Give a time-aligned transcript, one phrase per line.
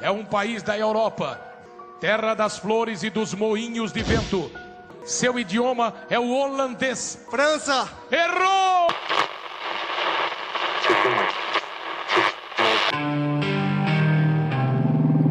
[0.00, 1.40] é um país da Europa,
[2.00, 4.50] terra das flores e dos moinhos de vento.
[5.04, 7.18] Seu idioma é o holandês.
[7.30, 7.88] França!
[8.10, 8.88] Errou!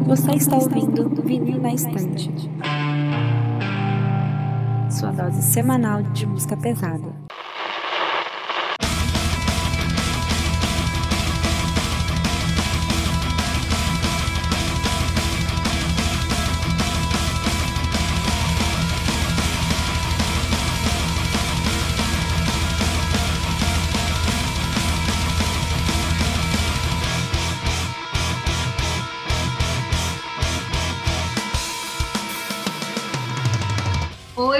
[0.06, 2.30] Você está ouvindo Vinil na Estante.
[4.90, 7.27] Sua dose semanal de música pesada.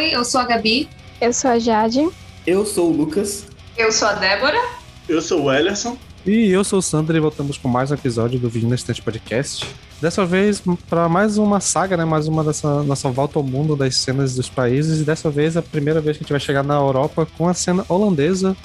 [0.09, 0.89] Oi, eu sou a Gabi.
[1.21, 2.09] Eu sou a Jade.
[2.47, 3.47] Eu sou o Lucas.
[3.77, 4.59] Eu sou a Débora.
[5.07, 5.99] Eu sou o Ellerson.
[6.25, 9.03] E eu sou o Sandro e voltamos com mais um episódio do Vídeo na Estante
[9.03, 9.67] Podcast.
[10.01, 12.07] Dessa vez para mais uma saga, né?
[12.07, 15.03] Mais uma dessa nossa volta ao mundo das cenas dos países.
[15.03, 17.47] E dessa vez é a primeira vez que a gente vai chegar na Europa com
[17.47, 18.57] a cena holandesa.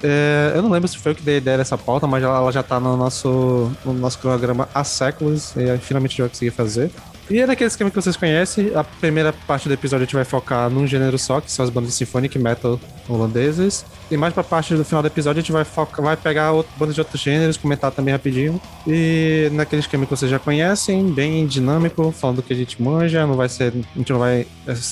[0.00, 2.36] É, eu não lembro se foi eu que dei a ideia dessa pauta, mas ela,
[2.36, 6.20] ela já tá no nosso, no nosso cronograma há séculos e aí, finalmente a gente
[6.20, 6.92] vai conseguir fazer.
[7.30, 10.24] E é naquele esquema que vocês conhecem, a primeira parte do episódio a gente vai
[10.24, 13.84] focar num gênero só, que são as bandas symphonic metal holandesas.
[14.10, 16.72] E mais pra parte do final do episódio a gente vai, focar, vai pegar outro,
[16.76, 18.60] bandas de outros gêneros, comentar também rapidinho.
[18.86, 23.26] E naquele esquema que vocês já conhecem, bem dinâmico, falando do que a gente manja,
[23.26, 23.72] não vai ser.
[23.72, 24.46] A gente não vai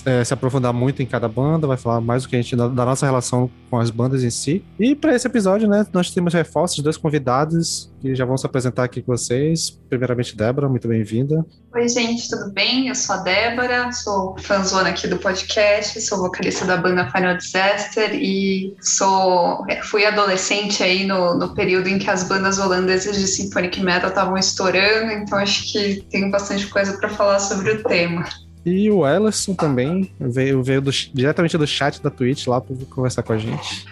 [0.07, 2.69] é, se aprofundar muito em cada banda, vai falar mais do que a gente da,
[2.69, 4.65] da nossa relação com as bandas em si.
[4.79, 8.85] E para esse episódio, né, nós temos reforços, dois convidados que já vão se apresentar
[8.85, 9.79] aqui com vocês.
[9.89, 11.45] Primeiramente, Débora, muito bem-vinda.
[11.75, 12.89] Oi, gente, tudo bem?
[12.89, 18.02] Eu sou a Débora, sou fãzona aqui do podcast, sou vocalista da banda Final Disaster
[18.13, 23.81] e sou fui adolescente aí no, no período em que as bandas holandesas de symphonic
[23.81, 28.25] metal estavam estourando, então acho que tenho bastante coisa para falar sobre o tema.
[28.65, 33.23] E o Ellison também veio, veio do, diretamente do chat da Twitch lá para conversar
[33.23, 33.87] com a gente.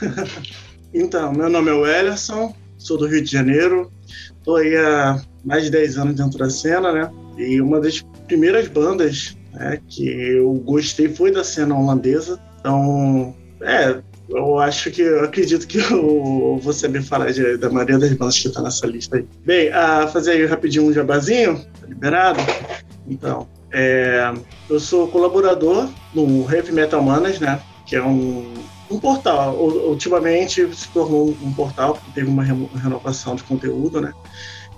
[0.94, 3.90] então, meu nome é o Ellison, sou do Rio de Janeiro,
[4.38, 7.10] estou aí há mais de 10 anos dentro da cena, né?
[7.36, 12.40] E uma das primeiras bandas né, que eu gostei foi da cena holandesa.
[12.60, 17.98] Então, é, eu acho que, eu acredito que eu vou saber falar de, da maioria
[17.98, 19.26] das bandas que está nessa lista aí.
[19.44, 22.40] Bem, a fazer aí rapidinho um jabazinho, tá liberado?
[23.06, 24.32] Então, é,
[24.68, 27.60] eu sou colaborador no Heavy Metal Manas, né?
[27.86, 28.54] Que é um,
[28.90, 29.56] um portal.
[29.56, 34.12] Ultimamente se tornou um portal, porque teve uma renovação de conteúdo, né?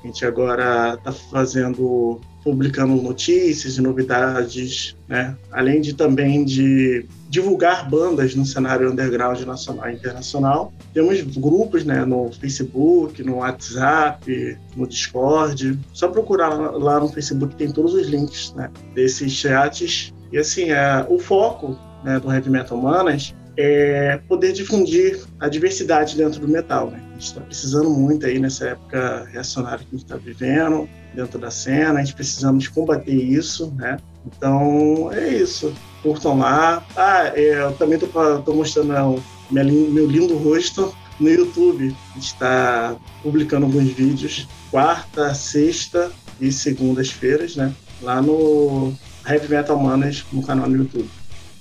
[0.03, 5.37] A gente agora está fazendo, publicando notícias e novidades, né?
[5.53, 10.73] Além de também de divulgar bandas no cenário underground nacional e internacional.
[10.95, 12.05] Temos grupos, né?
[12.05, 15.79] No Facebook, no WhatsApp, no Discord.
[15.93, 18.71] Só procurar lá no Facebook tem todos os links, né?
[18.95, 20.13] Desses chats.
[20.33, 26.17] E assim, é, o foco né, do Heavy Metal Manas é poder difundir a diversidade
[26.17, 26.91] dentro do metal.
[26.91, 27.03] Né?
[27.09, 31.39] A gente está precisando muito aí nessa época reacionária que a gente está vivendo, dentro
[31.39, 33.97] da cena, a gente precisamos combater isso, né?
[34.27, 35.73] Então, é isso.
[36.07, 36.85] Curtam lá.
[36.97, 41.97] Ah, é, eu também estou mostrando né, meu, lindo rosto no YouTube.
[42.13, 42.95] A gente está
[43.25, 47.75] publicando alguns vídeos quarta, sexta e segundas-feiras, né?
[48.01, 48.95] Lá no
[49.29, 51.11] Heavy Metal Manas, no canal no YouTube.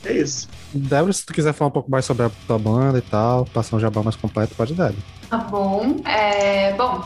[0.04, 0.48] É isso.
[0.72, 3.78] Débora, se tu quiser falar um pouco mais sobre a tua banda e tal, passar
[3.78, 4.94] um jabá mais completo, pode dar.
[5.28, 5.96] Tá bom.
[6.06, 7.04] É, bom,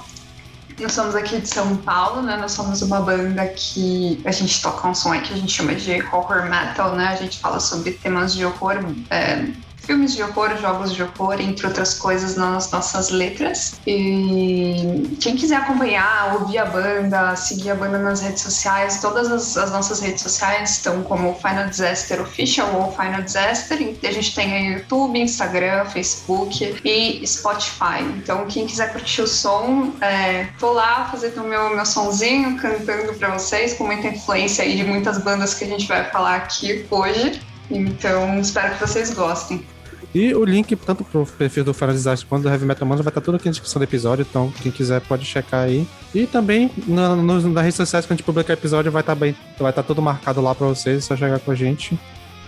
[0.81, 2.37] nós somos aqui de São Paulo, né?
[2.37, 6.01] Nós somos uma banda que a gente toca um som que a gente chama de
[6.11, 7.07] horror metal, né?
[7.07, 8.77] A gente fala sobre temas de horror
[9.09, 9.45] é,
[9.89, 13.81] filmes de horror, jogos de horror, entre outras coisas nas nossas letras.
[13.87, 19.57] E quem quiser acompanhar, ouvir a banda, seguir a banda nas redes sociais, todas as,
[19.57, 23.79] as nossas redes sociais estão como Final Disaster Official ou Final Disaster.
[24.03, 28.03] A gente tem YouTube, Instagram, Facebook e Spotify.
[28.15, 33.11] Então, quem quiser curtir o som, é, tô lá fazendo o meu, meu sonzinho, cantando
[33.15, 36.85] para vocês, com muita influência aí de muitas bandas que a gente vai falar aqui
[36.91, 37.41] hoje.
[37.71, 39.65] Então, espero que vocês gostem.
[40.13, 43.11] E o link, tanto pro perfil do Final Disaster quanto do Heavy Metal Manos, vai
[43.11, 45.87] estar tudo aqui na descrição do episódio, então quem quiser pode checar aí.
[46.15, 49.35] E também na, no, redes sociais, quando a gente publicar o episódio, vai estar bem,
[49.59, 51.97] vai estar tudo marcado lá para vocês, é só chegar com a gente.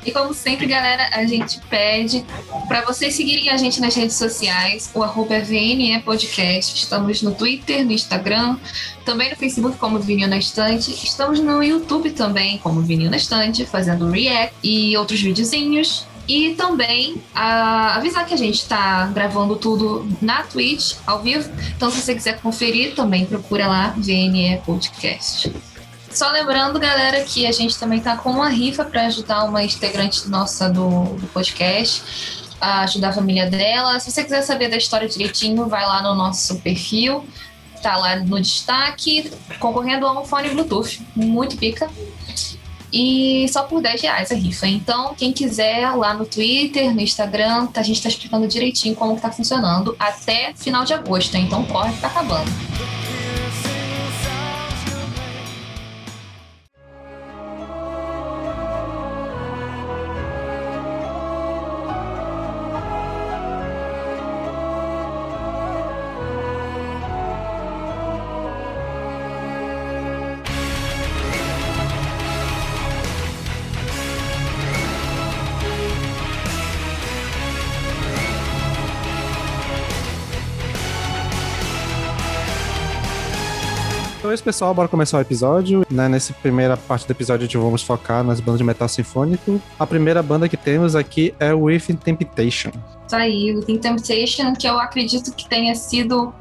[0.04, 2.26] E como sempre, galera, a gente pede
[2.68, 4.90] para vocês seguirem a gente nas redes sociais.
[4.96, 6.76] O arroba VNE Podcast.
[6.76, 8.58] Estamos no Twitter, no Instagram,
[9.06, 10.92] também no Facebook como Vinil na Estante.
[10.92, 16.08] Estamos no YouTube também como Vinil na Estante, fazendo react e outros videozinhos.
[16.32, 21.52] E também a, avisar que a gente está gravando tudo na Twitch, ao vivo.
[21.76, 25.54] Então, se você quiser conferir, também procura lá VNE Podcast.
[26.10, 30.30] Só lembrando, galera, que a gente também tá com uma rifa para ajudar uma integrante
[30.30, 32.02] nossa do, do podcast
[32.62, 34.00] a ajudar a família dela.
[34.00, 37.26] Se você quiser saber da história direitinho, vai lá no nosso perfil,
[37.84, 39.30] tá lá no destaque,
[39.60, 41.90] concorrendo a um fone Bluetooth, muito pica.
[42.92, 44.68] E só por 10 reais a rifa.
[44.68, 49.22] Então, quem quiser lá no Twitter, no Instagram, a gente tá explicando direitinho como que
[49.22, 51.36] tá funcionando até final de agosto.
[51.38, 52.52] Então corre que tá acabando.
[84.52, 84.74] Pessoal.
[84.74, 85.86] Bora começar o episódio.
[85.90, 86.10] Né?
[86.10, 89.62] Nessa primeira parte do episódio, a gente vamos focar nas bandas de metal sinfônico.
[89.80, 92.72] A primeira banda que temos aqui é o Within Temptation.
[93.08, 96.34] Tá aí, Within Temptation, que eu acredito que tenha sido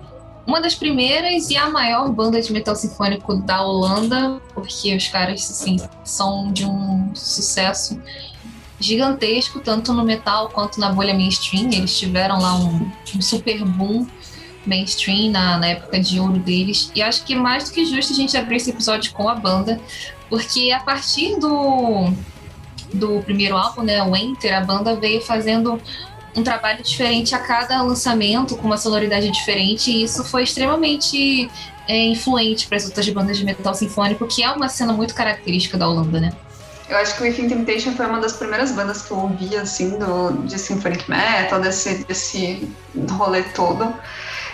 [0.44, 5.48] uma das primeiras e a maior banda de metal sinfônico da Holanda, porque os caras,
[5.48, 7.96] assim, são de um sucesso
[8.80, 11.70] gigantesco, tanto no metal quanto na bolha mainstream.
[11.70, 14.04] Eles tiveram lá um, um super boom
[14.66, 16.90] mainstream na, na época de ouro deles.
[16.94, 19.80] E acho que mais do que justo a gente abrir esse episódio com a banda,
[20.28, 22.12] porque a partir do,
[22.92, 25.80] do primeiro álbum, né, o Enter, a banda veio fazendo
[26.36, 31.50] um trabalho diferente a cada lançamento, com uma sonoridade diferente, e isso foi extremamente
[31.88, 35.76] é, influente para as outras bandas de metal sinfônico, que é uma cena muito característica
[35.76, 36.32] da Holanda, né?
[36.88, 39.96] Eu acho que o Within Temptation foi uma das primeiras bandas que eu ouvi, assim,
[39.96, 42.68] do, de symphonic metal, desse, desse
[43.10, 43.94] rolê todo.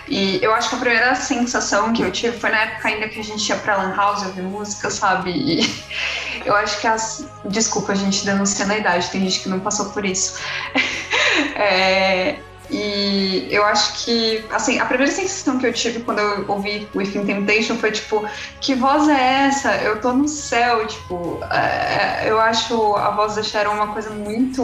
[0.08, 3.18] E eu acho que a primeira sensação que eu tive foi na época ainda que
[3.18, 5.30] a gente ia pra Lan House ouvir música, sabe?
[5.30, 5.84] E
[6.46, 7.26] eu acho que as.
[7.44, 10.40] Desculpa, a gente denunciando a idade, tem gente que não passou por isso.
[11.56, 12.36] é,
[12.70, 17.24] e eu acho que, assim, a primeira sensação que eu tive quando eu ouvi Within
[17.24, 18.24] Temptation foi tipo,
[18.60, 19.76] que voz é essa?
[19.76, 24.62] Eu tô no céu, tipo, é, eu acho a voz da Sharon uma coisa muito,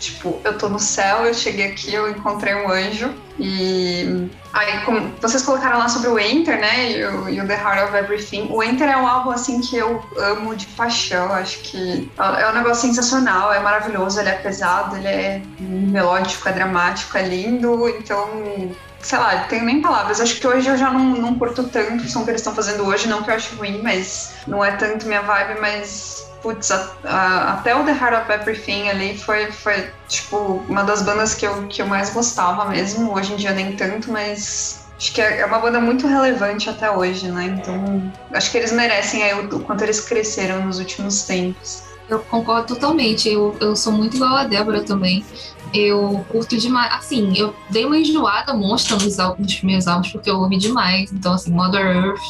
[0.00, 5.12] tipo, eu tô no céu, eu cheguei aqui, eu encontrei um anjo e aí como
[5.20, 8.48] vocês colocaram lá sobre o Enter, né, e o, e o The Heart of Everything,
[8.50, 12.54] o Enter é um álbum, assim, que eu amo de paixão, acho que é um
[12.54, 18.74] negócio sensacional, é maravilhoso, ele é pesado, ele é melódico, é dramático, é lindo, então
[19.02, 20.20] sei lá, tenho nem palavras.
[20.20, 22.84] Acho que hoje eu já não, não curto tanto o som que eles estão fazendo
[22.84, 26.92] hoje, não que eu acho ruim, mas não é tanto minha vibe, mas putz, a,
[27.04, 31.46] a, até o The Heart of Everything ali foi, foi tipo, uma das bandas que
[31.46, 33.14] eu, que eu mais gostava mesmo.
[33.14, 36.90] Hoje em dia nem tanto, mas acho que é, é uma banda muito relevante até
[36.90, 37.56] hoje, né?
[37.58, 41.82] Então, acho que eles merecem aí o, o quanto eles cresceram nos últimos tempos.
[42.08, 43.28] Eu concordo totalmente.
[43.28, 45.24] Eu, eu sou muito igual a Débora também.
[45.72, 46.92] Eu curto demais.
[46.92, 51.12] Assim, eu dei uma enjoada monstra nos, nos primeiros álbuns, porque eu ouvi demais.
[51.12, 52.20] Então, assim, Mother Earth,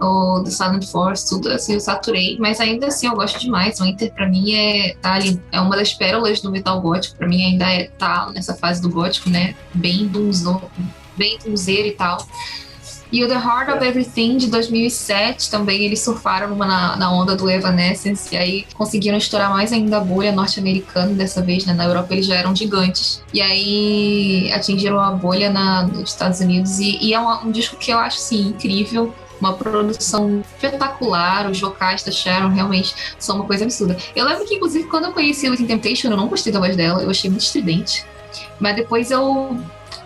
[0.00, 2.36] o The Silent Force, tudo assim, eu saturei.
[2.38, 3.80] Mas ainda assim, eu gosto demais.
[3.80, 7.16] O Inter, pra mim, é, tá ali, é uma das pérolas do metal gótico.
[7.16, 9.54] Pra mim, ainda é, tá nessa fase do gótico, né?
[9.72, 10.60] Bem dunzo,
[11.16, 12.18] bem dunzeiro e tal.
[13.14, 17.36] E o The Heart of Everything de 2007 também eles surfaram numa, na, na, onda
[17.36, 21.74] do Evanescence e aí conseguiram estourar mais ainda a bolha norte-americana dessa vez, né?
[21.74, 23.22] Na Europa eles já eram gigantes.
[23.32, 27.76] E aí atingiram a bolha na, nos Estados Unidos e, e é um, um disco
[27.76, 33.44] que eu acho sim incrível uma produção espetacular, os vocais da Sharon realmente são uma
[33.44, 33.96] coisa absurda.
[34.16, 37.00] Eu lembro que, inclusive, quando eu conheci Within Temptation, eu não gostei da voz dela,
[37.00, 38.04] eu achei muito estridente.
[38.58, 39.56] Mas depois eu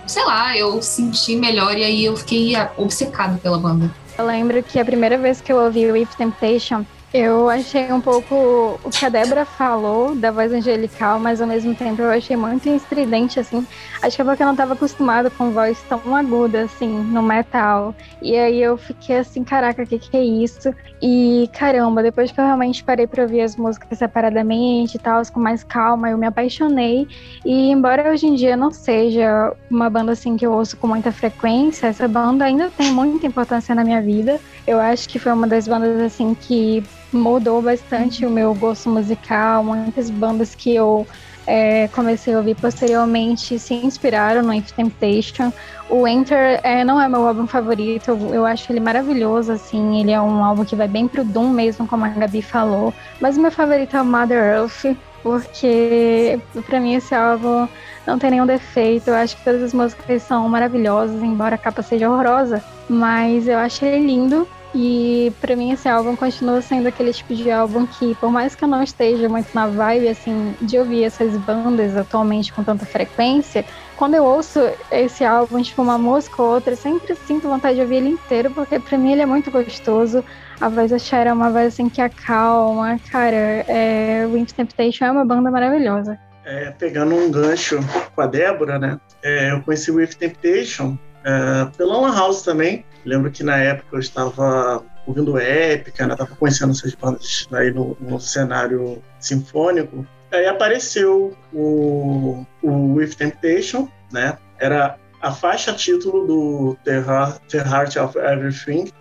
[0.09, 3.91] sei lá, eu senti melhor e aí eu fiquei obcecado pela banda.
[4.19, 8.03] Eu lembro que a primeira vez que eu ouvi o If Temptation, eu achei um
[8.03, 12.37] pouco o que a Débora falou da voz angelical, mas ao mesmo tempo eu achei
[12.37, 13.67] muito estridente, assim.
[14.03, 17.95] Acho que é porque eu não estava acostumada com voz tão aguda, assim, no metal.
[18.21, 20.75] E aí eu fiquei assim, caraca, o que, que é isso?
[21.01, 25.41] E caramba, depois que eu realmente parei para ouvir as músicas separadamente e tal, com
[25.41, 27.09] mais calma, eu me apaixonei.
[27.45, 31.11] E embora hoje em dia não seja uma banda assim que eu ouço com muita
[31.11, 34.39] frequência, essa banda ainda tem muita importância na minha vida.
[34.67, 39.65] Eu acho que foi uma das bandas assim que mudou bastante o meu gosto musical.
[39.65, 41.07] Muitas bandas que eu
[41.47, 45.51] é, comecei a ouvir posteriormente se inspiraram no If Temptation.
[45.89, 50.11] O Enter é, não é meu álbum favorito, eu, eu, acho ele maravilhoso, assim, ele
[50.11, 52.93] é um álbum que vai bem pro Doom mesmo, como a Gabi falou.
[53.19, 57.67] Mas o meu favorito é o Mother Earth, porque pra mim esse álbum
[58.07, 59.09] não tem nenhum defeito.
[59.09, 62.63] Eu acho que todas as músicas são maravilhosas, embora a capa seja horrorosa.
[62.91, 64.47] Mas eu acho ele lindo.
[64.75, 68.65] E pra mim esse álbum continua sendo aquele tipo de álbum que, por mais que
[68.65, 73.65] eu não esteja muito na vibe assim de ouvir essas bandas atualmente com tanta frequência,
[73.97, 74.61] quando eu ouço
[74.93, 78.51] esse álbum, tipo uma música ou outra, eu sempre sinto vontade de ouvir ele inteiro,
[78.51, 80.23] porque pra mim ele é muito gostoso.
[80.61, 82.99] A voz da Cher é uma voz assim que acalma.
[83.11, 86.19] Cara, é, Wind Temptation é uma banda maravilhosa.
[86.45, 87.81] É, pegando um gancho
[88.15, 89.01] com a Débora, né?
[89.23, 92.85] É, eu conheci o With Temptation é, pela Lan House também.
[93.09, 96.15] Lembro que na época eu estava ouvindo épica, né?
[96.15, 100.07] Tava conhecendo essas bandas aí no, no cenário sinfônico.
[100.31, 104.37] Aí apareceu o, o With Temptation, né?
[104.59, 108.93] Era a faixa título do The Heart, The Heart of Everything.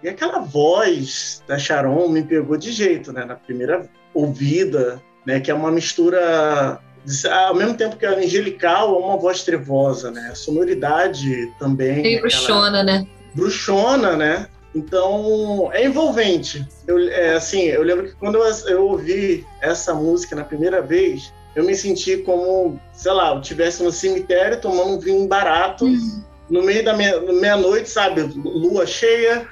[0.00, 3.24] E aquela voz da Sharon me pegou de jeito, né?
[3.24, 5.40] Na primeira ouvida, né?
[5.40, 6.80] Que é uma mistura
[7.48, 10.28] ao mesmo tempo que é angelical, é uma voz trevosa, né?
[10.30, 12.06] A sonoridade também.
[12.06, 13.04] E bruxona, né?
[13.34, 14.46] Bruxona, né?
[14.74, 16.66] Então, é envolvente.
[16.86, 21.32] Eu, é, assim, eu lembro que quando eu, eu, ouvi essa música na primeira vez,
[21.56, 26.22] eu me senti como, sei lá, eu estivesse no cemitério tomando um vinho barato, uhum.
[26.48, 28.22] no meio da meia-noite, sabe?
[28.22, 29.46] Lua cheia.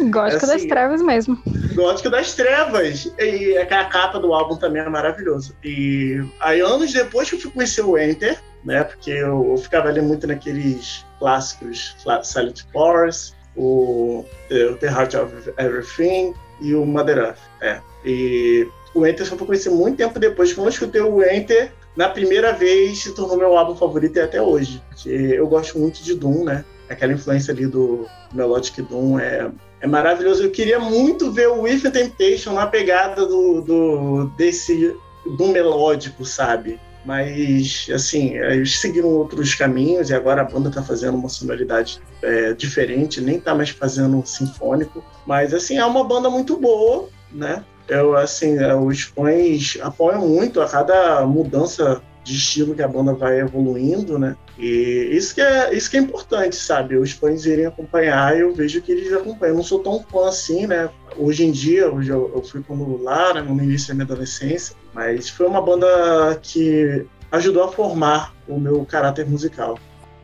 [0.00, 1.38] Gótico assim, das trevas mesmo.
[1.74, 3.12] Gótico das trevas.
[3.18, 5.54] E a capa do álbum também é maravilhosa.
[5.62, 8.84] E aí, anos depois que eu fui conhecer o Enter, né?
[8.84, 15.54] Porque eu, eu ficava ali muito naqueles clássicos Silent Force, o, o The Heart of
[15.56, 17.38] Everything e o Mother Earth.
[17.62, 17.80] É.
[18.04, 20.52] E o Enter só fui conhecer muito tempo depois.
[20.52, 24.42] Quando eu escutei o Enter, na primeira vez se tornou meu álbum favorito e até
[24.42, 24.82] hoje.
[25.06, 26.62] Eu gosto muito de Doom, né?
[26.90, 29.50] Aquela influência ali do Melodic Doom é,
[29.80, 30.42] é maravilhoso.
[30.42, 34.94] Eu queria muito ver o With Temptation na pegada do, do desse
[35.38, 36.78] do melódico, sabe?
[37.04, 42.54] Mas, assim, eles seguiram outros caminhos e agora a banda está fazendo uma sonoridade é,
[42.54, 45.04] diferente, nem está mais fazendo sinfônico.
[45.26, 47.62] Mas, assim, é uma banda muito boa, né?
[47.86, 53.12] Eu, assim, é, os fãs apoiam muito a cada mudança de estilo que a banda
[53.12, 54.34] vai evoluindo, né?
[54.58, 56.96] E isso que é, isso que é importante, sabe?
[56.96, 59.52] Os fãs irem acompanhar, eu vejo que eles acompanham.
[59.52, 60.88] Eu não sou tão fã assim, né?
[61.18, 65.46] Hoje em dia, eu, eu fui quando lá, no início da minha adolescência, mas foi
[65.46, 69.78] uma banda que ajudou a formar o meu caráter musical.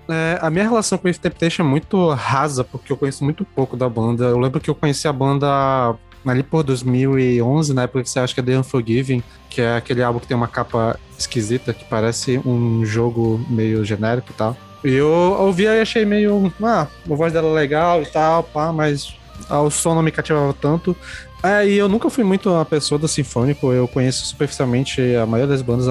[0.09, 3.77] É, a minha relação com o Temptation é muito rasa, porque eu conheço muito pouco
[3.77, 4.25] da banda.
[4.25, 5.95] Eu lembro que eu conheci a banda
[6.27, 10.03] ali por 2011, na época que você acha que é The Unforgiving, que é aquele
[10.03, 14.57] álbum que tem uma capa esquisita, que parece um jogo meio genérico e tal.
[14.85, 16.53] E eu ouvi e achei meio.
[16.63, 19.15] Ah, a voz dela é legal e tal, pá, mas
[19.49, 20.97] o som não me cativava tanto.
[21.43, 25.55] É, e eu nunca fui muito uma pessoa do sinfônico, eu conheço superficialmente a maioria
[25.55, 25.87] das bandas,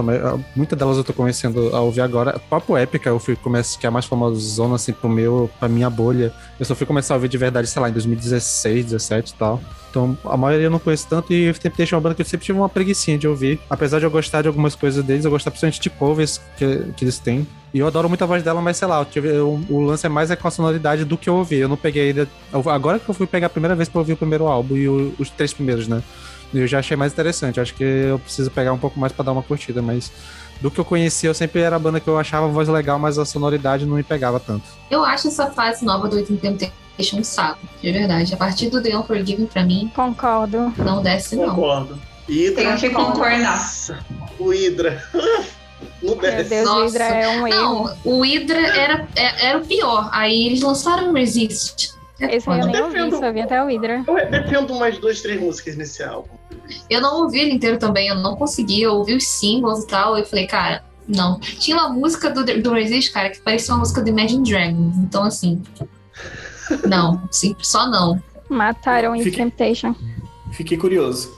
[0.56, 2.40] muitas delas eu tô conhecendo a ouvir agora.
[2.50, 5.90] Papo Épica, eu fui começar, que é a mais famosona, assim, pro meu, pra minha
[5.90, 6.32] bolha.
[6.60, 9.60] Eu só fui começar a ouvir de verdade, sei lá, em 2016, 17 e tal.
[9.90, 12.46] Então, a maioria eu não conheço tanto e Temptation é uma banda que eu sempre
[12.46, 13.60] tive uma preguiçinha de ouvir.
[13.70, 17.04] Apesar de eu gostar de algumas coisas deles, eu gosto principalmente de covers que, que
[17.04, 17.48] eles têm.
[17.74, 20.10] E eu adoro muito a voz dela, mas sei lá, tive, eu, o lance é
[20.10, 21.58] mais é com a sonoridade do que eu ouvi.
[21.58, 22.28] Eu não peguei ainda.
[22.52, 25.14] Agora que eu fui pegar a primeira vez pra ouvir o primeiro álbum e o,
[25.20, 26.02] os três primeiros, né?
[26.54, 27.60] Eu já achei mais interessante.
[27.60, 30.12] Acho que eu preciso pegar um pouco mais para dar uma curtida, mas
[30.62, 33.00] do que eu conhecia, eu sempre era a banda que eu achava a voz legal,
[33.00, 34.64] mas a sonoridade não me pegava tanto.
[34.90, 38.34] Eu acho essa fase nova do Item Temptation um saco, de verdade.
[38.34, 39.90] A partir do The Unforgiven, pra mim.
[39.96, 40.74] Concordo.
[40.78, 41.56] Não desce, não.
[41.56, 42.00] Concordo.
[42.28, 42.56] Hydra.
[42.56, 43.60] Tenho que concordar.
[44.38, 45.04] O Hydra.
[46.02, 46.80] Meu Deus, Nossa.
[46.80, 47.86] o Hydra é um erro.
[47.86, 50.10] Não, o Hydra era, é, era o pior.
[50.12, 51.92] Aí eles lançaram o Resist.
[52.20, 54.04] Esse aí eu nem ouvi, só vi até o Hydra.
[54.08, 56.30] Eu defendo umas duas, três músicas nesse álbum.
[56.90, 58.82] Eu não ouvi ele inteiro também, eu não consegui.
[58.82, 60.18] Eu ouvi os singles e tal.
[60.18, 61.40] Eu falei, cara, não.
[61.40, 64.98] Tinha uma música do, do Resist, cara, que parecia uma música do Imagine Dragons.
[64.98, 65.62] Então, assim.
[66.86, 68.22] Não, sim, só não.
[68.50, 69.96] Mataram em Temptation.
[70.52, 71.34] Fiquei curioso.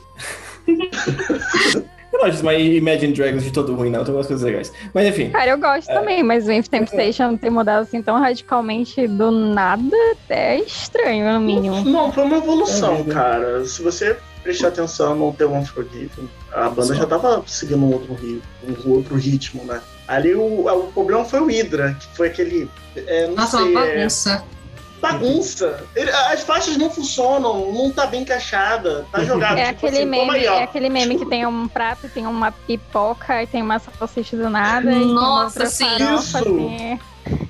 [2.12, 4.00] Eu não acho mais Imagine Dragons de todo ruim, não.
[4.00, 4.74] Tem algumas coisas legais.
[4.94, 5.30] Mas enfim.
[5.30, 5.94] Cara, eu gosto é...
[5.94, 9.96] também, mas o Inf Temptation ter mudado assim tão radicalmente do nada
[10.30, 11.84] é estranho, no mínimo.
[11.86, 13.66] Não, foi uma evolução, é cara.
[13.66, 18.14] Se você prestar atenção no The One Forgiven, a banda já tava seguindo um outro,
[18.14, 18.42] ritmo,
[18.86, 19.82] um outro ritmo, né?
[20.08, 22.70] Ali o, o problema foi o Hydra, que foi aquele.
[22.96, 24.44] É, Nossa, sei, uma é bagunça.
[24.58, 24.61] É,
[25.02, 25.84] bagunça.
[25.96, 29.58] Ele, as faixas não funcionam, não tá bem encaixada, tá jogado.
[29.58, 32.52] É, tipo aquele, assim, meme, aí, é aquele meme que tem um prato, tem uma
[32.52, 34.92] pipoca e tem uma salsicha do nada.
[34.92, 35.86] Nossa, sim.
[35.98, 37.00] Farofa, assim.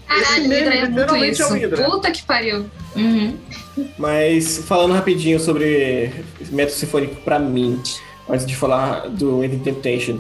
[0.08, 1.44] Caralho, é muito isso.
[1.56, 2.66] É Puta que pariu.
[2.96, 3.38] Uhum.
[3.98, 6.12] Mas falando rapidinho sobre
[6.52, 7.82] método sinfônico pra mim.
[8.30, 10.20] antes de falar do Ending Temptation.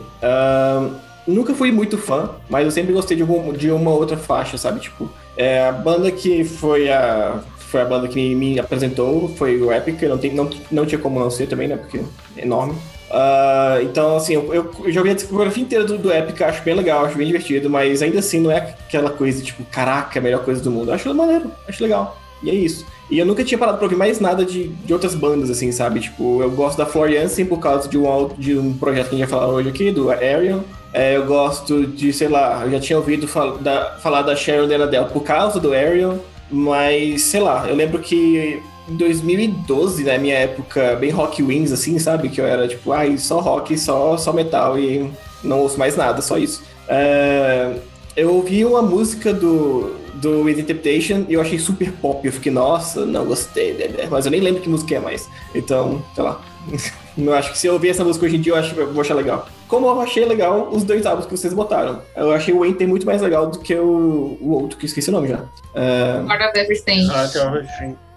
[1.27, 4.79] Nunca fui muito fã, mas eu sempre gostei de, algum- de uma outra faixa, sabe?
[4.79, 9.71] Tipo, é, a banda que foi a, foi a banda que me, apresentou foi o
[9.71, 11.77] Epic, não, tem, não, não tinha como não ser também, né?
[11.77, 11.99] Porque
[12.37, 12.75] é enorme.
[13.09, 17.05] Ah, então, assim, eu, eu, joguei a discografia inteira do, do Epic, acho bem legal,
[17.05, 20.61] acho bem divertido, mas ainda assim não é aquela coisa, tipo, caraca, a melhor coisa
[20.61, 20.91] do mundo.
[20.91, 22.17] Acho maneiro, acho legal.
[22.41, 22.85] E é isso.
[23.11, 25.99] E eu nunca tinha parado pra ouvir mais nada de, de outras bandas, assim, sabe?
[25.99, 29.29] Tipo, eu gosto da Floriansen por causa de um, de um projeto que a gente
[29.29, 30.61] vai falar hoje aqui, do Arion.
[30.93, 34.67] É, eu gosto de, sei lá, eu já tinha ouvido fal- da- falar da Sharon
[34.67, 36.17] Denadel por causa do Arion,
[36.49, 41.99] mas, sei lá, eu lembro que em 2012, na minha época, bem rock wings, assim,
[41.99, 42.29] sabe?
[42.29, 45.09] Que eu era tipo, ai, só rock, só, só metal e
[45.43, 46.61] não ouço mais nada, só isso.
[46.87, 47.73] É,
[48.15, 52.25] eu ouvi uma música do, do With Temptation e eu achei super pop.
[52.25, 54.07] Eu fiquei, nossa, não gostei, né?
[54.09, 55.29] mas eu nem lembro que música é mais.
[55.53, 56.41] Então, sei lá.
[57.17, 58.93] Eu acho que se eu ouvir essa música hoje em dia, eu acho que eu
[58.93, 59.45] vou achar legal.
[59.67, 62.01] Como eu achei legal os dois álbuns que vocês botaram.
[62.15, 65.09] Eu achei o Enter muito mais legal do que o, o outro, que eu esqueci
[65.09, 65.43] o nome já.
[65.75, 67.07] É, Lord of Everything.
[67.11, 67.29] Ah,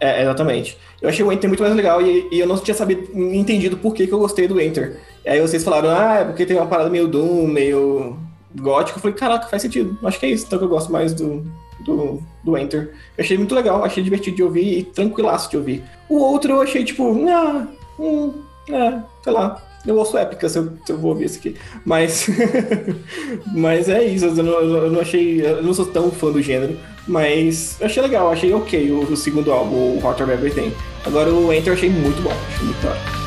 [0.00, 0.78] é, exatamente.
[1.02, 3.94] Eu achei o Enter muito mais legal e, e eu não tinha sabido, entendido por
[3.94, 5.00] que, que eu gostei do Enter.
[5.24, 8.16] E aí vocês falaram, ah, é porque tem uma parada meio Doom, meio
[8.54, 8.98] gótico.
[8.98, 9.98] Eu falei, caraca, faz sentido.
[10.04, 11.44] Acho que é isso, então que eu gosto mais do,
[11.80, 12.92] do, do Enter.
[13.16, 15.82] Eu achei muito legal, achei divertido de ouvir e tranquilaço de ouvir.
[16.08, 17.66] O outro eu achei, tipo, ah,
[17.98, 18.32] hum,
[18.70, 19.62] é, sei lá.
[19.86, 21.56] Eu ouço épica se eu, se eu vou ouvir esse aqui.
[21.84, 22.26] Mas.
[23.54, 25.44] mas é isso, eu não, eu não achei.
[25.44, 26.78] Eu não sou tão fã do gênero.
[27.06, 30.72] Mas achei legal, achei ok o, o segundo álbum, o of Everything.
[31.04, 33.23] Agora o Enter eu achei muito bom, achei muito da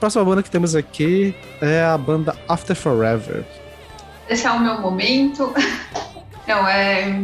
[0.00, 3.44] próxima banda que temos aqui é a banda After Forever.
[4.28, 5.52] Esse é o meu momento.
[6.48, 7.22] Não, é.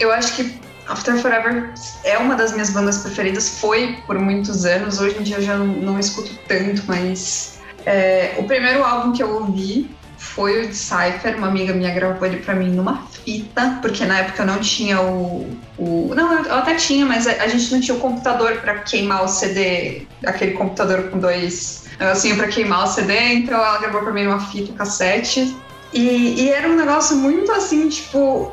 [0.00, 1.72] Eu acho que After Forever
[2.04, 5.00] é uma das minhas bandas preferidas, foi por muitos anos.
[5.00, 7.60] Hoje em dia eu já não, não escuto tanto, mas.
[7.86, 9.88] é, o primeiro álbum que eu ouvi
[10.34, 14.18] foi o de Cypher, uma amiga minha gravou ele pra mim numa fita, porque na
[14.18, 15.46] época eu não tinha o.
[15.78, 19.24] o não, eu até tinha, mas a, a gente não tinha o computador pra queimar
[19.24, 24.12] o CD, aquele computador com dois negocinho pra queimar o CD, então ela gravou pra
[24.12, 25.56] mim numa fita cassete.
[25.92, 28.52] E, e era um negócio muito assim, tipo.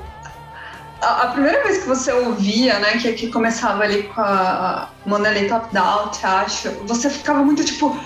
[1.01, 5.73] A, primeira vez que você ouvia, né, que, que começava ali com a Monolith Top
[5.73, 7.97] Down, acho, você ficava muito tipo.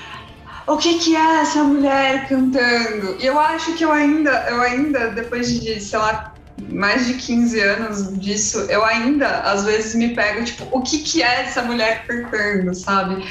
[0.66, 3.18] O que, que é essa mulher cantando?
[3.20, 6.34] E eu acho que eu ainda, eu ainda, depois de, sei lá,
[6.70, 11.22] mais de 15 anos disso, eu ainda, às vezes, me pego, tipo, o que, que
[11.22, 13.26] é essa mulher cantando, sabe?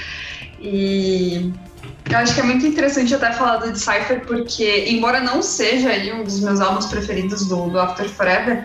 [0.61, 1.53] E
[2.11, 6.12] eu acho que é muito interessante até falar do Decipher, porque, embora não seja aí
[6.12, 8.64] um dos meus álbuns preferidos do, do After Forever,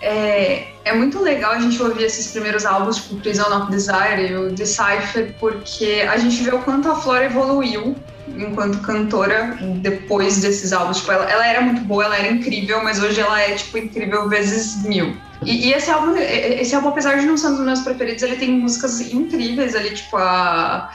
[0.00, 4.36] é, é muito legal a gente ouvir esses primeiros álbuns, tipo Prison of Desire e
[4.36, 7.96] o Decipher, porque a gente vê o quanto a Flora evoluiu
[8.28, 10.98] enquanto cantora depois desses álbuns.
[10.98, 14.28] Tipo, ela, ela era muito boa, ela era incrível, mas hoje ela é, tipo, incrível
[14.28, 15.16] vezes mil.
[15.44, 18.36] E, e esse álbum, esse álbum, apesar de não ser um dos meus preferidos, ele
[18.36, 20.90] tem músicas incríveis ali, tipo a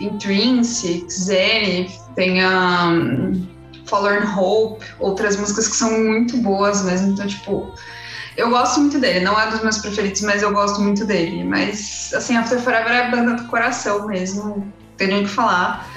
[0.00, 3.46] Intrinsic, Zenith, tem a um,
[3.84, 7.12] Forlorn Hope, outras músicas que são muito boas mesmo.
[7.12, 7.74] Então, tipo,
[8.40, 9.20] eu gosto muito dele.
[9.20, 11.44] Não é dos meus preferidos, mas eu gosto muito dele.
[11.44, 15.30] Mas, assim, After Forever é a banda do coração mesmo, não tem nem o que
[15.30, 15.88] falar.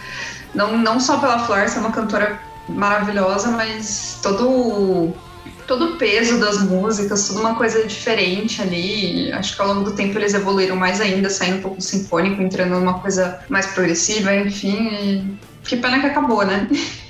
[0.54, 5.14] Não, não só pela Flor ser uma cantora maravilhosa, mas todo
[5.68, 9.32] todo o peso das músicas, tudo uma coisa diferente ali.
[9.32, 12.72] Acho que ao longo do tempo eles evoluíram mais ainda, saindo um pouco sinfônico, entrando
[12.72, 14.90] numa coisa mais progressiva, enfim.
[14.92, 15.38] E...
[15.64, 16.68] Que pena que acabou, né?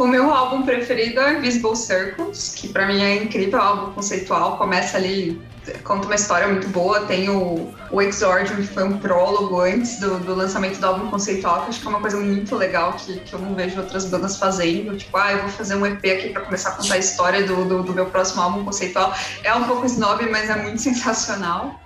[0.00, 3.92] O meu álbum preferido é Invisible Circles, que pra mim é incrível, é um álbum
[3.92, 5.38] conceitual, começa ali,
[5.84, 10.18] conta uma história muito boa, tem o, o Exordium, que foi um prólogo antes do,
[10.20, 13.34] do lançamento do álbum conceitual, que acho que é uma coisa muito legal que, que
[13.34, 16.40] eu não vejo outras bandas fazendo, tipo, ah, eu vou fazer um EP aqui pra
[16.46, 19.14] começar a contar a história do, do, do meu próximo álbum conceitual.
[19.44, 21.78] É um pouco snob, mas é muito sensacional.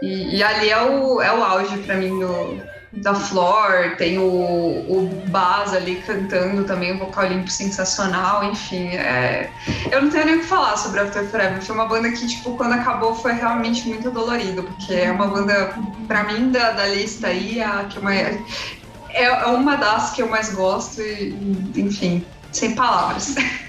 [0.00, 2.62] E, e ali é o, é o auge pra mim do,
[2.96, 8.88] da Flor, tem o, o Baz ali cantando também, um vocal limpo sensacional, enfim.
[8.88, 9.50] É...
[9.90, 11.62] Eu não tenho nem o que falar sobre After Forever.
[11.62, 15.74] Foi uma banda que, tipo, quando acabou foi realmente muito dolorido, porque é uma banda,
[16.08, 20.54] pra mim, da, da lista aí, a que é, é uma das que eu mais
[20.54, 21.34] gosto e,
[21.76, 22.24] enfim.
[22.52, 23.34] sem palavras.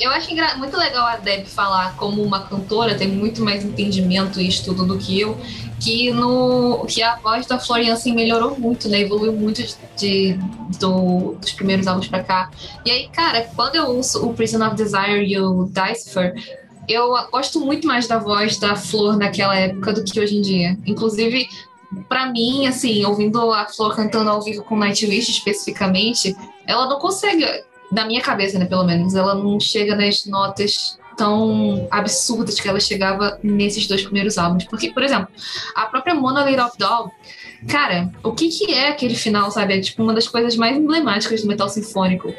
[0.00, 4.48] Eu acho muito legal a Deb falar como uma cantora, tem muito mais entendimento e
[4.48, 5.38] estudo do que eu,
[5.78, 9.00] que no que a voz da Florian assim, melhorou muito, né?
[9.00, 9.62] Evoluiu muito
[9.96, 10.38] de,
[10.80, 12.50] do, dos primeiros álbuns pra cá.
[12.84, 16.34] E aí, cara, quando eu ouço o Prison of Desire e o Decipher,
[16.88, 20.78] eu gosto muito mais da voz da Flor naquela época do que hoje em dia.
[20.86, 21.48] Inclusive,
[22.08, 27.44] para mim, assim, ouvindo a Flor cantando ao vivo com Nightwish especificamente, ela não consegue,
[27.92, 32.80] na minha cabeça, né, pelo menos, ela não chega nas notas tão absurdas que ela
[32.80, 34.64] chegava nesses dois primeiros álbuns.
[34.64, 35.28] Porque, por exemplo,
[35.74, 37.12] a própria Monolith of Doll,
[37.68, 39.74] cara, o que que é aquele final, sabe?
[39.74, 42.34] É tipo uma das coisas mais emblemáticas do metal sinfônico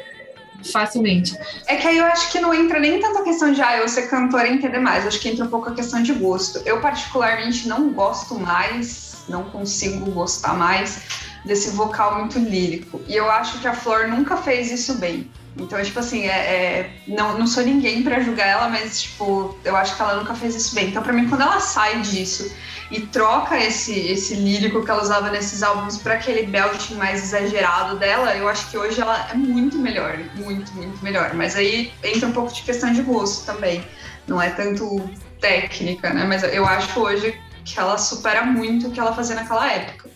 [0.72, 1.38] facilmente.
[1.66, 3.88] É que aí eu acho que não entra nem tanto a questão de ah, eu
[3.88, 5.06] ser cantora e entender mais.
[5.06, 6.60] Acho que entra um pouco a questão de gosto.
[6.64, 11.02] Eu, particularmente, não gosto mais, não consigo gostar mais
[11.44, 13.00] desse vocal muito lírico.
[13.06, 15.30] E eu acho que a Flor nunca fez isso bem.
[15.56, 19.76] Então, tipo assim, é, é, não, não sou ninguém para julgar ela, mas, tipo, eu
[19.76, 20.88] acho que ela nunca fez isso bem.
[20.88, 22.52] Então, para mim, quando ela sai disso
[22.90, 27.96] e troca esse, esse lírico que ela usava nesses álbuns para aquele belting mais exagerado
[27.98, 31.32] dela, eu acho que hoje ela é muito melhor, muito, muito melhor.
[31.34, 33.84] Mas aí entra um pouco de questão de gosto também,
[34.26, 35.08] não é tanto
[35.40, 36.24] técnica, né?
[36.24, 40.13] Mas eu acho hoje que ela supera muito o que ela fazia naquela época.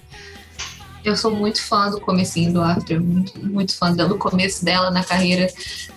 [1.08, 5.02] Eu sou muito fã do comecinho do After, muito, muito fã do começo dela na
[5.02, 5.50] carreira.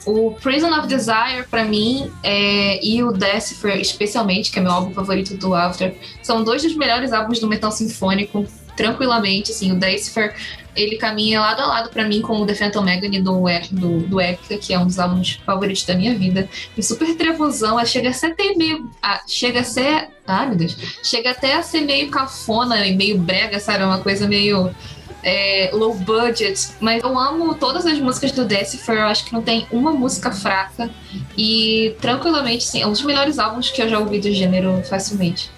[0.06, 4.94] O Prison of Desire, para mim, é, e o Decipher, especialmente, que é meu álbum
[4.94, 5.94] favorito do After,
[6.24, 8.46] são dois dos melhores álbuns do metal sinfônico,
[8.76, 9.52] tranquilamente.
[9.52, 10.34] Assim, o Decipher,
[10.76, 14.22] ele caminha lado a lado para mim com o The Phantom Agony do, do, do
[14.22, 16.48] Epica, que é um dos álbuns favoritos da minha vida.
[16.78, 18.90] E super trevosão, chega a ser até meio.
[19.02, 20.10] Ah, chega a ser.
[20.26, 20.78] Ah, meu Deus.
[21.04, 23.84] Chega até a ser meio cafona e meio brega, sabe?
[23.84, 24.74] Uma coisa meio
[25.24, 29.42] é, low budget, mas eu amo todas as músicas do Decipher, eu acho que não
[29.42, 30.90] tem uma música fraca
[31.38, 35.52] e tranquilamente, sim, é um dos melhores álbuns que eu já ouvi do gênero facilmente.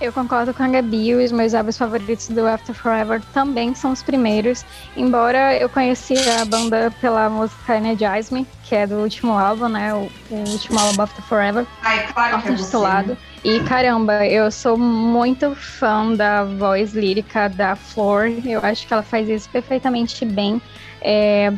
[0.00, 4.02] Eu concordo com a Gabi, os meus álbuns favoritos do After Forever também são os
[4.02, 4.64] primeiros,
[4.96, 9.94] embora eu conheci a banda pela música Energize Me, que é do último álbum, né,
[9.94, 13.16] o, o último álbum After Forever, Ai, claro que é titulado.
[13.44, 19.02] E caramba, eu sou muito fã da voz lírica da Flor, eu acho que ela
[19.02, 20.62] faz isso perfeitamente bem.
[21.00, 21.52] É,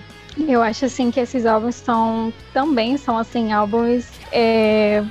[0.49, 5.05] eu acho assim que esses álbuns são também são assim álbuns é,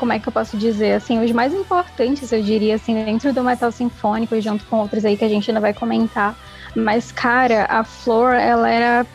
[0.00, 3.44] como é que eu posso dizer, assim, os mais importantes, eu diria, assim, dentro do
[3.44, 6.34] metal sinfônico, junto com outros aí que a gente ainda vai comentar.
[6.74, 9.06] Mas, cara, a Flor, ela era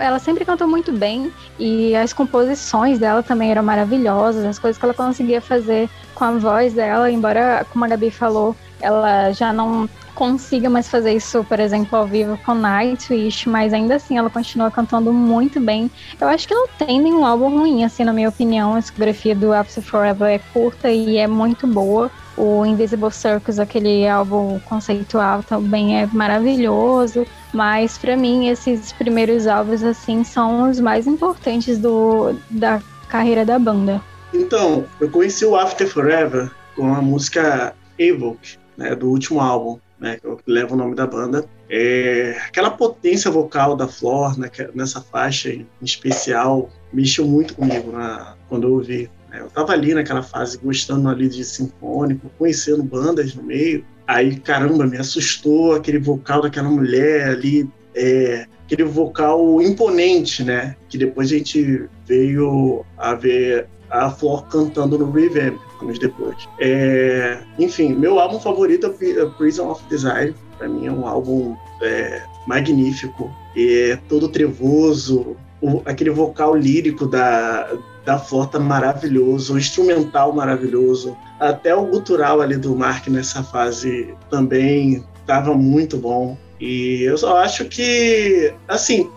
[0.00, 4.84] ela sempre cantou muito bem e as composições dela também eram maravilhosas, as coisas que
[4.84, 9.88] ela conseguia fazer com a voz dela, embora, como a Gabi falou, ela já não
[10.14, 14.70] consiga mais fazer isso, por exemplo, ao vivo com Nightwish, mas ainda assim ela continua
[14.70, 15.90] cantando muito bem.
[16.20, 18.74] Eu acho que não tem nenhum álbum ruim, assim, na minha opinião.
[18.74, 22.10] A discografia do After Forever é curta e é muito boa.
[22.36, 27.26] O Invisible Circus, aquele álbum conceitual, também é maravilhoso.
[27.52, 33.58] Mas para mim, esses primeiros álbuns, assim, são os mais importantes do, da carreira da
[33.58, 34.02] banda.
[34.32, 40.18] Então, eu conheci o After Forever com a música Evoke, né, do último álbum né,
[40.18, 41.46] que leva o nome da banda.
[41.68, 48.34] É, aquela potência vocal da Flor né, nessa faixa em especial mexeu muito comigo na,
[48.48, 49.10] quando eu ouvi.
[49.34, 49.40] Né.
[49.40, 53.84] Eu estava ali naquela fase gostando ali de sinfônico, conhecendo bandas no meio.
[54.06, 60.76] Aí, caramba, me assustou aquele vocal daquela mulher ali, é, aquele vocal imponente, né?
[60.88, 66.36] Que depois a gente veio a ver a Flor cantando no Revamp anos depois.
[66.58, 70.34] É, enfim, meu álbum favorito é Prison of Desire.
[70.58, 77.76] Para mim é um álbum é, magnífico, é todo trevoso, o, aquele vocal lírico da,
[78.04, 84.14] da Flor tá maravilhoso, o instrumental maravilhoso, até o gutural ali do Mark nessa fase
[84.30, 86.36] também estava muito bom.
[86.60, 89.10] E eu só acho que, assim,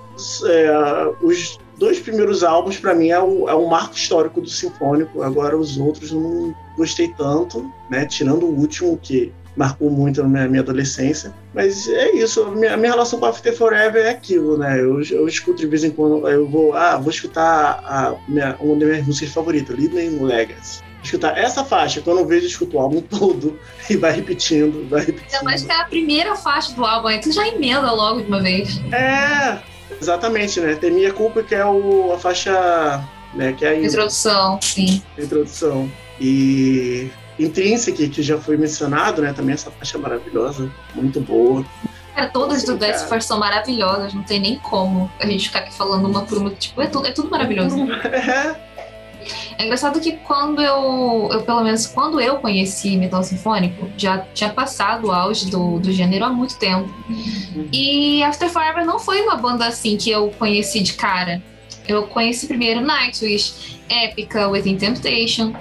[0.46, 5.22] é, os dois primeiros álbuns, para mim, é o, é o marco histórico do Sinfônico.
[5.22, 8.06] Agora, os outros não gostei tanto, né?
[8.06, 11.34] Tirando o último, que marcou muito na minha, adolescência.
[11.54, 14.80] Mas é isso, a minha, relação com After Forever é aquilo, né?
[14.80, 18.76] Eu, eu escuto de vez em quando, eu vou, ah, vou escutar a minha, uma
[18.78, 20.82] das minhas músicas favoritas, Living Legacy.
[21.04, 25.02] Escutar essa faixa, quando eu vejo, eu escuto o álbum todo e vai repetindo, vai
[25.02, 25.34] repetindo.
[25.34, 28.28] Ainda mais que é a primeira faixa do álbum, aí tu já emenda logo de
[28.28, 28.80] uma vez.
[28.92, 29.60] É,
[30.02, 30.76] Exatamente, né?
[30.76, 33.04] Tem Minha Culpa, que é o, a faixa.
[33.34, 35.02] Né, que é a introdução, sim.
[35.18, 35.92] Introdução.
[36.20, 39.34] E Intrinsic, que já foi mencionado, né?
[39.34, 41.66] Também essa faixa maravilhosa, muito boa.
[42.16, 42.86] Cara, todas Sim, do.
[43.08, 46.50] Force são maravilhosas, não tem nem como a gente ficar aqui falando uma por uma.
[46.50, 47.78] Tipo, é tudo, é tudo maravilhoso.
[48.04, 48.68] É,
[49.60, 54.50] É engraçado que quando eu, eu, pelo menos quando eu conheci metal sinfônico, já tinha
[54.50, 56.90] passado o auge do, do gênero há muito tempo.
[57.74, 61.42] E After Forever não foi uma banda assim que eu conheci de cara.
[61.88, 65.54] Eu conheci primeiro Nightwish, Epica, Within Temptation.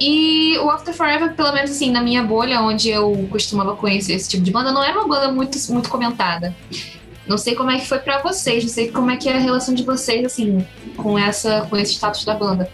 [0.00, 4.28] E o After Forever, pelo menos assim, na minha bolha, onde eu costumava conhecer esse
[4.28, 6.54] tipo de banda, não era uma banda muito, muito comentada.
[7.26, 9.38] Não sei como é que foi pra vocês, não sei como é que é a
[9.38, 12.70] relação de vocês, assim, com, essa, com esse status da banda.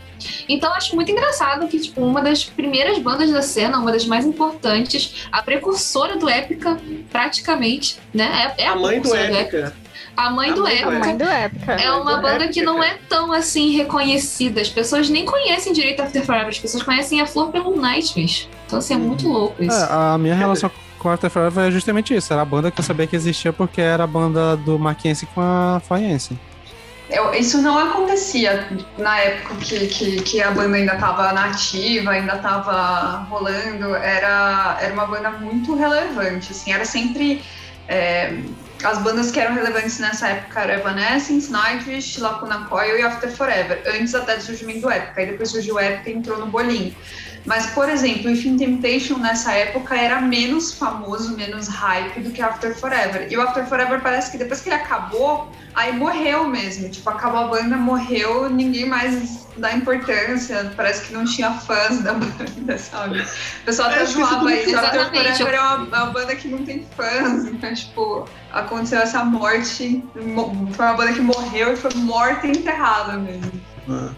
[0.48, 4.24] Então acho muito engraçado que, tipo, uma das primeiras bandas da cena, uma das mais
[4.24, 6.78] importantes, a precursora do Épica,
[7.10, 8.54] praticamente, né?
[8.56, 9.83] É, é a mãe do precursora Épica.
[10.16, 10.84] A mãe A do mãe.
[10.84, 11.72] Mãe do época.
[11.72, 14.60] É uma banda que não é tão assim reconhecida.
[14.60, 16.48] As pessoas nem conhecem direito After Forever.
[16.48, 18.48] As pessoas conhecem a Flor pelo Nightwish.
[18.66, 19.76] Então, assim, é muito louco isso.
[19.76, 22.32] É, a minha relação com After Forever é justamente isso.
[22.32, 25.40] Era a banda que eu sabia que existia porque era a banda do Mackenzie com
[25.40, 26.38] a Foyense.
[27.10, 32.36] Eu- isso não acontecia na época que, que, que a banda ainda estava nativa, ainda
[32.36, 33.94] estava rolando.
[33.96, 37.42] Era, era uma banda muito relevante, assim, era sempre...
[37.86, 38.32] é,
[38.86, 43.82] as bandas que eram relevantes nessa época eram Evanescence, Nightwish, Lacuna Coil e After Forever,
[43.86, 45.20] antes até do surgimento do Epica.
[45.20, 46.94] Aí depois surgiu o Epica e entrou no bolinho.
[47.46, 52.74] Mas, por exemplo, If Temptation nessa época era menos famoso, menos hype do que After
[52.74, 53.28] Forever.
[53.30, 56.88] E o After Forever parece que depois que ele acabou, aí morreu mesmo.
[56.88, 60.72] Tipo, acabou a banda, morreu, ninguém mais dá importância.
[60.74, 63.20] Parece que não tinha fãs da banda, sabe?
[63.20, 64.76] O pessoal até É, isso zoava tudo- isso.
[64.76, 65.36] After Exatamente.
[65.38, 67.44] Forever é uma, é uma banda que não tem fãs.
[67.44, 70.02] Então, tipo, aconteceu essa morte.
[70.16, 73.52] mo- Foi uma banda que morreu e foi morta e enterrada mesmo.
[73.90, 74.08] Ah.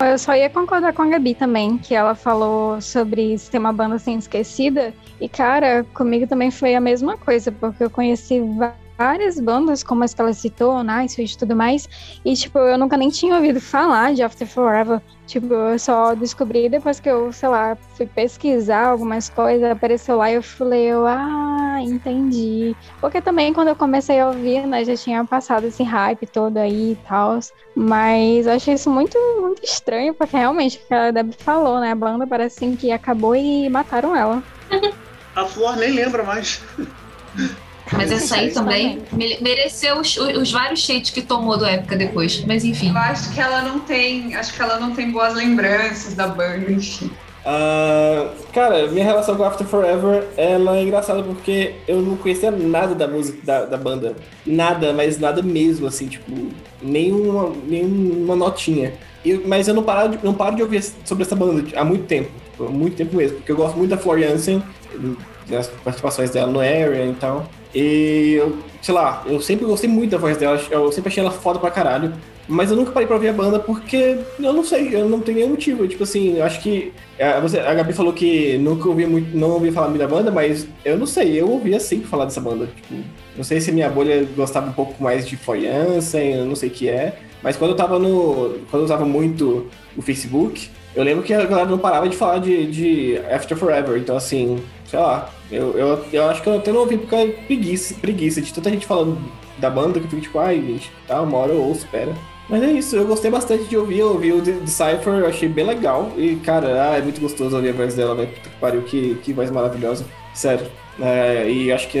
[0.00, 3.96] Eu só ia concordar com a Gabi também, que ela falou sobre ser uma banda
[3.96, 4.94] assim esquecida.
[5.20, 8.40] E, cara, comigo também foi a mesma coisa, porque eu conheci
[9.00, 11.88] várias bandas, como as que ela citou, Nightwish e tudo mais.
[12.22, 15.00] E, tipo, eu nunca nem tinha ouvido falar de After Forever.
[15.26, 20.30] Tipo, eu só descobri depois que eu, sei lá, fui pesquisar algumas coisas, apareceu lá
[20.30, 22.76] e eu falei, eu, ah, entendi.
[23.00, 26.92] Porque também quando eu comecei a ouvir, né, já tinha passado esse hype todo aí
[26.92, 27.38] e tal.
[27.74, 31.92] Mas eu achei isso muito, muito estranho, porque realmente, que a Deb falou, né?
[31.92, 34.42] A banda parece assim que acabou e mataram ela.
[35.34, 36.60] A Flor nem lembra mais.
[37.92, 42.44] Mas essa aí também me- mereceu os, os vários shades que tomou do época depois.
[42.46, 42.90] Mas enfim.
[42.90, 44.34] Eu acho que ela não tem.
[44.34, 47.10] Acho que ela não tem boas lembranças da banda, enfim.
[47.44, 52.94] Ah, cara, minha relação com After Forever ela é engraçada porque eu não conhecia nada
[52.94, 54.14] da música da, da banda.
[54.46, 56.30] Nada, mas nada mesmo, assim, tipo,
[56.82, 58.92] nenhuma, nenhuma notinha.
[59.24, 62.04] E- mas eu não paro, de, não paro de ouvir sobre essa banda há muito
[62.04, 62.30] tempo.
[62.52, 64.62] Tipo, há muito tempo mesmo, porque eu gosto muito da Floriansen,
[65.48, 67.46] das participações dela no Area e tal.
[67.74, 71.30] E eu, sei lá, eu sempre gostei muito da voz dela, eu sempre achei ela
[71.30, 72.12] foda pra caralho.
[72.48, 75.38] Mas eu nunca parei pra ouvir a banda porque eu não sei, eu não tenho
[75.38, 75.86] nenhum motivo.
[75.86, 76.92] Tipo assim, eu acho que.
[77.16, 80.66] é, A Gabi falou que nunca ouvi muito, não ouvi falar muito da banda, mas
[80.84, 82.66] eu não sei, eu ouvia sempre falar dessa banda.
[82.66, 82.94] Tipo,
[83.36, 86.72] não sei se minha bolha gostava um pouco mais de Foyansen, eu não sei o
[86.72, 87.20] que é.
[87.40, 88.58] Mas quando eu tava no.
[88.68, 92.38] Quando eu usava muito o Facebook, eu lembro que a galera não parava de falar
[92.38, 93.96] de, de After Forever.
[93.96, 97.26] Então, assim, sei lá, eu, eu, eu acho que eu até não ouvi porque é
[97.28, 99.18] preguiça, preguiça de tanta gente falando
[99.58, 102.12] da banda que eu fico tipo, ai, gente, tá, uma hora eu ouço, espera.
[102.48, 105.48] Mas é isso, eu gostei bastante de ouvir, eu ouvi o The- Decipher, eu achei
[105.48, 106.10] bem legal.
[106.16, 108.28] E, cara, ah, é muito gostoso ouvir a voz dela, velho.
[108.28, 110.04] Puta que pariu, que, que voz maravilhosa.
[110.34, 110.66] Sério.
[111.00, 111.98] É, e acho que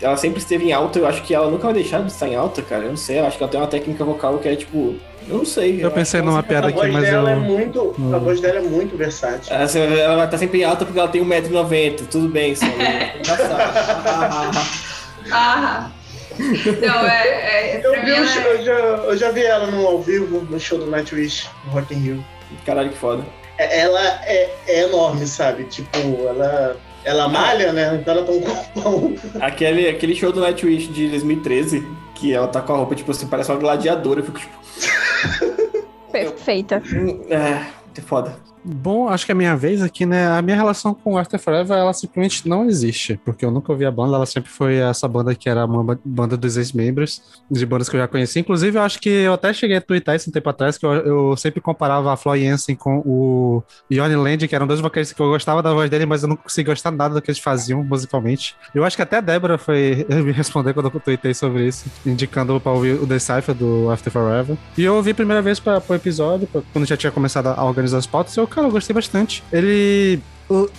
[0.00, 2.34] ela sempre esteve em alta, eu acho que ela nunca vai deixar de estar em
[2.34, 2.84] alta, cara.
[2.84, 4.94] Eu não sei, eu acho que ela tem uma técnica vocal que é tipo.
[5.30, 5.84] Eu não sei.
[5.84, 7.36] Eu pensei acho que numa piada a aqui, voz mas dela eu.
[7.36, 7.94] é muito.
[7.98, 8.18] A Hum.
[8.20, 9.54] voz dela é muito versátil.
[9.54, 9.64] Ela,
[9.98, 12.66] ela vai estar sempre em alta porque ela tem 1,90m, tudo bem, só.
[13.18, 14.58] Engraçado.
[15.32, 15.90] Ah!
[16.38, 17.28] Não, é.
[17.28, 20.58] é Eu, vi ela é- eu, já, eu já vi ela no ao vivo, no
[20.58, 22.24] show do Nightwish, no Rock in Rio.
[22.64, 23.24] Caralho, que foda.
[23.58, 25.64] É- Ela é, é enorme, sabe?
[25.64, 27.98] Tipo, ela, ela malha, né?
[28.00, 29.14] Então ela tem um corpão.
[29.40, 31.86] Aquele, aquele show do Nightwish de 2013,
[32.20, 34.20] que ela tá com a roupa, tipo assim, parece uma gladiadora.
[34.20, 34.52] Eu fico tipo.
[36.12, 36.82] Perfeita.
[36.92, 38.36] hum, É, muito foda.
[38.64, 40.26] Bom, acho que é a minha vez aqui, né?
[40.28, 43.90] A minha relação com After Forever, ela simplesmente não existe, porque eu nunca ouvi a
[43.90, 47.88] banda, ela sempre foi essa banda que era uma ba- banda dos ex-membros, de bandas
[47.88, 48.38] que eu já conheci.
[48.38, 50.92] Inclusive, eu acho que eu até cheguei a twittar isso um tempo atrás, que eu,
[50.92, 55.22] eu sempre comparava a Flo Jensen com o Johnny Land, que eram dois vocalistas que
[55.22, 57.82] eu gostava da voz dele, mas eu não conseguia gostar nada do que eles faziam
[57.82, 58.54] musicalmente.
[58.74, 62.60] Eu acho que até a Débora foi me responder quando eu tweetei sobre isso, indicando
[62.60, 64.56] pra ouvir o Decipher do After Forever.
[64.76, 67.64] E eu ouvi a primeira vez para o episódio, pra- quando já tinha começado a
[67.64, 69.42] organizar as pautas, eu, cara, eu gostei bastante.
[69.52, 70.20] Ele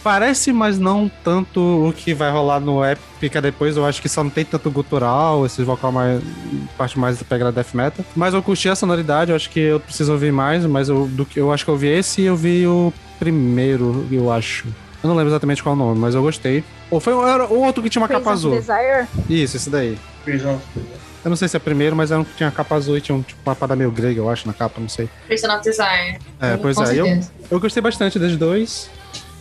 [0.03, 3.77] parece, mas não tanto o que vai rolar no Epica depois.
[3.77, 6.21] Eu acho que só não tem tanto gutural, esses vocal mais.
[6.77, 8.03] parte mais da pegada death metal.
[8.15, 11.25] Mas eu curti a sonoridade, eu acho que eu preciso ouvir mais, mas eu, do
[11.25, 14.67] que eu acho que eu vi esse e eu vi o primeiro, eu acho.
[15.03, 16.63] Eu não lembro exatamente qual o nome, mas eu gostei.
[16.91, 18.51] Ou foi o- outro que tinha uma Praise capa azul.
[18.51, 19.07] Desire?
[19.29, 19.97] Isso, esse daí.
[20.23, 20.61] Prisão.
[21.23, 23.15] Eu não sei se é primeiro, mas era um que tinha capa azul e tinha
[23.15, 25.07] um, tipo, uma parada meio grega, eu acho, na capa, não sei.
[25.27, 26.17] Person of Desire.
[26.39, 26.95] É, pois Com é.
[26.95, 27.31] Eu, certeza.
[27.49, 28.89] eu gostei bastante dos dois.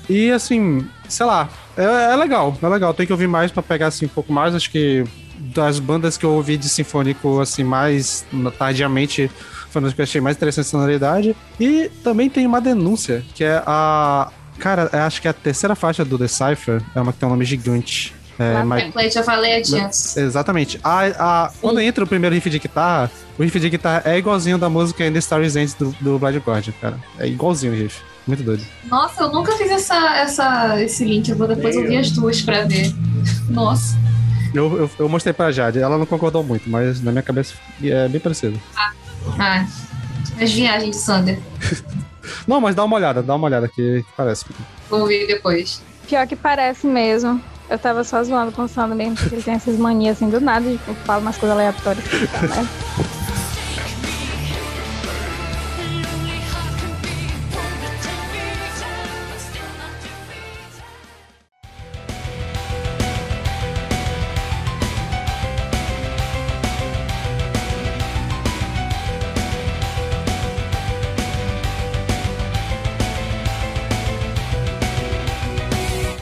[0.09, 2.93] E assim, sei lá, é, é legal, é legal.
[2.93, 4.55] Tem que ouvir mais pra pegar assim um pouco mais.
[4.55, 5.05] Acho que
[5.39, 8.27] das bandas que eu ouvi de sinfônico, assim, mais
[8.59, 9.31] tardiamente,
[9.71, 11.35] foi uma das que eu achei mais interessante a sonoridade.
[11.59, 14.31] E também tem uma denúncia, que é a.
[14.59, 17.33] Cara, eu acho que é a terceira faixa do Decipher, é uma que tem um
[17.33, 18.15] nome gigante.
[18.41, 20.19] É, mas- É Plate of Allegiance.
[20.19, 20.81] Exatamente.
[20.83, 24.57] A, a, quando entra o primeiro riff de guitarra, o riff de guitarra é igualzinho
[24.57, 26.99] da música In The Starry's End do, do Blind Guardian, cara.
[27.19, 28.01] É igualzinho o riff.
[28.27, 28.63] Muito doido.
[28.85, 31.29] Nossa, eu nunca fiz essa, essa, esse link.
[31.29, 32.93] Eu vou depois ouvir as duas pra ver.
[33.51, 33.99] Nossa.
[34.55, 38.09] Eu, eu, eu mostrei pra Jade, ela não concordou muito, mas na minha cabeça é
[38.09, 38.61] bem parecido.
[39.39, 39.65] Ah,
[40.41, 41.39] as viagens de Sander.
[42.47, 44.45] Não, mas dá uma olhada, dá uma olhada que, que parece.
[44.89, 45.83] Vou ouvir depois.
[46.09, 47.41] Pior que parece mesmo.
[47.71, 50.41] Eu tava só zoando com o Sander mesmo, porque ele tem essas manias assim do
[50.41, 52.05] nada, tipo, fala umas coisas aleatórias.
[52.05, 52.69] né?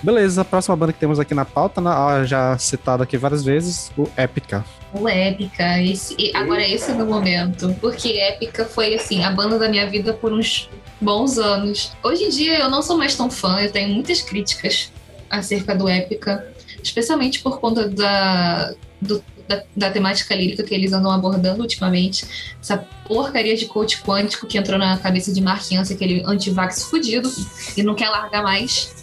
[0.09, 3.45] Beleza, a próxima banda que temos aqui na pauta, né, ah, já citado aqui várias
[3.45, 4.65] vezes, o Epica.
[4.95, 9.31] O Épica, esse, e agora esse é o meu momento, porque Épica foi assim, a
[9.31, 11.93] banda da minha vida por uns bons anos.
[12.03, 14.91] Hoje em dia eu não sou mais tão fã, eu tenho muitas críticas
[15.29, 21.11] acerca do Épica, especialmente por conta da, do- da, da temática lírica que eles andam
[21.11, 22.55] abordando ultimamente.
[22.63, 27.31] Essa porcaria de coach quântico que entrou na cabeça de Mark Hansen, aquele antivax fudido,
[27.77, 28.97] e não quer largar mais.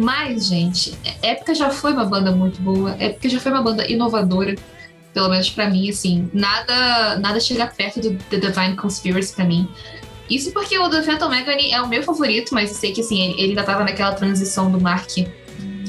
[0.00, 4.54] Mas, gente, Épica já foi uma banda muito boa, Épica já foi uma banda inovadora
[5.12, 9.68] pelo menos pra mim, assim, nada, nada chega perto do The Divine Conspiracy pra mim.
[10.30, 13.32] Isso porque o The Phantom Agony é o meu favorito, mas eu sei que, assim,
[13.32, 15.10] ele ainda tava naquela transição do Mark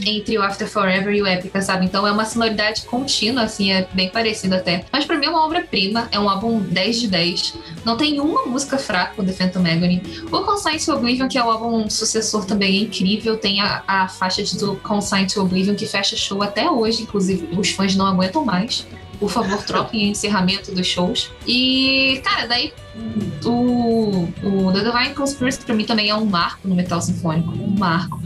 [0.06, 1.86] entre o After Forever e o Epica, sabe?
[1.86, 4.86] Então é uma sonoridade contínua, assim, é bem parecido até.
[4.92, 7.54] Mas pra mim é uma obra-prima, é um álbum 10 de 10.
[7.86, 10.02] Não tem uma música fraca, o The Phantom Agony.
[10.32, 13.38] O Consign to Oblivion, que é o álbum sucessor, também é incrível.
[13.38, 17.70] Tem a, a faixa do Consign to Oblivion, que fecha show até hoje, inclusive os
[17.72, 18.86] fãs não aguentam mais.
[19.22, 21.32] Por favor, troquem o encerramento dos shows.
[21.46, 22.74] E, cara, daí
[23.46, 27.52] o, o The Divine Conspiracy pra mim também é um marco no metal sinfônico.
[27.52, 28.20] Um marco.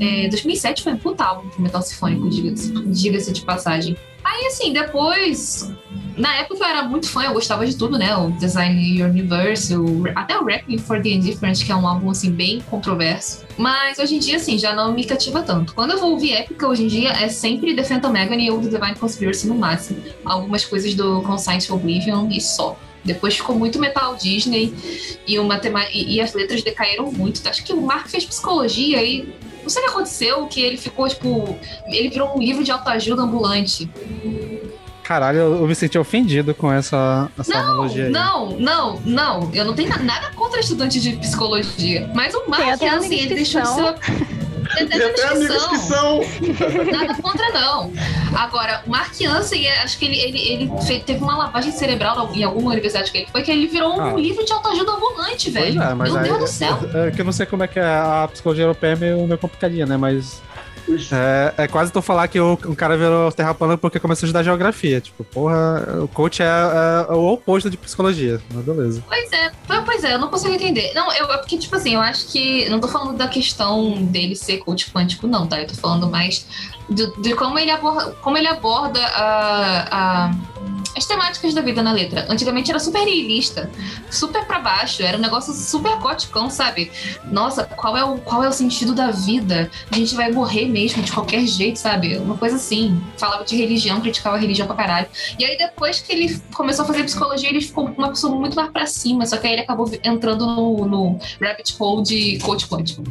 [0.00, 3.98] É, 2007 foi um puta álbum pro metal sinfônico, diga-se diga-se de passagem.
[4.30, 5.72] Aí, assim, depois.
[6.16, 8.14] Na época eu era muito fã, eu gostava de tudo, né?
[8.14, 12.30] O Design Universe, o, até o Requiem for the Indifferent, que é um álbum, assim,
[12.30, 13.46] bem controverso.
[13.56, 15.72] Mas hoje em dia, assim, já não me cativa tanto.
[15.72, 18.68] Quando eu vou ouvir épica, hoje em dia, é sempre The Phantom Agony ou The
[18.68, 20.02] Divine Conspiracy no máximo.
[20.24, 22.76] Algumas coisas do Consign to Oblivion e só.
[23.02, 24.74] Depois ficou muito metal Disney
[25.26, 25.58] e, uma
[25.90, 27.40] e, e as letras decaíram muito.
[27.48, 31.08] Acho que o Mark fez psicologia e não sei o que aconteceu, que ele ficou,
[31.08, 31.56] tipo.
[31.86, 33.88] Ele virou um livro de autoajuda ambulante.
[35.02, 38.10] Caralho, eu, me senti ofendido com essa, essa analogia aí.
[38.12, 39.50] Não, não, não.
[39.52, 42.08] Eu não tenho na- nada contra estudante de psicologia.
[42.14, 43.94] Mas o Mark, assim, ele que deixou de ser.
[44.76, 46.20] Tem Tem até amigos que são.
[46.92, 47.92] Nada contra, não.
[48.36, 52.44] Agora, o Mark Hansen, é, acho que ele, ele, ele teve uma lavagem cerebral em
[52.44, 54.20] alguma universidade que ele foi, que ele virou um Ah.
[54.20, 55.82] livro de autoajuda ambulante, velho.
[55.82, 56.78] é, mas Meu aí, Deus do céu.
[56.94, 59.26] É, é que eu não sei como é que é a psicologia europeia é meio,
[59.26, 59.96] meio complicadinha, né?
[59.96, 60.40] Mas
[61.12, 64.28] é, é quase tu falar que o, um cara virou terra plana porque começou a
[64.28, 65.00] estudar geografia.
[65.00, 68.40] Tipo, porra, o coach é, é o oposto de psicologia.
[68.52, 69.02] Mas beleza.
[69.06, 70.92] Pois é, po- pois é, eu não consigo entender.
[70.94, 72.68] Não, eu, é porque, tipo assim, eu acho que.
[72.68, 75.60] Não tô falando da questão dele ser coach quântico, não, tá?
[75.60, 76.46] Eu tô falando mais
[76.88, 79.86] do- de, como ele aborda, como ele aborda a,
[80.26, 80.30] a-
[80.96, 82.26] as temáticas da vida na letra.
[82.28, 83.70] Antigamente era super niilista,
[84.10, 86.90] super pra baixo, era um negócio super goticão, sabe?
[87.24, 89.70] Nossa, qual é, o, qual é o sentido da vida?
[89.90, 92.16] A gente vai morrer mesmo, de qualquer jeito, sabe?
[92.16, 93.00] Uma coisa assim.
[93.16, 95.06] Falava de religião, criticava a religião pra caralho.
[95.38, 98.70] E aí, depois que ele começou a fazer psicologia, ele ficou uma pessoa muito mais
[98.70, 99.26] pra cima.
[99.26, 103.02] Só que aí ele acabou entrando no, no rabbit hole de coach quântico.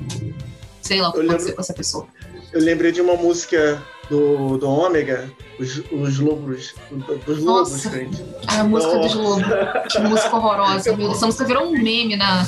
[0.82, 2.08] Sei lá o que aconteceu com essa pessoa.
[2.52, 5.30] Eu lembrei de uma música do, do Ômega,
[5.60, 6.74] os, os lobos.
[7.26, 7.90] Dos lobos, Nossa.
[7.92, 8.24] gente.
[8.48, 9.08] A música Nossa.
[9.08, 9.94] dos lobos.
[9.94, 10.90] Que música horrorosa.
[10.90, 12.46] Meu Deus, essa música virou um meme na,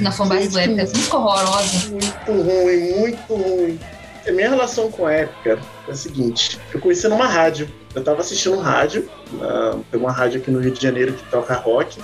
[0.00, 0.58] na fanbase do.
[0.58, 1.88] Essa música horrorosa.
[1.90, 3.80] Muito ruim, muito ruim.
[4.26, 7.68] A minha relação com a época é a seguinte: eu conheci numa rádio.
[7.94, 11.22] Eu tava assistindo um rádio, na- tem uma rádio aqui no Rio de Janeiro que
[11.30, 12.00] toca rock.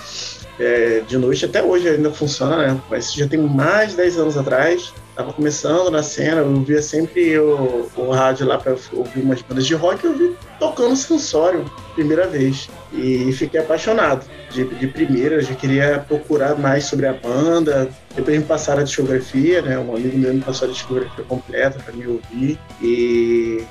[0.57, 2.81] é, de noite até hoje ainda funciona, né?
[2.89, 4.93] Mas já tem mais de 10 anos atrás.
[5.15, 9.65] Tava começando na cena, eu ouvia sempre o, o rádio lá pra ouvir umas bandas
[9.65, 10.05] de rock.
[10.05, 12.69] Eu vi tocando Sensório, primeira vez.
[12.93, 14.25] E fiquei apaixonado.
[14.51, 17.89] De, de primeira, já queria procurar mais sobre a banda.
[18.15, 19.77] Depois me passaram a discografia, né?
[19.77, 22.57] Um amigo meu me passou a discografia completa pra me ouvir.
[22.81, 23.65] E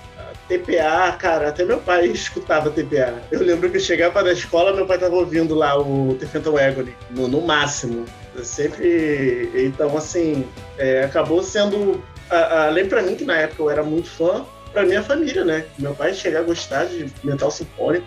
[0.50, 3.22] TPA, cara, até meu pai escutava TPA.
[3.30, 6.56] Eu lembro que eu chegava da escola, meu pai tava ouvindo lá o The Phantom
[6.58, 8.04] Agony, no, no máximo.
[8.44, 9.50] Sempre.
[9.54, 10.46] Então, assim,
[10.78, 12.02] é, acabou sendo.
[12.30, 15.64] Além pra mim, que na época eu era muito fã, pra minha família, né?
[15.78, 18.06] Meu pai chegar a gostar de metal sinfônico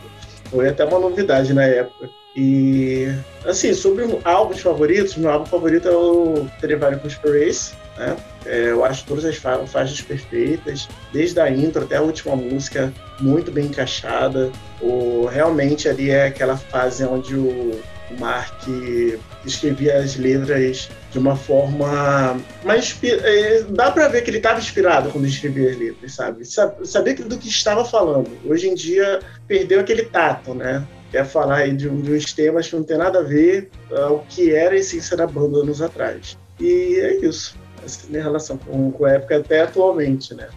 [0.49, 2.09] foi até uma novidade na época.
[2.35, 3.07] E,
[3.45, 8.15] assim, sobre álbuns favoritos, meu álbum favorito é o Television Conspiracy, né?
[8.45, 12.91] É, eu acho todas as fa- faixas perfeitas, desde a intro até a última música,
[13.19, 14.51] muito bem encaixada.
[14.81, 17.79] O, realmente ali é aquela fase onde o,
[18.15, 18.53] o Mark
[19.45, 22.97] escrevia as letras de uma forma mais.
[23.03, 26.45] é, dá pra ver que ele estava inspirado quando escrevia as letras, sabe?
[26.45, 28.29] Sa- Sabia do que estava falando.
[28.45, 30.85] Hoje em dia perdeu aquele tato, né?
[31.11, 34.51] Quer falar aí de, de uns temas que não tem nada a ver ao que
[34.53, 36.37] era a essência da banda anos atrás.
[36.59, 37.55] E é isso.
[37.85, 40.47] Essa é minha relação com, com a época até atualmente, né?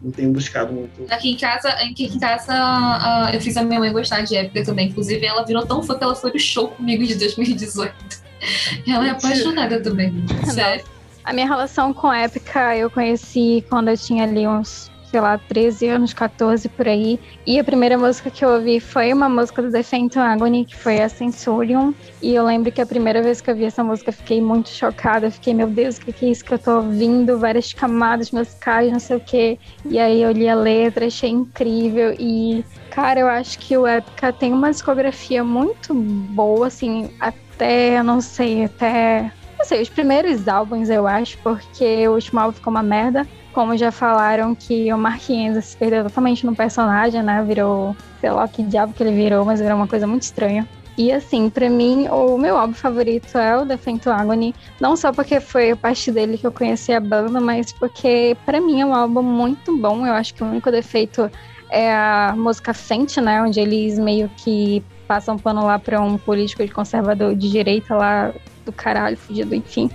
[0.00, 1.06] Não tenho buscado muito.
[1.10, 4.64] Aqui em casa, aqui em casa ah, eu fiz a minha mãe gostar de época
[4.64, 4.88] também.
[4.88, 8.22] Inclusive, ela virou tão fã que ela foi no show comigo de 2018.
[8.86, 10.12] Ela é apaixonada também.
[10.52, 10.84] Sério.
[11.24, 15.36] A minha relação com a época eu conheci quando eu tinha ali uns, sei lá,
[15.36, 17.20] 13 anos, 14 por aí.
[17.46, 20.74] E a primeira música que eu ouvi foi uma música do The Phantom Agony, que
[20.74, 21.94] foi a Sensorium.
[22.22, 25.30] E eu lembro que a primeira vez que eu vi essa música fiquei muito chocada.
[25.30, 27.38] Fiquei, meu Deus, o que que é isso que eu tô ouvindo?
[27.38, 29.58] Várias camadas musicais, não sei o quê.
[29.84, 32.16] E aí eu li a letra, achei incrível.
[32.18, 38.04] E, cara, eu acho que o Épica tem uma discografia muito boa, assim, até, eu
[38.04, 42.70] não sei, até não sei, os primeiros álbuns eu acho, porque o último álbum ficou
[42.72, 43.28] uma merda.
[43.52, 47.42] Como já falaram que o Mark Enzo se perdeu totalmente no personagem, né?
[47.46, 50.66] Virou, sei lá que diabo que ele virou, mas virou uma coisa muito estranha.
[50.96, 53.78] E assim, pra mim, o meu álbum favorito é o The
[54.10, 54.54] Agony.
[54.80, 58.60] Não só porque foi a parte dele que eu conheci a banda, mas porque pra
[58.60, 60.06] mim é um álbum muito bom.
[60.06, 61.30] Eu acho que o único defeito
[61.70, 63.42] é a música Fente, né?
[63.42, 68.32] Onde eles meio que passam pano lá pra um político de conservador de direita lá
[68.64, 69.90] do caralho, fudido, enfim.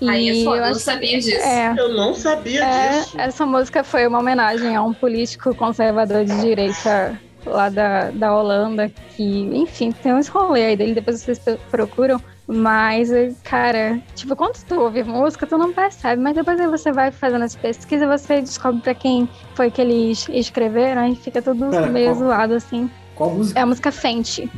[0.00, 1.30] E Aí é foda, eu não acho- sabia disso.
[1.46, 3.18] É, Eu não sabia é, disso.
[3.18, 8.90] essa música foi uma homenagem a um político conservador de direita lá da, da Holanda,
[9.16, 9.22] que,
[9.54, 11.40] enfim, tem uns rolê aí dele, depois vocês
[11.70, 12.20] procuram.
[12.48, 13.10] Mas,
[13.42, 17.42] cara, tipo, quando tu ouve música, tu não percebe, mas depois aí você vai fazendo
[17.44, 22.10] as pesquisas, você descobre pra quem foi que eles escreveram, e fica tudo Pera, meio
[22.14, 22.18] qual?
[22.18, 22.88] zoado, assim.
[23.16, 23.58] Qual música?
[23.58, 24.48] É a música Fente.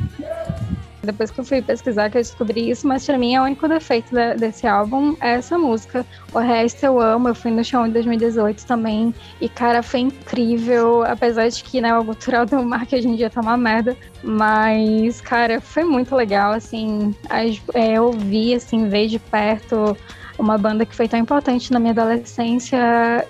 [1.02, 3.68] Depois que eu fui pesquisar que eu descobri isso, mas pra mim é o único
[3.68, 6.04] defeito desse álbum é essa música.
[6.32, 9.14] O resto eu amo, eu fui no show em 2018 também.
[9.40, 11.04] E, cara, foi incrível.
[11.04, 13.96] Apesar de que, né, o cultural do Mark hoje em dia tá uma merda.
[14.22, 19.96] Mas, cara, foi muito legal, assim, as- é, ouvir, assim, ver de perto
[20.38, 22.78] uma banda que foi tão importante na minha adolescência.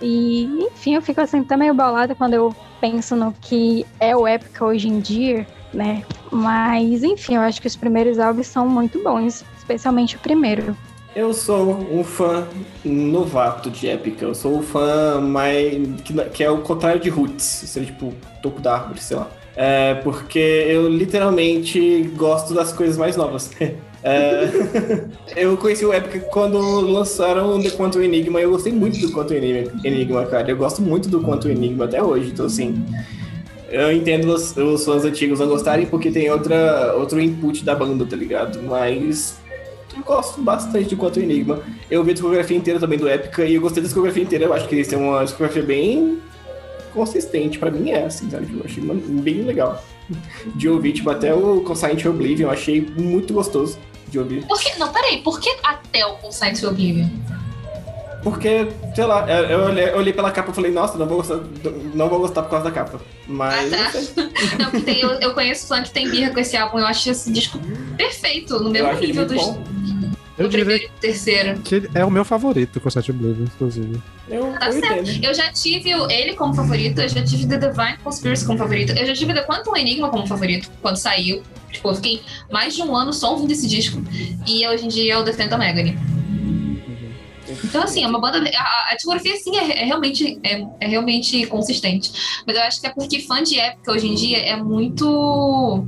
[0.01, 4.27] E, enfim, eu fico assim, até meio bolada quando eu penso no que é o
[4.27, 6.03] Épica hoje em dia, né?
[6.31, 10.77] Mas, enfim, eu acho que os primeiros álbuns são muito bons, especialmente o primeiro.
[11.17, 12.47] Eu sou um fã
[12.85, 14.25] novato de Epica.
[14.25, 15.75] Eu sou um fã mais.
[16.05, 17.43] que, que é o contrário de Roots.
[17.43, 19.29] Seria tipo topo da árvore, sei lá.
[19.57, 23.51] É, porque eu literalmente gosto das coisas mais novas.
[24.01, 24.49] É,
[25.35, 29.35] eu conheci o Epica quando lançaram o The Quantum Enigma eu gostei muito do Quantum
[29.35, 30.49] Enigma, cara.
[30.49, 32.81] Eu gosto muito do Quantum Enigma até hoje, então assim.
[33.69, 38.07] Eu entendo os, os fãs antigos não gostarem porque tem outra, outro input da banda,
[38.07, 38.63] tá ligado?
[38.63, 39.39] Mas
[39.95, 41.61] eu gosto bastante de Quantum Enigma.
[41.91, 44.47] Eu vi a discografia inteira também do Epica e eu gostei da discografia inteira.
[44.47, 46.19] Eu acho que eles têm uma discografia bem
[46.95, 47.59] consistente.
[47.59, 48.49] Pra mim é assim, sabe?
[48.53, 49.83] Eu achei bem legal
[50.55, 50.93] de ouvir.
[50.93, 54.47] Tipo, até o to Oblivion eu achei muito gostoso de ouvir.
[54.47, 57.09] Por que, não, peraí, por que até o to Oblivion?
[58.23, 61.19] Porque, sei lá, eu, eu olhei, eu olhei pela capa e falei, nossa, não vou
[61.19, 61.39] gostar,
[61.95, 63.01] não vou gostar por causa da capa.
[63.27, 63.73] Mas.
[63.73, 64.23] Ah, tá.
[64.73, 67.31] não tem- eu, eu conheço fã que tem birra com esse álbum, eu acho esse
[67.33, 67.59] disco
[67.97, 69.37] perfeito, no Eu mesmo nível dos.
[69.37, 69.63] bom.
[70.37, 71.59] Eu diria primeiro e terceiro.
[71.63, 74.01] que é o meu favorito com o Sete Blues, inclusive.
[74.29, 75.01] Eu, Tá eu certo.
[75.11, 75.25] entendo.
[75.25, 78.93] Eu já tive o- ele como favorito, eu já tive The Divine Conspiracy como favorito,
[78.97, 81.43] eu já tive The Quantum Enigma como favorito quando saiu.
[81.73, 84.01] Tipo, eu fiquei mais de um ano só ouvindo esse disco.
[84.47, 85.99] E hoje em dia é o The Phantom Agony.
[87.65, 88.39] Então, assim, é uma banda.
[88.57, 92.43] A, a discografia, sim, é, é realmente, é, é realmente consistente.
[92.47, 95.87] Mas eu acho que é porque fã de época hoje em dia é muito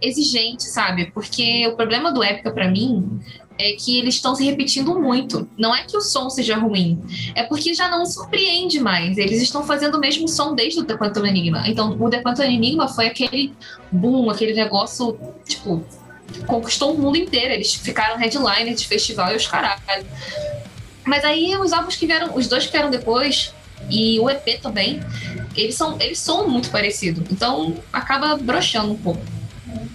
[0.00, 1.10] exigente, sabe?
[1.12, 3.20] Porque o problema do época, pra mim,
[3.58, 5.48] é que eles estão se repetindo muito.
[5.56, 7.00] Não é que o som seja ruim,
[7.34, 9.16] é porque já não surpreende mais.
[9.16, 11.62] Eles estão fazendo o mesmo som desde o The Quantum Enigma.
[11.66, 13.54] Então, o The Quantum Enigma foi aquele
[13.90, 15.84] boom, aquele negócio, tipo,
[16.46, 17.52] conquistou o mundo inteiro.
[17.54, 20.04] Eles ficaram headliner de festival e os caralho.
[21.04, 23.54] Mas aí os álbuns que vieram, os dois que vieram depois,
[23.90, 25.00] e o EP também,
[25.56, 27.24] eles são, eles são muito parecidos.
[27.30, 29.20] Então acaba broxando um pouco.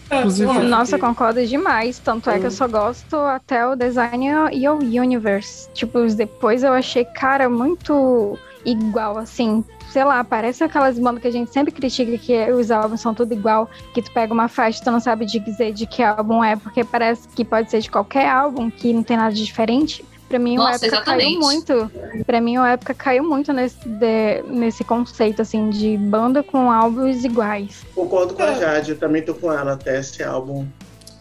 [0.09, 0.23] É,
[0.63, 1.99] Nossa, concordo demais.
[1.99, 5.69] Tanto é que eu só gosto até o Design e o Universe.
[5.73, 9.63] Tipo, os depois eu achei, cara, muito igual, assim.
[9.91, 13.33] Sei lá, parece aquelas bandas que a gente sempre critica que os álbuns são tudo
[13.33, 16.55] igual, que tu pega uma faixa e tu não sabe dizer de que álbum é,
[16.55, 20.05] porque parece que pode ser de qualquer álbum, que não tem nada de diferente.
[20.29, 21.39] Pra mim, o Nossa, época caiu exatamente.
[21.39, 21.91] muito.
[22.25, 27.25] Pra mim, o época caiu muito nesse, de- nesse conceito, assim, de banda com álbuns
[27.25, 27.81] iguais.
[27.95, 28.49] Concordo com É.
[28.49, 30.65] a Jade, eu também tô com ela até esse álbum.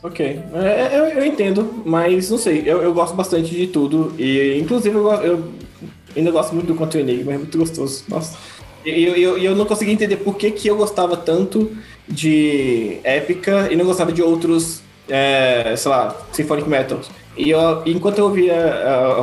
[0.03, 4.15] Ok, É, eu, eu entendo, mas não sei, eu, eu gosto bastante de tudo.
[4.19, 5.49] E inclusive eu, eu
[6.17, 8.05] ainda gosto muito do Quantum Enigma, é muito gostoso.
[8.09, 8.37] Nossa.
[8.85, 11.73] E eu, eu, eu não consegui entender por que, que eu gostava tanto
[12.07, 17.11] de épica e não gostava de outros, é, sei lá, Symphonic Metals.
[17.39, 18.55] E eu, enquanto eu ouvia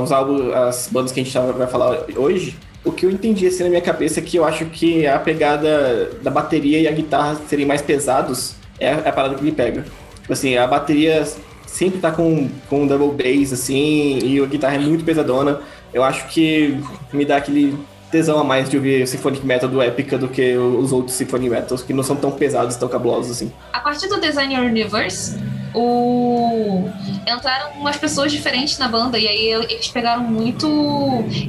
[0.01, 3.45] os álbuns, as bandas que a gente tava, vai falar hoje, o que eu entendi
[3.45, 6.91] assim na minha cabeça é que eu acho que a pegada da bateria e a
[6.91, 9.85] guitarra serem mais pesados é a, é a parada que me pega.
[10.29, 11.27] Assim, a bateria
[11.67, 15.59] sempre tá com, com um double bass, assim, e a guitarra é muito pesadona.
[15.93, 16.79] Eu acho que
[17.11, 17.77] me dá aquele
[18.11, 21.83] tesão a mais de ouvir Symphonic Metal do Epica do que os outros Symphonic Metals,
[21.83, 23.51] que não são tão pesados, tão cabulosos assim.
[23.73, 25.37] A partir do Design Universe,
[25.75, 26.89] o...
[27.27, 30.67] entraram umas pessoas diferentes na banda e aí eles pegaram muito.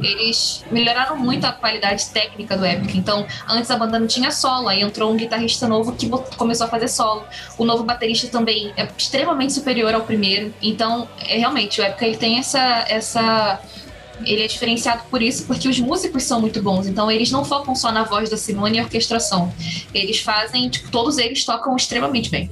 [0.02, 2.96] Eles melhoraram muito a qualidade técnica do Epic.
[2.96, 6.70] Então, antes a banda não tinha solo, aí entrou um guitarrista novo que começou a
[6.70, 7.24] fazer solo.
[7.56, 10.52] O novo baterista também é extremamente superior ao primeiro.
[10.60, 12.84] Então, é, realmente, o Epic ele tem essa.
[12.88, 13.60] essa
[14.24, 16.86] ele é diferenciado por isso, porque os músicos são muito bons.
[16.86, 19.52] Então, eles não focam só na voz da Simone e orquestração.
[19.92, 22.50] Eles fazem, tipo, todos eles tocam extremamente bem.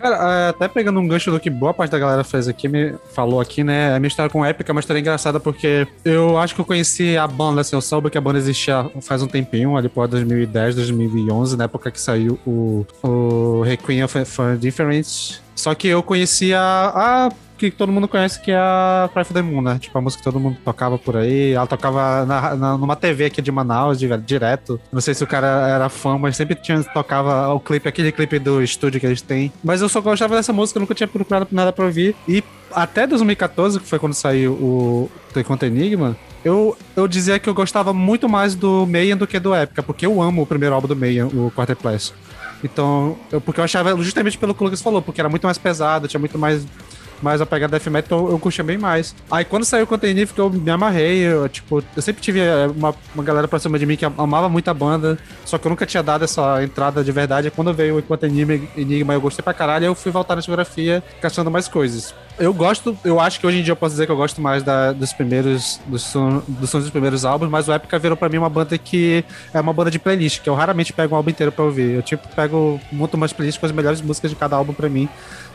[0.00, 2.94] Cara, é, até pegando um gancho do que boa parte da galera fez aqui, me
[3.12, 3.94] falou aqui, né?
[3.94, 7.16] A minha história com Épica é uma história engraçada porque eu acho que eu conheci
[7.16, 10.76] a banda, assim, eu soube que a banda existia faz um tempinho, ali por 2010,
[10.76, 15.47] 2011, na época que saiu o, o Requiem of for Difference.
[15.58, 17.28] Só que eu conhecia a
[17.58, 19.78] que todo mundo conhece, que é a Cry for the Moon, né?
[19.80, 21.50] Tipo, a música que todo mundo tocava por aí.
[21.54, 24.80] Ela tocava na, na- numa TV aqui de Manaus, de- direto.
[24.92, 28.38] Não sei se o cara era fã, mas sempre tinha, tocava o clipe, aquele clipe
[28.38, 29.52] do estúdio que eles têm.
[29.64, 32.14] Mas eu só gostava dessa música, nunca tinha procurado nada pra ouvir.
[32.28, 37.48] E até 2014, que foi quando saiu o The Conta Enigma, eu, eu dizia que
[37.48, 40.76] eu gostava muito mais do Mayhem do que do Épica, porque eu amo o primeiro
[40.76, 42.12] álbum do Mayhem, o Quarterplace.
[42.62, 45.58] Então, eu, porque eu achava, justamente pelo que o Lucas falou, porque era muito mais
[45.58, 46.66] pesado, tinha muito mais
[47.22, 49.14] mais a pegada death metal eu, eu curtia bem mais.
[49.30, 52.94] Aí quando saiu o Containífico eu me amarrei, eu, tipo, eu sempre tive eh, uma,
[53.14, 55.86] uma galera pra cima de mim que amava muito a banda, só que eu nunca
[55.86, 57.50] tinha dado essa entrada de verdade.
[57.50, 61.50] Quando veio o Enquanto Enigma eu gostei pra caralho, eu fui voltar na geografia caçando
[61.50, 62.14] mais coisas.
[62.38, 64.62] Eu gosto, eu acho que hoje em dia eu posso dizer que eu gosto mais
[64.62, 68.28] da, dos primeiros, dos, som, dos sons dos primeiros álbuns, mas o Epica virou pra
[68.28, 71.30] mim uma banda que é uma banda de playlist, que eu raramente pego um álbum
[71.30, 71.96] inteiro pra ouvir.
[71.96, 75.08] Eu, tipo, pego, monto umas playlists com as melhores músicas de cada álbum pra mim,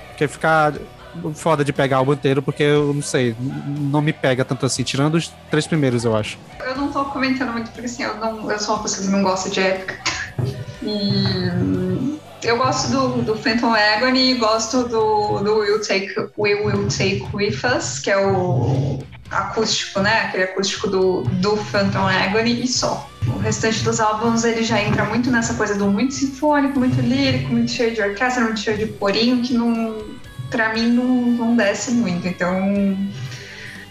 [0.10, 0.74] porque ficar
[1.34, 4.84] foda de pegar o álbum inteiro, porque eu não sei, não me pega tanto assim,
[4.84, 6.38] tirando os três primeiros, eu acho.
[6.66, 9.24] Eu não tô comentando muito porque assim, eu, não, eu sou uma pessoa que não
[9.24, 9.98] gosta de época.
[10.82, 17.26] E eu gosto do, do Phantom Agony gosto do, do Will Take, We Will Take
[17.34, 19.00] With Us, que é o
[19.32, 20.26] acústico, né?
[20.26, 23.10] Aquele acústico do, do Phantom Agony e só.
[23.28, 27.50] O restante dos álbuns ele já entra muito nessa coisa do muito sinfônico, muito lírico,
[27.52, 30.04] muito cheio de orquestra, muito cheio de corinho, que não,
[30.54, 32.28] pra mim não, não desce muito.
[32.28, 32.96] Então,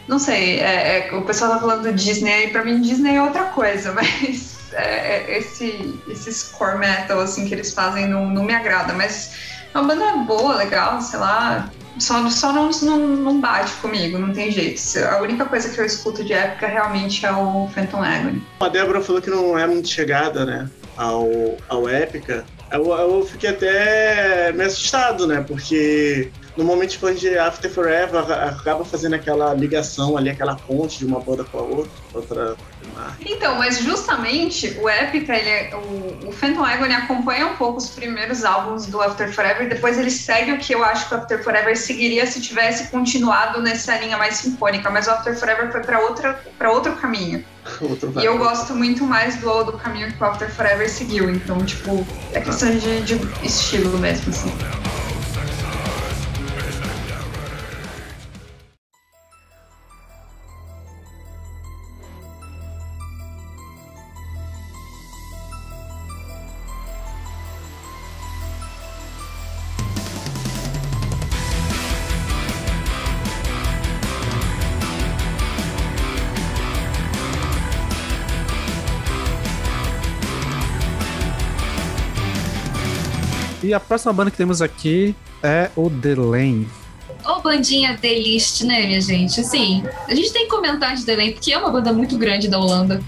[0.06, 3.46] não sei, é, é, o pessoal tá falando do Disney, pra mim Disney é outra
[3.46, 8.54] coisa, mas é, é, esse, esses core metal assim que eles fazem não, não me
[8.54, 9.34] agrada, mas
[9.74, 14.32] é uma banda boa, legal, sei lá, só, só não, não, não bate comigo, não
[14.32, 14.80] tem jeito.
[15.10, 18.42] A única coisa que eu escuto de época realmente é o Phantom Agony.
[18.60, 21.28] A Débora falou que não é muito chegada, né, ao,
[21.68, 22.44] ao Épica.
[22.70, 29.14] Eu, eu fiquei até meio assustado, né, porque normalmente fãs de After Forever acaba fazendo
[29.14, 32.56] aquela ligação ali, aquela ponte de uma banda com a outra, outra
[32.94, 33.16] marca.
[33.24, 37.90] Então, mas justamente o Epica, ele é- o, o Phantom Agony acompanha um pouco os
[37.90, 41.18] primeiros álbuns do After Forever, e depois ele segue o que eu acho que o
[41.18, 45.80] After Forever seguiria se tivesse continuado nessa linha mais sinfônica, mas o After Forever foi
[45.80, 47.44] para outra para outro caminho.
[48.20, 52.04] E eu gosto muito mais do, do caminho que o After Forever seguiu, então, tipo,
[52.32, 54.52] é questão de, de estilo mesmo, assim.
[83.72, 86.68] E a próxima banda que temos aqui é o The Lane.
[87.24, 89.40] Ô, bandinha The List, né, minha gente?
[89.40, 92.48] Assim, a gente tem que comentar de The Lane, porque é uma banda muito grande
[92.48, 93.02] da Holanda.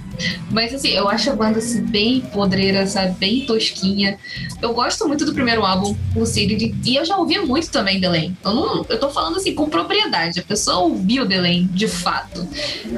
[0.50, 3.14] Mas, assim, eu acho a banda assim, bem podreira, sabe?
[3.18, 4.18] Bem tosquinha.
[4.62, 8.36] Eu gosto muito do primeiro álbum, Lucidity, e eu já ouvi muito também The Lane.
[8.42, 10.40] Eu, não, eu tô falando, assim, com propriedade.
[10.40, 12.48] A pessoa ouviu The Lane, de fato.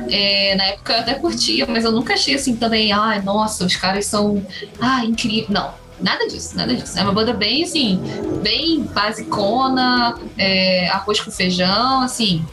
[0.09, 3.75] É, na época eu até curtia, mas eu nunca achei, assim, também, ai, nossa, os
[3.75, 4.47] caras são,
[4.81, 5.49] ah, incrível.
[5.51, 5.86] Não.
[6.01, 6.99] Nada disso, nada disso.
[6.99, 8.01] É uma banda bem, assim,
[8.43, 12.45] bem basicona, é, arroz com feijão, assim.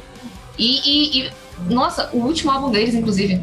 [0.57, 1.31] E, e- e,
[1.69, 3.41] nossa, o último álbum deles, inclusive,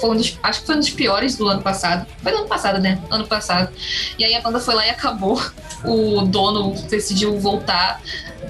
[0.00, 2.06] foi um dos, acho que foi um dos piores do ano passado.
[2.22, 3.00] Foi do ano passado, né?
[3.10, 3.72] Ano passado.
[4.18, 5.40] E aí a banda foi lá e acabou.
[5.84, 8.00] O dono decidiu voltar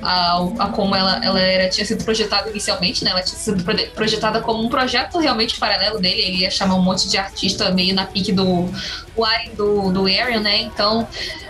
[0.03, 3.11] a, a como ela, ela era, tinha sido projetada inicialmente, né?
[3.11, 6.21] Ela tinha sido proje- projetada como um projeto realmente paralelo dele.
[6.21, 8.71] Ele ia chamar um monte de artista meio na pique do
[9.17, 10.61] Wire do, do Ariel, né?
[10.63, 11.07] Então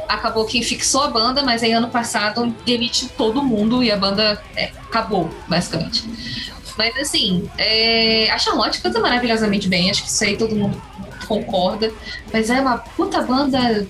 [0.09, 4.41] acabou que fixou a banda, mas aí ano passado demitiu todo mundo e a banda
[4.55, 6.05] é, acabou, basicamente.
[6.77, 10.81] Mas assim, é, a Charlotte canta maravilhosamente bem, acho que isso aí todo mundo
[11.27, 11.93] concorda.
[12.33, 13.87] Mas é uma puta banda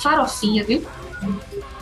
[0.00, 0.84] farofinha, viu?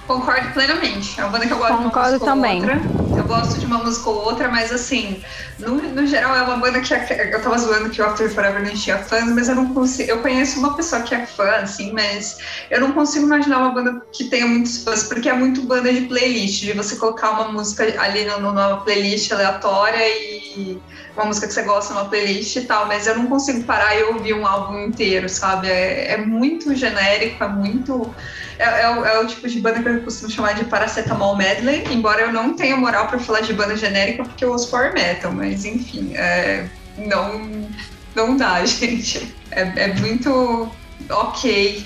[0.06, 1.20] Concordo plenamente.
[1.20, 2.62] É uma banda que eu gosto Concordo também.
[2.62, 3.09] ou outra.
[3.30, 5.22] Gosto de uma música ou outra, mas assim,
[5.56, 8.60] no, no geral é uma banda que é- eu tava zoando que o After Forever
[8.60, 10.10] não tinha fãs, mas eu não consigo.
[10.10, 14.02] Eu conheço uma pessoa que é fã, assim, mas eu não consigo imaginar uma banda
[14.10, 17.84] que tenha muitos fãs, porque é muito banda de playlist, de você colocar uma música
[18.02, 20.82] ali numa playlist aleatória e
[21.20, 24.02] uma música que você gosta numa playlist e tal, mas eu não consigo parar e
[24.04, 25.68] ouvir um álbum inteiro, sabe?
[25.68, 28.14] É, é muito genérico, é muito.
[28.58, 32.22] É, é é o tipo de banda que eu costumo chamar de paracetamol medley, embora
[32.22, 35.64] eu não tenha moral pra falar de banda genérica porque eu ouço power metal, mas
[35.64, 36.66] enfim, é,
[36.96, 37.68] não,
[38.14, 39.34] não dá, gente.
[39.50, 40.70] É, é muito
[41.08, 41.84] ok.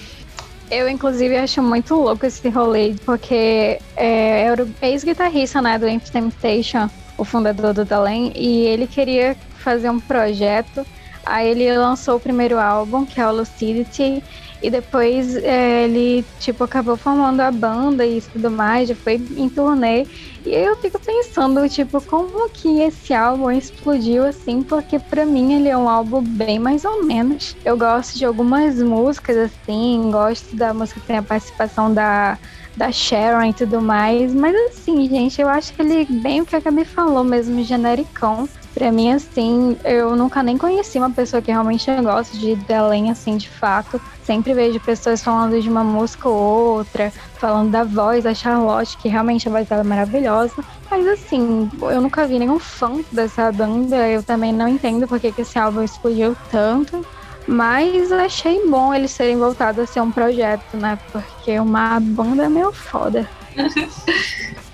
[0.71, 6.11] Eu, inclusive, acho muito louco esse rolê, porque é, era o ex-guitarrista né, do Infant
[6.11, 10.85] Temptation, o fundador do Dalen, e ele queria fazer um projeto.
[11.25, 14.23] Aí ele lançou o primeiro álbum, que é o Lucidity,
[14.63, 19.49] e depois é, ele, tipo, acabou formando a banda e tudo mais, já foi em
[19.49, 20.07] turnê.
[20.45, 25.69] E eu fico pensando, tipo, como que esse álbum explodiu assim, porque pra mim ele
[25.69, 27.57] é um álbum bem mais ou menos.
[27.65, 32.39] Eu gosto de algumas músicas, assim, gosto da música que tem a participação da,
[32.77, 36.57] da Sharon e tudo mais, mas assim, gente, eu acho que ele bem o que
[36.57, 38.49] a Gabi falou mesmo, genericão.
[38.75, 43.37] Pra mim, assim, eu nunca nem conheci uma pessoa que realmente gosta de Delen, assim,
[43.37, 44.01] de fato.
[44.25, 49.09] Sempre vejo pessoas falando de uma música ou outra, falando da voz da Charlotte, que
[49.09, 50.55] realmente a voz dela é maravilhosa.
[50.91, 54.09] Mas assim, eu nunca vi nenhum fã dessa banda.
[54.09, 57.07] Eu também não entendo porque que esse álbum explodiu tanto.
[57.47, 60.99] Mas achei bom eles terem voltado a ser um projeto, né?
[61.13, 63.29] Porque uma banda é meio foda.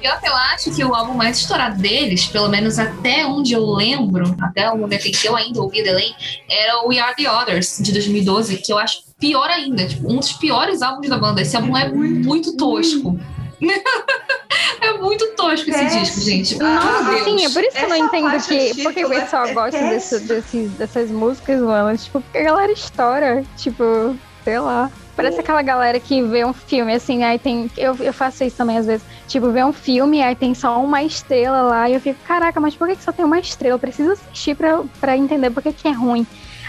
[0.00, 3.64] Pior que eu acho que o álbum mais estourado deles, pelo menos até onde eu
[3.64, 6.14] lembro, até o momento em que eu ainda ouvi The Lane,
[6.50, 10.16] era o We Are The Others, de 2012, que eu acho pior ainda, tipo, um
[10.16, 11.40] dos piores álbuns da banda.
[11.40, 13.18] Esse álbum é muito tosco.
[14.82, 16.02] é muito tosco esse Péssimo.
[16.02, 16.58] disco, gente.
[16.62, 17.24] Ah, Meu Deus.
[17.24, 19.50] Sim, é por isso que eu não entendo que, de por que o pessoal é-
[19.50, 21.96] é gosta desse, desse- dessas músicas, mano.
[21.96, 23.44] Tipo, porque a galera estoura.
[23.56, 24.90] Tipo, sei lá.
[25.16, 27.70] Parece aquela galera que vê um filme, assim, aí tem.
[27.76, 29.04] Eu, eu faço isso também às vezes.
[29.26, 32.76] Tipo, vê um filme, aí tem só uma estrela lá, e eu fico, caraca, mas
[32.76, 33.74] por que, que só tem uma estrela?
[33.74, 36.26] Eu preciso assistir pra, pra entender por que, que é ruim.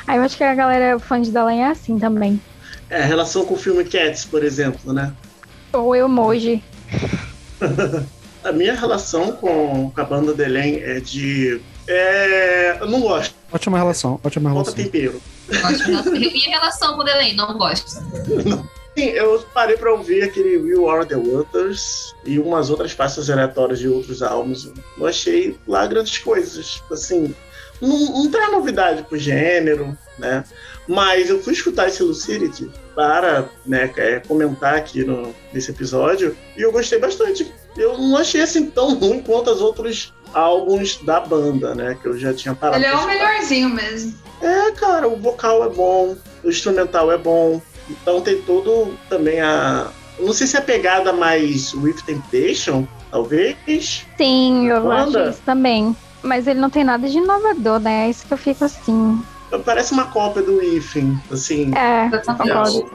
[0.07, 2.39] Aí eu acho que a galera fã de Dalan é assim também.
[2.89, 5.11] É, relação com o filme Cats, por exemplo, né?
[5.73, 6.63] Ou emoji.
[8.43, 11.59] A minha relação com, com a banda Delen é de.
[11.85, 14.91] É, eu não gosto, Ótima relação, ótima falta relação.
[14.91, 15.21] tempero.
[15.47, 15.85] Gosto
[16.17, 17.33] de relação- com o The Lane?
[17.33, 18.01] Não gosto.
[18.95, 23.87] eu parei pra ouvir aquele We Are The Waters e umas outras faixas aleatórias de
[23.87, 24.71] outros álbuns.
[24.97, 26.81] Não achei lá grandes coisas.
[26.91, 27.33] Assim,
[27.81, 30.43] não, não traz novidade pro gênero, né?
[30.87, 36.61] Mas eu fui escutar esse Lucidity para né, é, comentar aqui no, nesse episódio e
[36.61, 37.51] eu gostei bastante.
[37.77, 41.97] Eu não achei assim tão ruim quanto os outros álbuns da banda, né?
[42.01, 42.78] Que eu já tinha parado.
[42.78, 44.13] Ele é o melhorzinho mesmo.
[44.41, 47.61] É, cara, o vocal é bom, o instrumental é bom.
[47.89, 49.88] Então tem todo também a.
[50.19, 54.05] Não sei se é a pegada mais With Temptation, talvez.
[54.17, 55.21] Sim, eu Banda?
[55.21, 55.95] acho isso também.
[56.23, 58.07] Mas ele não tem nada de inovador, né?
[58.07, 59.21] É isso que eu fico assim.
[59.63, 61.71] Parece uma cópia do Ifin, assim.
[61.75, 62.89] É, concordo.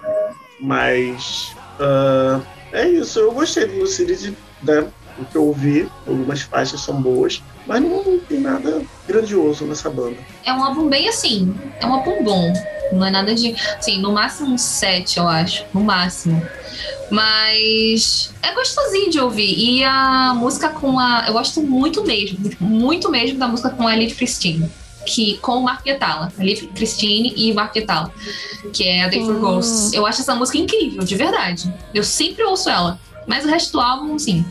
[0.60, 1.54] Mas.
[1.80, 2.40] ah,
[2.72, 4.86] é isso, eu gostei do Lucidity, né?
[5.18, 10.16] O que eu ouvi, algumas faixas são boas, mas não tem nada grandioso nessa banda.
[10.44, 12.52] É um álbum bem assim, é um álbum bom.
[12.92, 13.54] Não é nada de.
[13.78, 15.64] Assim, no máximo um 7, eu acho.
[15.72, 16.42] No máximo.
[17.10, 19.54] Mas é gostosinho de ouvir.
[19.58, 21.24] E a música com a.
[21.26, 24.68] Eu gosto muito mesmo, muito mesmo da música com a Elite Christine.
[25.06, 26.32] Que, com o Mark Pietala.
[26.38, 28.12] Elite Christine e Mark Pietala.
[28.72, 29.40] Que é a Day for Hum.
[29.40, 29.92] Ghosts.
[29.92, 31.72] Eu acho essa música incrível, de verdade.
[31.94, 33.00] Eu sempre ouço ela.
[33.26, 34.44] Mas o resto do álbum, sim.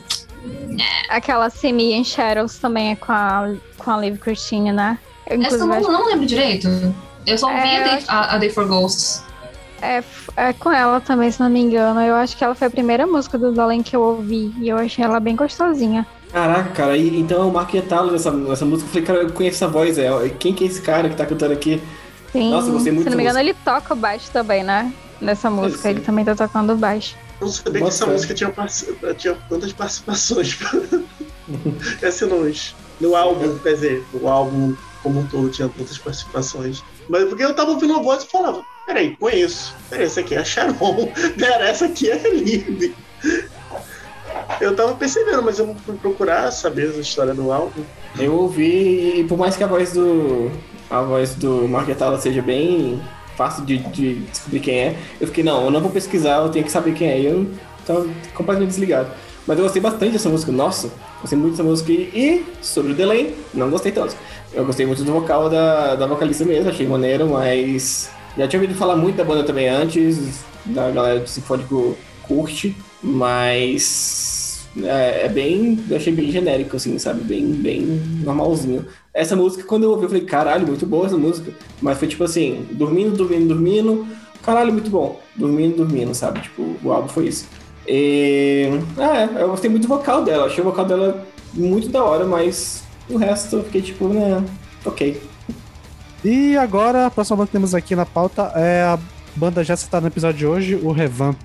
[1.10, 4.98] Aquela Semi and Shadows também é com a, com a Liv Christine, né?
[5.28, 6.68] Eu, Essa eu não, não lembro direito.
[7.26, 9.24] Eu só ouvi É, a, Day, a, a Day for Ghosts.
[9.82, 10.04] É,
[10.38, 12.02] é com ela também, se não me engano.
[12.02, 14.54] Eu acho que ela foi a primeira música do Dolan que eu ouvi.
[14.60, 16.06] E eu achei ela bem gostosinha.
[16.32, 19.58] Caraca, cara, e, então o Mark Etalo nessa, nessa música, eu falei, cara, eu conheço
[19.58, 21.82] essa voz, é, quem que é esse cara que tá cantando aqui?
[22.32, 22.52] Sim.
[22.52, 24.94] Nossa, eu gostei muito Se não me engano, ele toca o baixo também, né?
[25.20, 25.90] Nessa música.
[25.90, 27.18] Ele também tá tocando o baixo.
[27.42, 28.54] Eu não sabia que essa música tinha,
[29.18, 30.60] tinha tantas participações.
[32.00, 36.84] Essa nos, no álbum, quer dizer, o álbum como um todo tinha tantas participações.
[37.10, 39.74] Mas porque eu tava ouvindo a voz e falava, peraí, conheço.
[39.90, 41.12] Peraí, essa aqui é a Sharon.
[41.62, 42.94] Essa aqui é a Liv.
[44.60, 47.84] Eu tava percebendo, mas eu fui procurar saber a história do álbum.
[48.20, 50.52] Eu ouvi, e por mais que a voz do.
[50.92, 53.02] A voz do Mark Etalo seja bem
[53.42, 56.64] fácil de, de descobrir quem é, eu fiquei, não, eu não vou pesquisar, eu tenho
[56.64, 57.20] que saber quem é.
[57.20, 57.50] E eu
[57.86, 59.10] tava completamente desligado.
[59.48, 61.92] Mas eu gostei bastante dessa música, nossa, gostei muito dessa música.
[61.92, 64.16] E, sobre o Delay, não gostei tanto.
[64.54, 68.78] Eu gostei muito do vocal da, da vocalista mesmo, achei maneiro, mas já tinha ouvido
[68.78, 74.41] falar muito da banda também antes, da galera do Sinfônico curte, mas
[74.78, 77.22] é, é bem, eu achei bem genérico, assim, sabe?
[77.24, 77.82] Bem, bem
[78.24, 78.86] normalzinho.
[79.14, 81.52] Essa música, quando eu ouvi, eu falei, caralho, muito boa essa música.
[81.82, 84.08] Mas foi tipo assim, dormindo, dormindo, dormindo,
[84.42, 85.20] caralho, muito bom.
[85.36, 86.42] Dormindo, dormindo, sabe?
[86.42, 87.48] Tipo, o álbum foi isso.
[87.88, 92.26] E, é, eu gostei muito do vocal dela, achei o vocal dela muito da hora,
[92.26, 94.44] mas o resto eu fiquei tipo, né,
[94.86, 95.22] ok.
[96.24, 99.00] E agora, a próxima banda que temos aqui na pauta é a
[99.36, 101.38] banda já citada no episódio de hoje, o Revamp.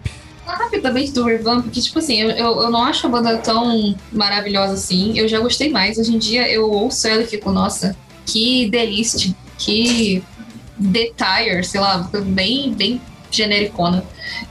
[0.47, 4.75] Rapidamente do Revamp, porque, tipo assim, eu, eu, eu não acho a banda tão maravilhosa
[4.75, 5.19] assim.
[5.19, 5.99] Eu já gostei mais.
[5.99, 10.23] Hoje em dia eu ouço ela e fico, nossa, que delícia, que
[10.79, 14.05] detire, sei lá, bem, bem genericona.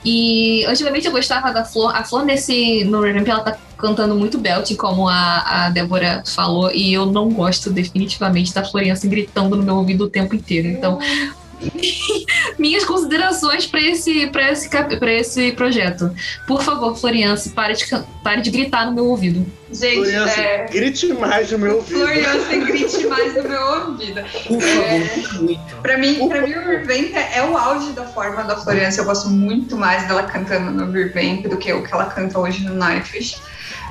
[0.03, 1.95] E antigamente eu gostava da Flor.
[1.95, 6.71] A Flor nesse, no Revamp ela tá cantando muito belt, como a, a Débora falou,
[6.71, 10.67] e eu não gosto definitivamente da Floriança gritando no meu ouvido o tempo inteiro.
[10.67, 10.99] Então,
[12.57, 16.13] minhas considerações para esse, pra esse, pra esse projeto.
[16.47, 17.85] Por favor, Floriança, pare de,
[18.23, 19.45] pare de gritar no meu ouvido.
[19.71, 20.65] Gente, Floriança, é.
[20.67, 21.99] grite mais no meu ouvido.
[21.99, 24.21] Floriança grite mais no meu ouvido.
[24.47, 25.75] Por favor, muito.
[25.81, 29.01] Pra mim, pra mim, o Revamp é o auge da forma da Floriança.
[29.01, 32.63] Eu gosto muito mais dela cantando no Revamp do que o que ela canta hoje
[32.63, 33.41] no Nightwish.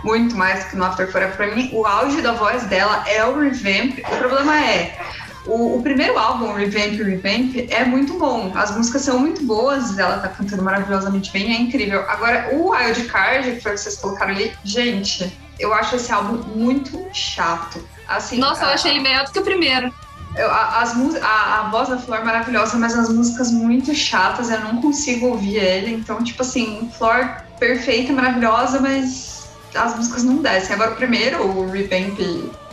[0.04, 1.36] Muito mais que no After Forever.
[1.36, 3.98] Pra mim, o auge da voz dela é o Revamp.
[4.06, 4.98] O problema é,
[5.46, 8.52] o, o primeiro álbum, Revamp Revamp, é muito bom.
[8.54, 12.00] As músicas são muito boas, ela tá cantando maravilhosamente bem, é incrível.
[12.08, 16.10] Agora, o Wild Card, que foi o que vocês colocaram ali, gente, eu acho esse
[16.12, 17.86] álbum muito chato.
[18.08, 19.92] Assim, Nossa, eu a- achei ele melhor do que o primeiro.
[20.36, 24.50] eu- a, as a, a voz da Flor é maravilhosa, mas as músicas muito chatas,
[24.50, 25.92] eu não consigo ouvir ele.
[25.94, 30.74] Então, tipo assim, Flor perfeita, maravilhosa, mas as músicas não descem.
[30.74, 32.18] Agora, o primeiro, o Revamp,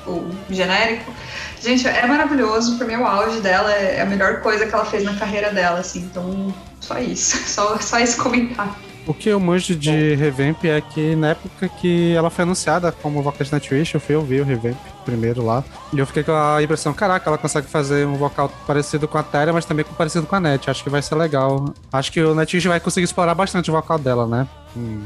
[0.07, 1.13] o genérico,
[1.61, 2.77] gente, é maravilhoso.
[2.77, 5.79] Pra mim, o auge dela é a melhor coisa que ela fez na carreira dela,
[5.79, 5.99] assim.
[5.99, 7.37] Então, só isso.
[7.47, 8.73] Só, só esse comentário.
[9.05, 13.21] O que eu manjo de Revamp é que na época que ela foi anunciada como
[13.23, 15.63] vocalista Nightwish, eu fui ouvir o Revamp primeiro lá.
[15.91, 19.23] E eu fiquei com a impressão, caraca, ela consegue fazer um vocal parecido com a
[19.23, 20.69] Terra, mas também parecido com a Net.
[20.69, 21.73] Acho que vai ser legal.
[21.91, 24.47] Acho que o Nightwish vai conseguir explorar bastante o vocal dela, né?
[24.77, 25.01] Hum.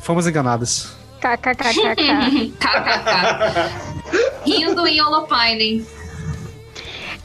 [0.00, 1.03] Fomos enganados.
[4.44, 5.86] Rindo em Holopining.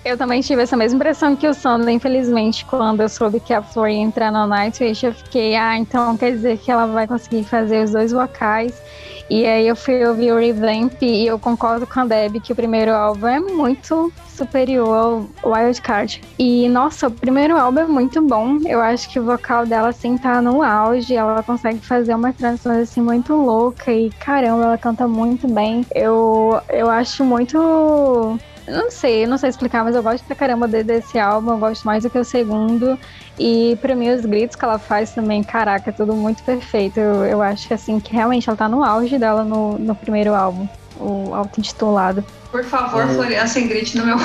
[0.03, 3.61] Eu também tive essa mesma impressão que o Sandra, infelizmente, quando eu soube que a
[3.61, 7.43] Flor ia entrar no Nightwish, eu fiquei, ah, então quer dizer que ela vai conseguir
[7.43, 8.81] fazer os dois vocais.
[9.29, 12.55] E aí eu fui ouvir o Revamp e eu concordo com a Deb que o
[12.55, 16.21] primeiro álbum é muito superior ao Wild Card.
[16.39, 18.57] E nossa, o primeiro álbum é muito bom.
[18.65, 22.71] Eu acho que o vocal dela assim tá no auge, ela consegue fazer uma transição
[22.71, 25.85] assim muito louca e caramba, ela canta muito bem.
[25.93, 31.17] Eu eu acho muito não sei, não sei explicar, mas eu gosto pra caramba desse
[31.17, 32.97] álbum, eu gosto mais do que o segundo.
[33.39, 36.99] E pra mim, os gritos que ela faz também, caraca, é tudo muito perfeito.
[36.99, 40.33] Eu, eu acho que assim, que realmente ela tá no auge dela no, no primeiro
[40.33, 40.67] álbum,
[40.99, 42.23] o auto-intitulado.
[42.51, 43.13] Por favor, é.
[43.13, 44.17] Florian, sem grite no meu.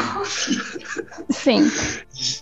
[1.31, 1.71] Sim.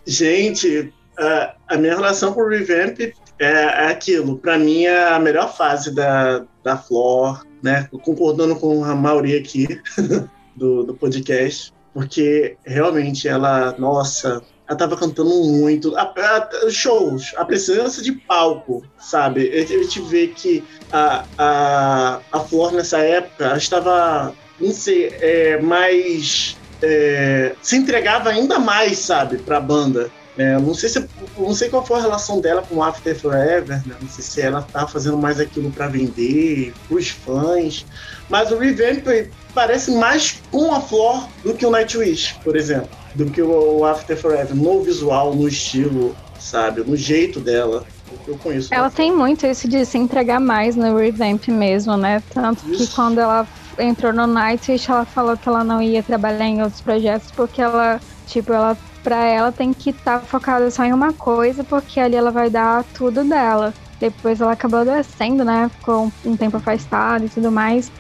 [0.06, 4.38] Gente, a, a minha relação com o Revamp é, é aquilo.
[4.38, 7.86] Pra mim, é a melhor fase da, da Flor, né?
[8.02, 9.68] Concordando com a maioria aqui
[10.56, 14.42] do, do podcast porque realmente ela, nossa,
[14.72, 15.94] ela tava cantando muito.
[15.96, 19.50] A, a, shows, a presença de palco, sabe?
[19.52, 26.56] A gente vê que a, a, a Flor nessa época estava, não sei, é, mais.
[26.82, 30.10] É, se entregava ainda mais, sabe, pra banda.
[30.36, 31.06] É, não sei se
[31.36, 33.96] não sei qual foi a relação dela com After Forever, né?
[34.00, 37.84] não sei se ela tá fazendo mais aquilo para vender, os fãs,
[38.30, 39.06] mas o Revamp
[39.54, 44.16] parece mais com a Flor do que o Nightwish, por exemplo, do que o After
[44.16, 47.84] Forever, no visual, no estilo, sabe, no jeito dela.
[48.26, 48.72] Eu conheço.
[48.72, 52.22] Ela tem muito isso de se entregar mais no Revamp mesmo, né?
[52.32, 52.86] Tanto isso.
[52.86, 53.46] que quando ela
[53.78, 58.00] entrou no Nightwish, ela falou que ela não ia trabalhar em outros projetos porque ela,
[58.26, 62.14] tipo, ela pra ela tem que estar tá focada só em uma coisa, porque ali
[62.14, 63.74] ela vai dar tudo dela.
[63.98, 65.70] Depois ela acabou adoecendo, né?
[65.76, 67.90] Ficou um tempo afastada e tudo mais.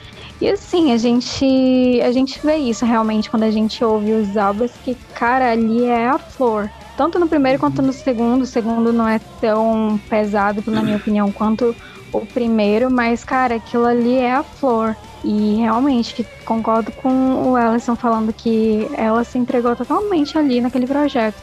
[0.42, 4.72] E assim, a gente, a gente vê isso realmente quando a gente ouve os álbuns,
[4.82, 6.68] que, cara, ali é a flor.
[6.96, 8.42] Tanto no primeiro quanto no segundo.
[8.42, 11.76] O segundo não é tão pesado, na minha opinião, quanto
[12.12, 14.96] o primeiro, mas, cara, aquilo ali é a flor.
[15.22, 21.40] E realmente concordo com o Ellison falando que ela se entregou totalmente ali naquele projeto.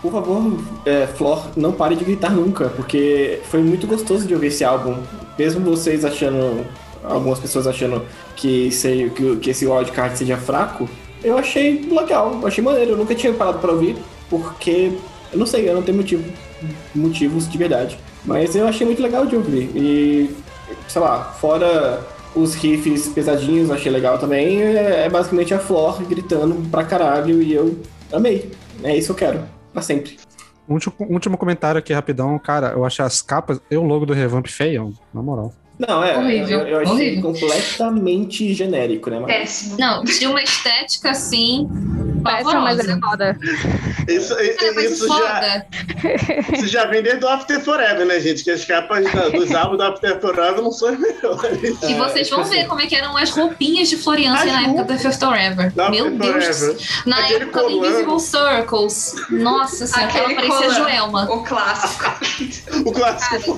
[0.00, 4.46] Por favor, é, Flor, não pare de gritar nunca, porque foi muito gostoso de ouvir
[4.46, 4.96] esse álbum.
[5.38, 6.64] Mesmo vocês achando
[7.08, 8.04] algumas pessoas achando
[8.36, 10.88] que, sei, que, que esse wildcard seja fraco,
[11.22, 12.92] eu achei legal, achei maneiro.
[12.92, 13.96] Eu nunca tinha parado para ouvir,
[14.30, 14.92] porque
[15.32, 16.24] eu não sei, eu não tenho motivo,
[16.94, 17.98] motivos de verdade.
[18.24, 19.70] Mas eu achei muito legal de ouvir.
[19.74, 20.36] E,
[20.86, 24.62] sei lá, fora os riffs pesadinhos, achei legal também.
[24.62, 27.78] É, é basicamente a Flor gritando pra caralho e eu
[28.12, 28.50] amei.
[28.82, 30.18] É isso que eu quero, pra sempre.
[30.68, 32.72] Último, último comentário aqui rapidão, cara.
[32.72, 35.52] Eu achei as capas e o logo do Revamp feião, na moral.
[35.78, 36.16] Não, é.
[36.18, 36.60] Horrível.
[36.60, 37.22] Eu, eu achei horrível.
[37.22, 39.20] completamente genérico, né?
[39.24, 39.76] Péssimo.
[39.78, 41.68] Não, tinha uma estética assim.
[42.28, 43.38] Péssimo, mas é moda.
[44.08, 45.66] Isso, é, isso, já,
[46.52, 48.42] isso já vem desde o After Forever, né, gente?
[48.42, 51.82] Que as capas da, dos álbuns do After Forever não são as melhores.
[51.82, 54.92] E vocês vão ver como é que eram as roupinhas de Floriança na época do
[54.92, 55.72] After Forever.
[55.90, 57.04] Meu Deus.
[57.04, 59.14] Na Aquele época do Invisible Circles.
[59.30, 61.30] Nossa senhora, aquela parecia Joelma.
[61.30, 62.04] O clássico.
[62.86, 63.56] o clássico.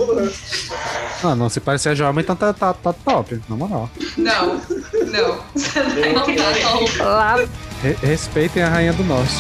[1.23, 3.91] Ah, não, se parecer a Joelma então tá, tá, tá top, na moral.
[4.17, 5.45] Não, não.
[6.15, 7.49] não tá Re
[8.03, 9.35] respeitem a Rainha do Norte.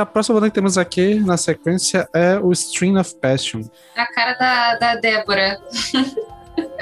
[0.00, 3.62] A próxima banda que temos aqui na sequência é o String of Passion.
[3.96, 5.60] A cara da, da Débora.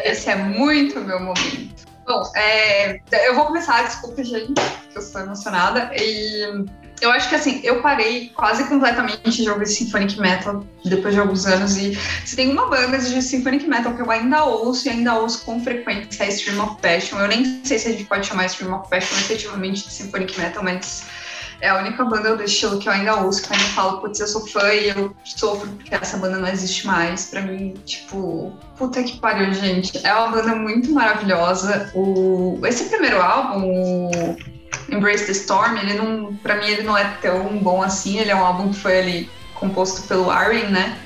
[0.04, 1.88] Esse é muito meu momento.
[2.06, 5.90] Bom, é, eu vou começar, desculpa, gente, que eu estou emocionada.
[5.94, 6.64] E
[7.00, 11.46] eu acho que assim, eu parei quase completamente de ouvir Symphonic Metal depois de alguns
[11.46, 11.76] anos.
[11.76, 11.94] E
[12.24, 15.62] se tem uma banda de Symphonic Metal que eu ainda ouço e ainda ouço com
[15.62, 17.18] frequência é Stream of Passion.
[17.18, 20.62] Eu nem sei se a gente pode chamar Stream of Passion efetivamente de Symphonic Metal,
[20.62, 21.04] mas
[21.60, 24.20] é a única banda do estilo que eu ainda ouço, que eu ainda falo, putz,
[24.20, 27.26] eu sou fã e eu sofro porque essa banda não existe mais.
[27.26, 29.98] Pra mim, tipo, puta que pariu, gente.
[30.06, 31.90] É uma banda muito maravilhosa.
[31.94, 32.60] O...
[32.64, 34.36] Esse primeiro álbum, o
[34.88, 38.18] Embrace the Storm, ele não, pra mim ele não é tão bom assim.
[38.18, 40.96] Ele é um álbum que foi ali composto pelo Aaron, né?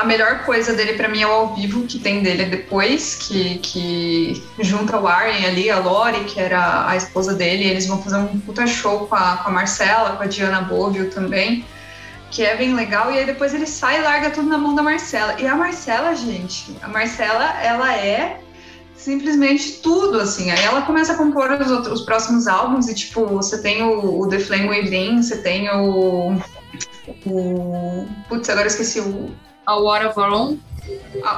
[0.00, 3.58] A melhor coisa dele para mim é o ao vivo que tem dele depois, que,
[3.58, 8.16] que junta o Warren ali, a Lori, que era a esposa dele, eles vão fazer
[8.16, 11.66] um puta show com a, com a Marcela, com a Diana Bovio também,
[12.30, 14.82] que é bem legal, e aí depois ele sai e larga tudo na mão da
[14.82, 15.38] Marcela.
[15.38, 18.40] E a Marcela, gente, a Marcela, ela é
[18.96, 20.50] simplesmente tudo, assim.
[20.50, 24.20] Aí ela começa a compor os, outros, os próximos álbuns e, tipo, você tem o,
[24.22, 26.40] o The Flame Within, você tem o...
[27.26, 28.08] o...
[28.30, 29.30] Putz, agora esqueci o...
[29.70, 30.58] A War of Our Own.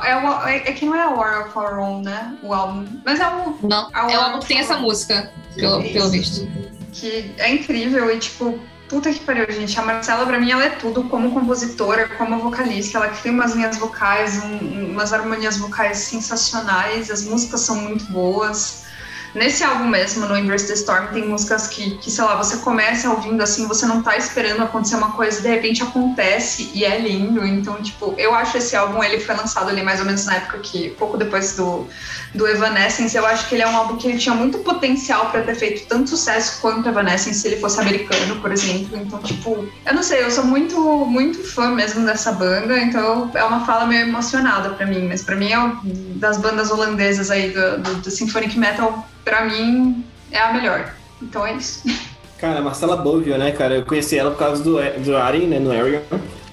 [0.05, 2.35] É, o, é, é que não é a War of Our Own, né?
[2.43, 2.87] O álbum.
[3.05, 3.59] Mas é o...
[3.63, 6.49] Não, é o álbum que tem essa música, pelo, pelo visto.
[6.93, 8.59] Que é incrível e, tipo,
[8.89, 9.79] puta que pariu, gente.
[9.79, 12.97] A Marcela, pra mim, ela é tudo como compositora, como vocalista.
[12.97, 17.11] Ela cria umas linhas vocais, um, umas harmonias vocais sensacionais.
[17.11, 18.87] As músicas são muito boas.
[19.35, 23.09] Nesse álbum mesmo, no Inverse the Storm, tem músicas que, que, sei lá, você começa
[23.09, 27.45] ouvindo assim, você não tá esperando acontecer uma coisa, de repente acontece e é lindo.
[27.47, 30.59] Então, tipo, eu acho esse álbum, ele foi lançado ali mais ou menos na época
[30.59, 31.87] que, pouco depois do,
[32.35, 35.43] do Evanescence, eu acho que ele é um álbum que ele tinha muito potencial para
[35.43, 38.99] ter feito tanto sucesso quanto Evanescence se ele fosse americano, por exemplo.
[38.99, 43.45] Então, tipo, eu não sei, eu sou muito, muito fã mesmo dessa banda, então é
[43.45, 45.73] uma fala meio emocionada para mim, mas para mim é
[46.17, 50.95] das bandas holandesas aí do, do, do Symphonic Metal pra mim, é a melhor.
[51.21, 51.83] Então é isso.
[52.39, 53.77] Cara, a Marcela Bovio, né, cara?
[53.77, 56.01] Eu conheci ela por causa do, do Arin, né, no Arion,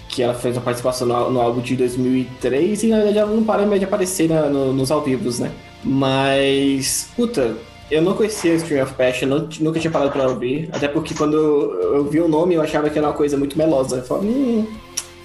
[0.07, 3.43] que ela fez uma participação no, no álbum de 2003 e na verdade ela não
[3.43, 5.51] para mais de aparecer no, nos ao vivos, né?
[5.84, 7.55] Mas, puta,
[7.89, 11.36] eu não conhecia Stream of Passion, não, nunca tinha parado pra ouvir, até porque quando
[11.36, 13.97] eu, eu vi o nome eu achava que era uma coisa muito melosa.
[13.97, 14.67] Eu falava, hum,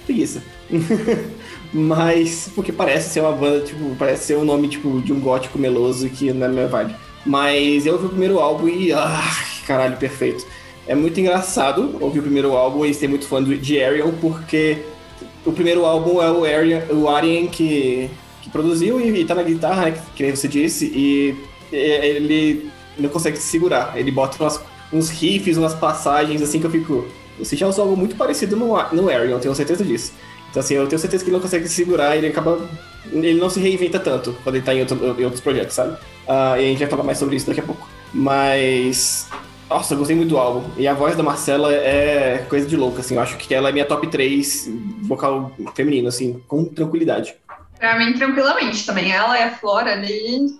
[0.05, 0.41] preguiça.
[1.71, 5.59] Mas, porque parece ser uma banda, tipo, parece ser um nome, tipo, de um gótico
[5.59, 6.95] meloso que não é minha vibe.
[7.25, 8.93] Mas eu ouvi o primeiro álbum e.
[8.93, 9.33] Ah,
[9.65, 10.45] caralho, perfeito.
[10.87, 14.77] É muito engraçado ouvir o primeiro álbum e ser muito fã de Ariel, porque
[15.43, 18.09] o primeiro álbum é o Arian, o Arian que,
[18.41, 21.35] que produziu e, e tá na guitarra, né, que, nem você disse, e
[21.71, 22.69] ele
[22.99, 23.93] não consegue se segurar.
[23.95, 24.61] Ele bota umas,
[24.93, 27.05] uns riffs, umas passagens assim que eu fico.
[27.39, 30.13] Você já usou algo muito parecido no, no Arian, tenho certeza disso.
[30.49, 32.57] Então, assim, eu tenho certeza que ele não consegue se segurar, ele acaba.
[33.11, 35.93] Ele não se reinventa tanto quando ele tá em, outro, em outros projetos, sabe?
[35.93, 37.87] Uh, e a gente vai falar mais sobre isso daqui a pouco.
[38.13, 39.27] Mas.
[39.69, 40.69] Nossa, eu gostei muito do álbum.
[40.77, 43.15] E a voz da Marcela é coisa de louco, assim.
[43.15, 44.69] Eu acho que ela é minha top 3
[45.03, 47.35] vocal feminino, assim, com tranquilidade.
[47.79, 49.11] Pra mim, tranquilamente também.
[49.11, 50.57] Ela e a Flora ali.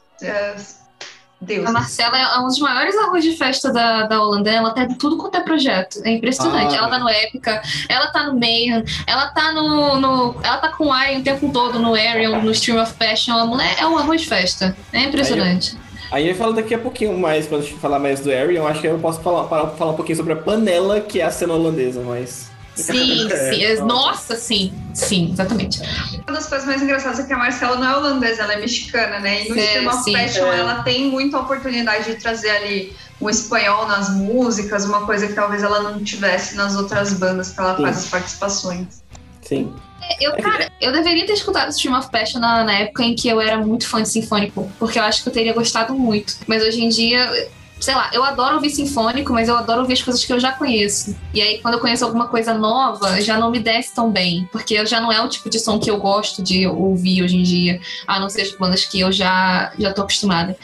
[1.46, 1.66] Deus.
[1.66, 4.50] A Marcela é um dos maiores arroz de festa da, da Holanda.
[4.50, 6.02] Ela tá tudo quanto é projeto.
[6.04, 6.76] É impressionante.
[6.76, 10.36] Ah, ela tá no Épica, ela tá no Mayhem, ela tá no, no.
[10.44, 13.38] Ela tá com o o tempo todo no Ariel, no Stream of Passion.
[13.38, 14.76] A mulher é um arroz de festa.
[14.92, 15.78] É impressionante.
[16.12, 18.82] Aí eu falo daqui a pouquinho mais, quando a gente falar mais do Ariel, acho
[18.82, 22.02] que eu posso falar, falar um pouquinho sobre a panela que é a cena holandesa,
[22.02, 22.55] mas.
[22.76, 23.64] Sim, sim.
[23.64, 24.74] É, Nossa, sim.
[24.94, 25.82] Sim, exatamente.
[26.28, 29.20] Uma das coisas mais engraçadas é que a Marcela não é holandesa, ela é mexicana,
[29.20, 29.46] né?
[29.46, 30.60] E no Stream of Fashion é.
[30.60, 35.64] ela tem muita oportunidade de trazer ali o espanhol nas músicas, uma coisa que talvez
[35.64, 37.84] ela não tivesse nas outras bandas que ela sim.
[37.84, 39.04] faz as participações.
[39.42, 39.74] Sim.
[40.20, 43.42] Eu, cara, eu deveria ter escutado Stream of Passion na, na época em que eu
[43.42, 46.38] era muito fã de Sinfônico, porque eu acho que eu teria gostado muito.
[46.48, 47.50] Mas hoje em dia,
[47.86, 50.52] sei lá, eu adoro ouvir sinfônico, mas eu adoro ouvir as coisas que eu já
[50.52, 51.16] conheço.
[51.32, 54.84] E aí, quando eu conheço alguma coisa nova, já não me desce tão bem, porque
[54.88, 57.80] já não é o tipo de som que eu gosto de ouvir hoje em dia,
[58.08, 60.58] a não ser as bandas que eu já, já tô acostumada.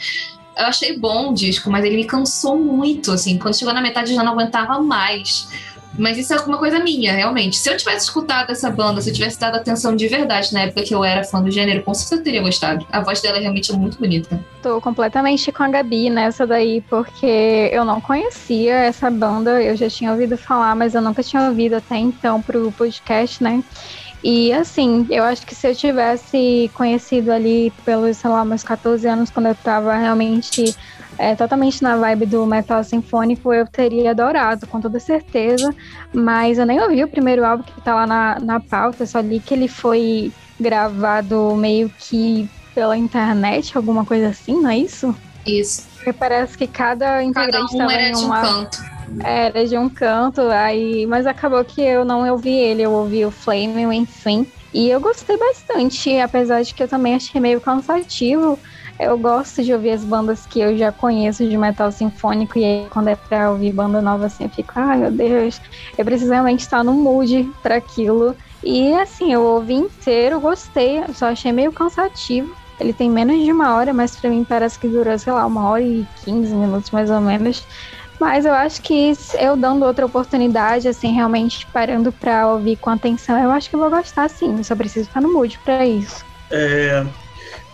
[0.56, 3.38] Eu achei bom o disco, mas ele me cansou muito, assim.
[3.38, 5.46] Quando chegou na metade, eu já não aguentava mais.
[5.98, 7.56] Mas isso é alguma coisa minha, realmente.
[7.56, 10.82] Se eu tivesse escutado essa banda, se eu tivesse dado atenção de verdade na época
[10.82, 12.86] que eu era fã do gênero, com certeza eu teria gostado.
[12.90, 14.40] A voz dela é realmente muito bonita.
[14.62, 19.88] Tô completamente com a Gabi nessa daí, porque eu não conhecia essa banda, eu já
[19.88, 23.62] tinha ouvido falar, mas eu nunca tinha ouvido até então pro podcast, né?
[24.24, 29.06] E assim, eu acho que se eu tivesse conhecido ali pelos, sei lá, meus 14
[29.08, 30.76] anos, quando eu tava realmente
[31.22, 35.72] é, totalmente na vibe do metal sinfônico, eu teria adorado, com toda certeza.
[36.12, 39.38] Mas eu nem ouvi o primeiro álbum que tá lá na, na pauta, só li
[39.38, 45.14] que ele foi gravado meio que pela internet, alguma coisa assim, não é isso?
[45.46, 45.86] Isso.
[45.94, 48.78] Porque parece que cada integrante cada um era em de um canto.
[49.22, 53.30] Era de um canto, aí, mas acabou que eu não ouvi ele, eu ouvi o
[53.30, 54.44] Flame, enfim.
[54.74, 58.58] E eu gostei bastante, apesar de que eu também achei meio cansativo
[59.04, 62.88] eu gosto de ouvir as bandas que eu já conheço de metal sinfônico e aí
[62.90, 65.60] quando é pra ouvir banda nova assim, eu fico, ai meu Deus,
[65.96, 68.34] eu preciso realmente estar no mood para aquilo.
[68.62, 72.52] E assim, eu ouvi inteiro, gostei, só achei meio cansativo.
[72.80, 75.68] Ele tem menos de uma hora, mas pra mim parece que durou, sei lá, uma
[75.70, 77.66] hora e quinze minutos mais ou menos.
[78.20, 83.38] Mas eu acho que eu dando outra oportunidade, assim, realmente parando pra ouvir com atenção,
[83.38, 84.62] eu acho que eu vou gostar sim.
[84.62, 86.24] Só preciso estar no mood pra isso.
[86.50, 87.04] É,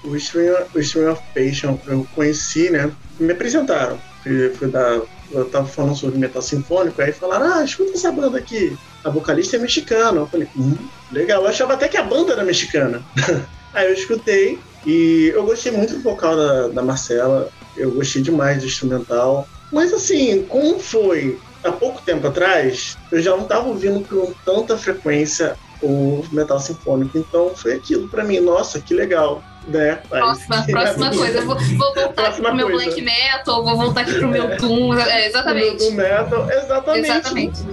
[0.04, 2.90] o Stream, o Stream of Passion eu conheci, né?
[3.18, 3.98] Me apresentaram.
[4.22, 8.38] Fui, fui dar, eu tava falando sobre metal sinfônico, aí falaram: ah, escuta essa banda
[8.38, 8.76] aqui.
[9.04, 10.20] A vocalista é mexicana.
[10.20, 10.76] Eu falei: hum,
[11.12, 11.42] legal.
[11.42, 13.02] Eu achava até que a banda era mexicana.
[13.74, 17.50] aí eu escutei e eu gostei muito do vocal da, da Marcela.
[17.76, 19.48] Eu gostei demais do instrumental.
[19.72, 24.76] Mas assim, como foi há pouco tempo atrás, eu já não estava ouvindo com tanta
[24.76, 27.18] frequência o metal sinfônico.
[27.18, 29.42] Então foi aquilo para mim, nossa, que legal.
[29.68, 29.98] Né?
[30.08, 31.40] Próxima, próxima coisa.
[31.42, 34.98] Vou, vou voltar próxima aqui pro meu black metal, vou voltar aqui pro meu doom.
[34.98, 35.84] É, exatamente.
[35.84, 37.08] Do metal, exatamente.
[37.08, 37.64] Exatamente.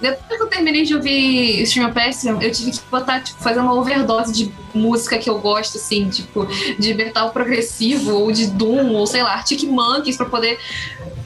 [0.00, 3.58] Depois que eu terminei de ouvir Stream of Passion, eu tive que botar, tipo, fazer
[3.58, 6.46] uma overdose de música que eu gosto, assim, tipo,
[6.78, 10.56] de metal progressivo, ou de Doom, ou sei lá, Arctic Monkeys, pra poder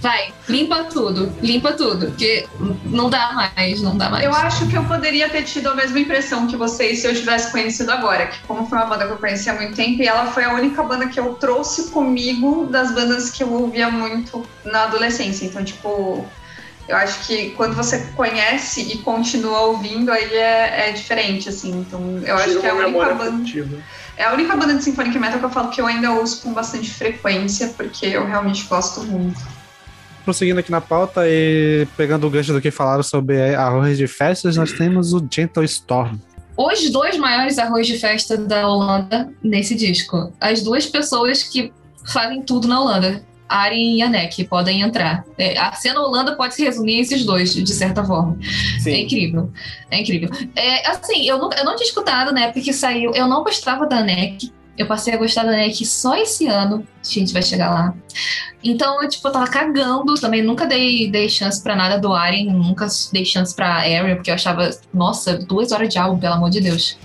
[0.02, 2.48] Vai, limpa tudo, limpa tudo, porque
[2.86, 4.24] não dá mais, não dá mais.
[4.24, 7.52] Eu acho que eu poderia ter tido a mesma impressão que vocês se eu tivesse
[7.52, 10.26] conhecido agora, que como foi uma banda que eu conheci há muito tempo, e ela
[10.26, 14.82] foi a única banda que eu trouxe comigo das bandas que eu ouvia muito na
[14.82, 15.46] adolescência.
[15.46, 16.26] Então, tipo,
[16.88, 21.70] eu acho que quando você conhece e continua ouvindo, aí é, é diferente, assim.
[21.78, 23.44] Então, eu acho que é a única banda.
[24.16, 26.52] É a única banda de Symphonic Metal que eu falo que eu ainda ouço com
[26.52, 29.51] bastante frequência, porque eu realmente gosto muito
[30.22, 34.56] prosseguindo aqui na pauta e pegando o gancho do que falaram sobre arroz de festas,
[34.56, 36.18] nós temos o Gentle Storm.
[36.56, 40.32] Os dois maiores arroz de festa da Holanda nesse disco.
[40.40, 41.72] As duas pessoas que
[42.06, 43.24] fazem tudo na Holanda.
[43.48, 45.24] Arjen e Anek podem entrar.
[45.36, 48.38] É, a cena Holanda pode se resumir a esses dois, de certa forma.
[48.80, 48.92] Sim.
[48.92, 49.50] É incrível.
[49.90, 50.30] É incrível.
[50.56, 52.50] É, assim, eu não, eu não tinha escutado, né?
[52.50, 53.12] Porque saiu.
[53.14, 54.50] Eu não gostava da Anek.
[54.76, 56.86] Eu passei a gostar da NEC só esse ano.
[57.00, 57.94] A gente vai chegar lá.
[58.64, 60.42] Então, eu, tipo, eu tava cagando também.
[60.42, 62.46] Nunca dei, dei chance pra nada do Aren.
[62.46, 66.50] Nunca dei chance pra Ariel, porque eu achava, nossa, duas horas de álbum, pelo amor
[66.50, 66.96] de Deus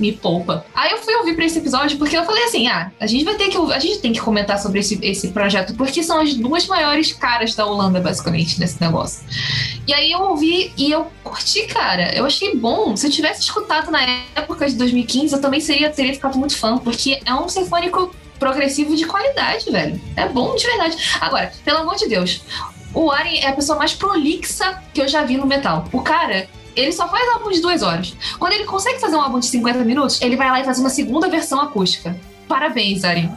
[0.00, 0.64] me poupa.
[0.74, 3.34] Aí eu fui ouvir pra esse episódio porque eu falei assim: ah, a gente vai
[3.34, 3.56] ter que.
[3.56, 7.54] A gente tem que comentar sobre esse, esse projeto, porque são as duas maiores caras
[7.54, 9.24] da Holanda, basicamente, nesse negócio.
[9.86, 12.14] E aí eu ouvi e eu curti, cara.
[12.14, 12.96] Eu achei bom.
[12.96, 14.00] Se eu tivesse escutado na
[14.34, 18.96] época de 2015, eu também seria, teria ficado muito fã, porque é um sinfônico progressivo
[18.96, 20.00] de qualidade, velho.
[20.16, 20.96] É bom de verdade.
[21.20, 22.42] Agora, pelo amor de Deus,
[22.94, 25.84] o Aren é a pessoa mais prolixa que eu já vi no metal.
[25.92, 28.14] O cara, ele só faz álbum de duas horas.
[28.38, 30.90] Quando ele consegue fazer um álbum de 50 minutos, ele vai lá e faz uma
[30.90, 32.16] segunda versão acústica.
[32.48, 33.30] Parabéns, Ari.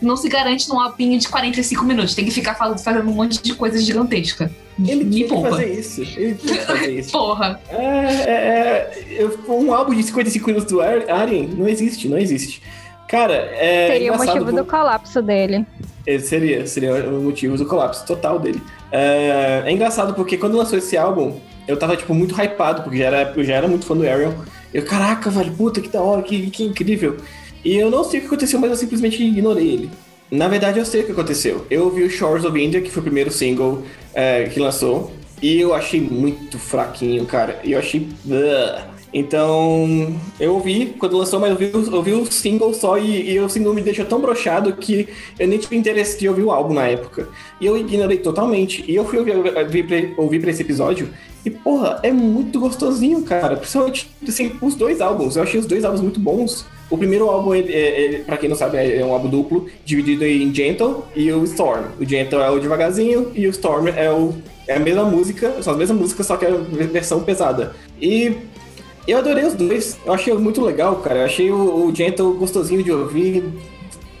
[0.00, 2.14] Não se garante num álbum de 45 minutos.
[2.14, 4.50] Tem que ficar fazendo um monte de coisa gigantesca.
[4.78, 5.48] Ele Me tinha poupa.
[5.48, 6.02] que fazer isso.
[6.02, 7.10] Ele tinha que fazer isso.
[7.10, 7.60] Porra.
[7.68, 12.62] É, é, é, um álbum de 55 minutos do Arien não existe, não existe.
[13.08, 13.88] Cara, é.
[13.88, 15.66] Seria o motivo do colapso dele.
[16.06, 18.62] É, seria, seria o motivo do colapso total dele.
[18.92, 23.04] É, é engraçado porque quando lançou esse álbum, eu tava, tipo, muito hypado, porque já
[23.04, 24.34] era, eu já era muito fã do Ariel.
[24.72, 27.18] Eu, caraca, velho, puta, que da hora, que, que incrível.
[27.64, 29.90] E eu não sei o que aconteceu, mas eu simplesmente ignorei ele.
[30.30, 31.66] Na verdade, eu sei o que aconteceu.
[31.70, 33.82] Eu ouvi o Shores of India, que foi o primeiro single
[34.14, 35.12] é, que lançou,
[35.42, 37.60] e eu achei muito fraquinho, cara.
[37.64, 38.08] Eu achei.
[38.26, 43.40] Uh, então, eu ouvi quando lançou, mas eu ouvi, ouvi o single só e, e,
[43.40, 46.74] o single me deixou tão brochado que eu nem tive interesse de ouvir o álbum
[46.74, 47.28] na época.
[47.60, 48.84] E eu ignorei totalmente.
[48.86, 51.08] E eu fui ouvir, ouvir, ouvir pra esse episódio
[51.44, 53.56] e, porra, é muito gostosinho, cara.
[53.56, 55.36] Principalmente, assim, os dois álbuns.
[55.36, 56.66] Eu achei os dois álbuns muito bons.
[56.90, 60.52] O primeiro álbum, ele, ele, pra quem não sabe, é um álbum duplo, dividido em
[60.54, 61.84] Gentle e o Storm.
[61.98, 64.34] O Gentle é o devagarzinho e o Storm é, o,
[64.66, 67.74] é a mesma música, são as mesmas músicas, só que é a versão pesada.
[68.00, 68.36] E
[69.12, 69.98] eu adorei os dois.
[70.04, 71.20] Eu achei muito legal, cara.
[71.20, 73.44] Eu achei o, o Gentle gostosinho de ouvir,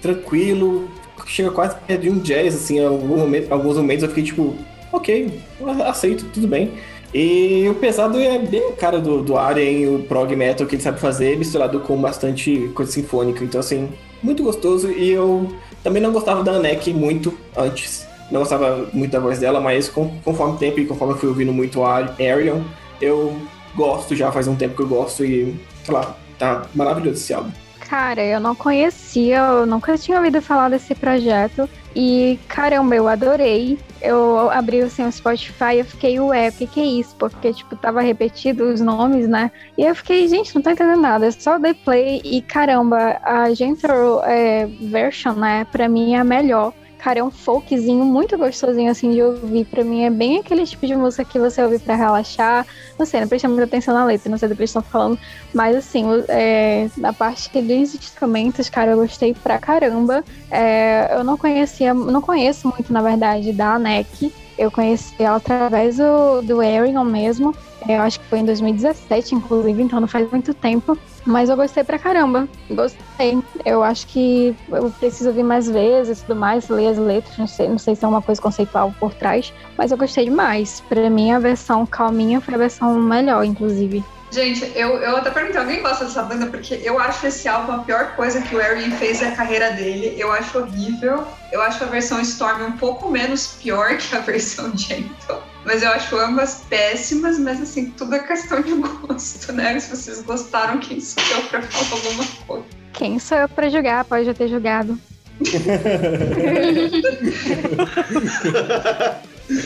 [0.00, 0.88] tranquilo.
[1.26, 2.82] Chega quase perto de um jazz, assim.
[2.82, 4.54] Algum momento, alguns momentos eu fiquei tipo,
[4.92, 5.40] ok,
[5.86, 6.72] aceito, tudo bem.
[7.12, 11.00] E o pesado é bem cara do, do Arien, o prog metal que ele sabe
[11.00, 13.44] fazer, misturado com bastante coisa sinfônica.
[13.44, 13.88] Então, assim,
[14.22, 14.90] muito gostoso.
[14.90, 18.06] E eu também não gostava da Anek muito antes.
[18.30, 21.52] Não gostava muito da voz dela, mas conforme o tempo e conforme eu fui ouvindo
[21.52, 22.60] muito a Arion,
[23.00, 23.34] eu
[23.78, 27.50] gosto já faz um tempo que eu gosto e, sei lá, tá maravilhoso esse álbum.
[27.88, 31.66] Cara, eu não conhecia, eu nunca tinha ouvido falar desse projeto.
[31.96, 33.78] E caramba, eu adorei.
[34.02, 37.16] Eu abri assim, o Spotify e fiquei, ué, o que, que é isso?
[37.16, 39.50] Porque, tipo, tava repetido os nomes, né?
[39.76, 41.26] E eu fiquei, gente, não tô entendendo nada.
[41.26, 46.24] É só dei play e caramba, a Gentle é, version, né, pra mim é a
[46.24, 46.74] melhor.
[47.08, 49.64] Cara, é um folkzinho muito gostosinho assim de ouvir.
[49.64, 52.66] Pra mim é bem aquele tipo de música que você ouve pra relaxar.
[52.98, 55.18] Não sei, não presta muita atenção na letra, não sei do que eles estão falando.
[55.54, 60.22] Mas assim, é, na parte dos instrumentos, cara, eu gostei pra caramba.
[60.50, 64.30] É, eu não conhecia, não conheço muito, na verdade, da ANEC.
[64.58, 67.54] Eu conheci ela através do, do Arion mesmo.
[67.88, 70.98] Eu acho que foi em 2017, inclusive, então não faz muito tempo.
[71.24, 72.48] Mas eu gostei pra caramba.
[72.68, 73.38] Gostei.
[73.64, 77.38] Eu acho que eu preciso ouvir mais vezes tudo mais, ler as letras.
[77.38, 79.52] Não sei, não sei se é uma coisa conceitual por trás.
[79.76, 80.82] Mas eu gostei demais.
[80.88, 84.02] Pra mim, a versão calminha foi a versão melhor, inclusive.
[84.30, 86.46] Gente, eu, eu até perguntei, alguém gosta dessa banda?
[86.46, 90.14] Porque eu acho esse álbum a pior coisa que o Arian fez na carreira dele.
[90.18, 91.26] Eu acho horrível.
[91.50, 95.42] Eu acho a versão Storm um pouco menos pior que a versão Gentle.
[95.64, 99.80] Mas eu acho ambas péssimas, mas assim, tudo é questão de gosto, né?
[99.80, 102.64] Se vocês gostaram, quem sou eu pra falar alguma coisa?
[102.92, 104.04] Quem sou eu pra julgar?
[104.04, 104.98] Pode já ter julgado.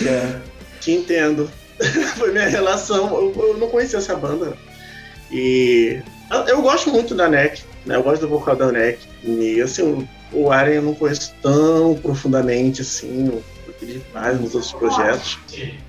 [0.06, 0.40] é.
[0.80, 1.50] Que entendo.
[2.16, 3.06] Foi minha relação.
[3.14, 4.56] Eu, eu, não conhecia essa banda.
[5.30, 6.00] E
[6.48, 7.96] eu gosto muito da NEC, né?
[7.96, 8.98] Eu gosto do vocal da NEC.
[9.24, 13.42] E assim, o Aren eu não conheço tão profundamente assim, o
[13.82, 15.38] ele faz nos outros projetos.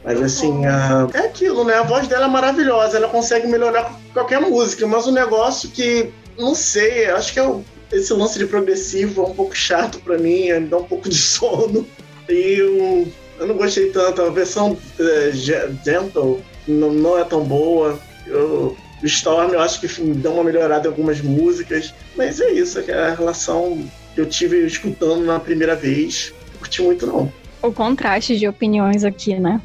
[0.03, 1.07] Mas assim, a...
[1.13, 1.75] é aquilo, né?
[1.75, 6.11] A voz dela é maravilhosa, ela consegue melhorar qualquer música, mas o um negócio que,
[6.37, 7.63] não sei, acho que é o...
[7.91, 11.17] esse lance de progressivo é um pouco chato para mim, me dá um pouco de
[11.17, 11.87] sono.
[12.27, 13.11] E um
[13.43, 14.21] eu não gostei tanto.
[14.21, 17.99] A versão é, Gentle não, não, é tão boa.
[18.25, 21.93] Eu, o Storm eu acho que deu uma melhorada em algumas músicas.
[22.15, 26.33] Mas é isso, é a relação que eu tive escutando na primeira vez.
[26.53, 27.31] Não curti muito, não.
[27.61, 29.61] O contraste de opiniões aqui, né?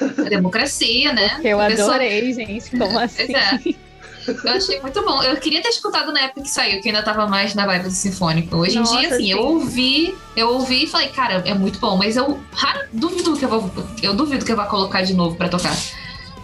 [0.00, 1.40] A democracia, né?
[1.44, 2.70] Eu adorei, gente.
[2.70, 3.24] Como assim?
[3.24, 3.87] Exato.
[4.32, 5.22] Eu achei muito bom.
[5.22, 7.90] Eu queria ter escutado na época que saiu, que ainda tava mais na vibe do
[7.90, 8.56] sinfônico.
[8.56, 9.30] Hoje Nossa, em dia, assim, sim.
[9.30, 13.44] eu ouvi, eu ouvi e falei, cara, é muito bom, mas eu raro, duvido que
[13.44, 13.70] eu vou.
[14.02, 15.76] Eu duvido que eu vá colocar de novo para tocar.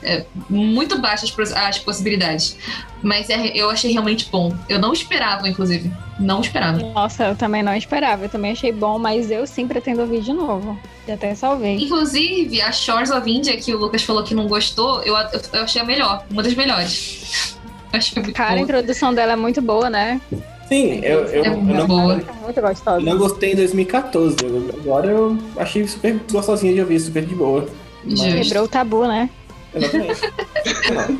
[0.02, 2.56] É, muito baixas as possibilidades.
[3.02, 4.54] Mas é, eu achei realmente bom.
[4.68, 5.90] Eu não esperava, inclusive.
[6.18, 6.78] Não esperava.
[6.78, 8.26] Nossa, eu também não esperava.
[8.26, 10.78] Eu também achei bom, mas eu sim pretendo ouvir de novo.
[11.06, 11.76] Já até salvei.
[11.76, 15.14] Inclusive, a Shores of India, que o Lucas falou que não gostou, eu,
[15.52, 16.24] eu achei a melhor.
[16.30, 17.53] Uma das melhores.
[17.96, 18.60] Acho muito Cara, boa.
[18.60, 20.20] a introdução dela é muito boa, né?
[20.68, 22.20] Sim, eu, eu, é eu não, boa.
[22.42, 23.00] muito gostosa.
[23.00, 24.36] não gostei em 2014.
[24.80, 27.66] Agora eu achei super gostosinha de ouvir, super de boa.
[28.04, 28.20] Mas...
[28.20, 29.28] Quebrou o tabu, né?
[29.74, 30.20] Exatamente.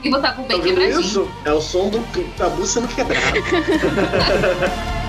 [0.05, 1.01] e o tabu bem tá quebradinho.
[1.01, 2.01] Isso é o som do
[2.37, 3.25] tabu sendo quebrado.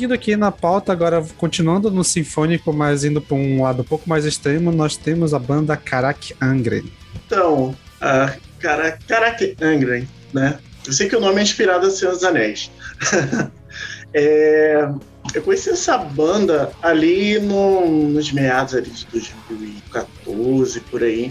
[0.00, 4.08] Seguindo aqui na pauta, agora continuando no sinfônico, mas indo para um lado um pouco
[4.08, 6.90] mais extremo, nós temos a banda Karak Angren.
[7.26, 10.58] Então, a Karak, Karak Angren, né?
[10.86, 12.70] Eu sei que o nome é inspirado a Senhor dos Anéis.
[14.14, 14.88] é,
[15.34, 21.30] eu conheci essa banda ali no, nos meados ali de 2014, por aí.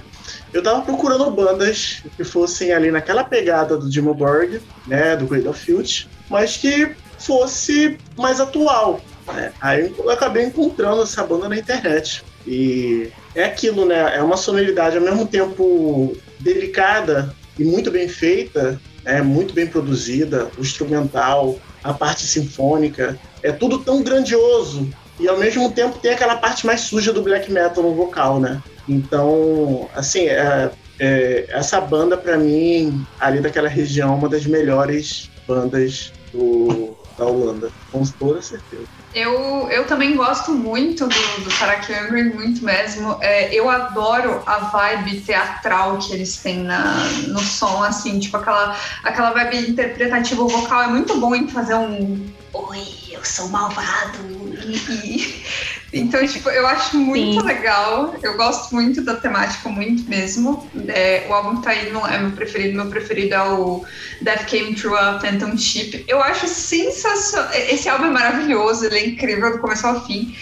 [0.53, 5.49] Eu tava procurando bandas que fossem ali naquela pegada do Dimmu Borg, né, do Cradle
[5.49, 8.99] of Filth, mas que fosse mais atual.
[9.27, 9.51] Né?
[9.61, 12.23] Aí eu acabei encontrando essa banda na internet.
[12.47, 14.15] E é aquilo, né?
[14.15, 20.49] É uma sonoridade ao mesmo tempo delicada e muito bem feita, é muito bem produzida,
[20.57, 24.89] o instrumental, a parte sinfônica, é tudo tão grandioso
[25.19, 28.61] e ao mesmo tempo tem aquela parte mais suja do black metal no vocal, né?
[28.87, 36.11] Então, assim, é, é, essa banda para mim ali daquela região uma das melhores bandas
[36.31, 38.87] do da Holanda, com toda certeza.
[39.13, 41.91] Eu, eu também gosto muito do, do Karak
[42.35, 43.17] muito mesmo.
[43.21, 46.95] É, eu adoro a vibe teatral que eles têm na,
[47.27, 50.83] no som, assim, tipo aquela, aquela vibe interpretativa vocal.
[50.83, 54.17] É muito bom em fazer um Oi, eu sou malvado.
[55.91, 57.47] Então, tipo, eu acho muito Sim.
[57.47, 58.13] legal.
[58.21, 60.69] Eu gosto muito da temática, muito mesmo.
[60.87, 62.75] É, o álbum que tá aí não é meu preferido.
[62.75, 63.83] Meu preferido é o
[64.21, 66.05] Death Came Through a Phantom Ship.
[66.07, 67.51] Eu acho sensacional.
[67.53, 70.35] Esse álbum é maravilhoso, ele é incrível do começo ao fim.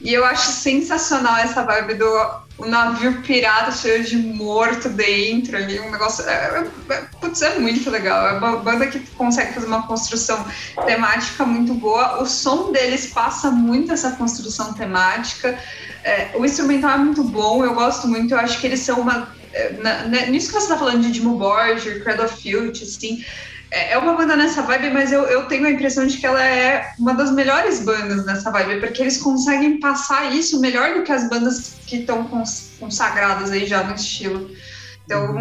[0.00, 5.80] E eu acho sensacional essa vibe do o navio pirata cheio de morto dentro ali,
[5.80, 6.24] um negócio.
[6.28, 8.28] É, é, putz, é muito legal.
[8.28, 10.44] É uma banda que consegue fazer uma construção
[10.86, 12.22] temática muito boa.
[12.22, 15.58] O som deles passa muito essa construção temática.
[16.04, 18.34] É, o instrumental é muito bom, eu gosto muito.
[18.34, 19.28] Eu acho que eles são uma.
[19.52, 23.24] É, na, na, nisso que você está falando de Dimo Borger, Cradle of Filth, assim
[23.74, 26.42] é, é uma banda nessa vibe, mas eu, eu tenho a impressão de que ela
[26.42, 31.10] é uma das melhores bandas nessa vibe, porque eles conseguem passar isso melhor do que
[31.10, 32.24] as bandas que estão
[32.78, 34.48] consagradas aí já no estilo.
[35.04, 35.36] Então,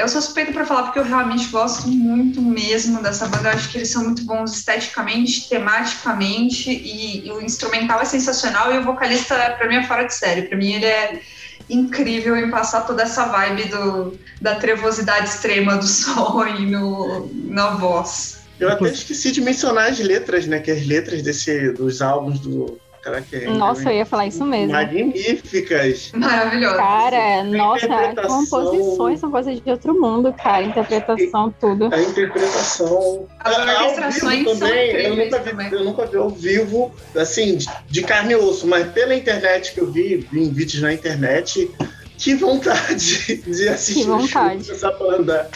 [0.00, 3.50] eu sou suspeita para falar porque eu realmente gosto muito mesmo dessa banda.
[3.50, 8.74] Eu acho que eles são muito bons esteticamente, tematicamente, e, e o instrumental é sensacional
[8.74, 10.42] e o vocalista, para mim, é fora de série.
[10.42, 11.20] Para mim, ele é
[11.68, 17.70] incrível em passar toda essa vibe do, da trevosidade extrema do som e no, na
[17.70, 18.40] voz.
[18.58, 20.60] Eu até esqueci de mencionar as letras, né?
[20.60, 24.72] Que as letras desse, dos álbuns do Caraca, é nossa, eu ia falar isso mesmo.
[24.72, 26.12] Magníficas.
[26.12, 26.76] Maravilhosas.
[26.76, 27.88] Cara, nossa,
[28.26, 30.64] composições são coisas de outro mundo, cara.
[30.64, 31.88] Interpretação, tudo.
[31.92, 33.26] A interpretação.
[33.38, 35.72] As orquestrações também, eu nunca, vi, também.
[35.72, 37.56] eu nunca vi ao vivo, assim,
[37.88, 41.70] de carne e osso, mas pela internet que eu vi, vi em vídeos na internet,
[42.20, 44.70] que vontade de assistir que vontade.
[44.70, 45.50] essa banda.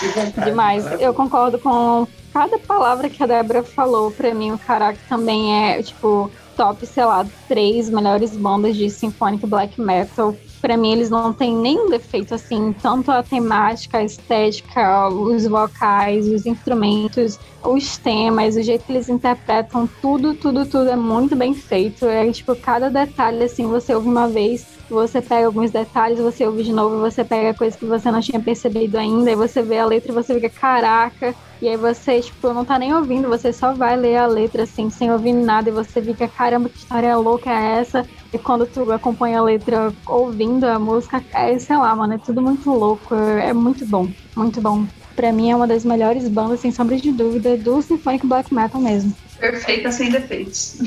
[0.00, 0.50] Que vontade.
[0.50, 0.84] Demais.
[1.00, 4.10] Eu concordo com cada palavra que a Débora falou.
[4.10, 9.46] Pra mim, o Caraca também é, tipo, top, sei lá, três melhores bandas de symphonic
[9.46, 10.36] black metal.
[10.60, 16.26] Para mim, eles não têm nenhum defeito, assim, tanto a temática, a estética, os vocais,
[16.26, 21.54] os instrumentos, os temas, o jeito que eles interpretam, tudo, tudo, tudo é muito bem
[21.54, 22.06] feito.
[22.06, 26.62] É tipo, cada detalhe, assim, você ouve uma vez, você pega alguns detalhes, você ouve
[26.62, 29.86] de novo, você pega coisas que você não tinha percebido ainda, e você vê a
[29.86, 33.72] letra e você fica, caraca, e aí você, tipo, não tá nem ouvindo, você só
[33.72, 37.50] vai ler a letra, assim, sem ouvir nada, e você fica, caramba, que história louca
[37.50, 38.06] é essa?
[38.32, 42.42] E quando tu acompanha a letra ouvindo a música, é, sei lá, mano, é tudo
[42.42, 44.86] muito louco, é muito bom, muito bom.
[45.14, 48.78] Pra mim é uma das melhores bandas, sem sombra de dúvida, do Symphonic Black Metal
[48.78, 49.14] mesmo.
[49.38, 50.78] Perfeita sem defeitos.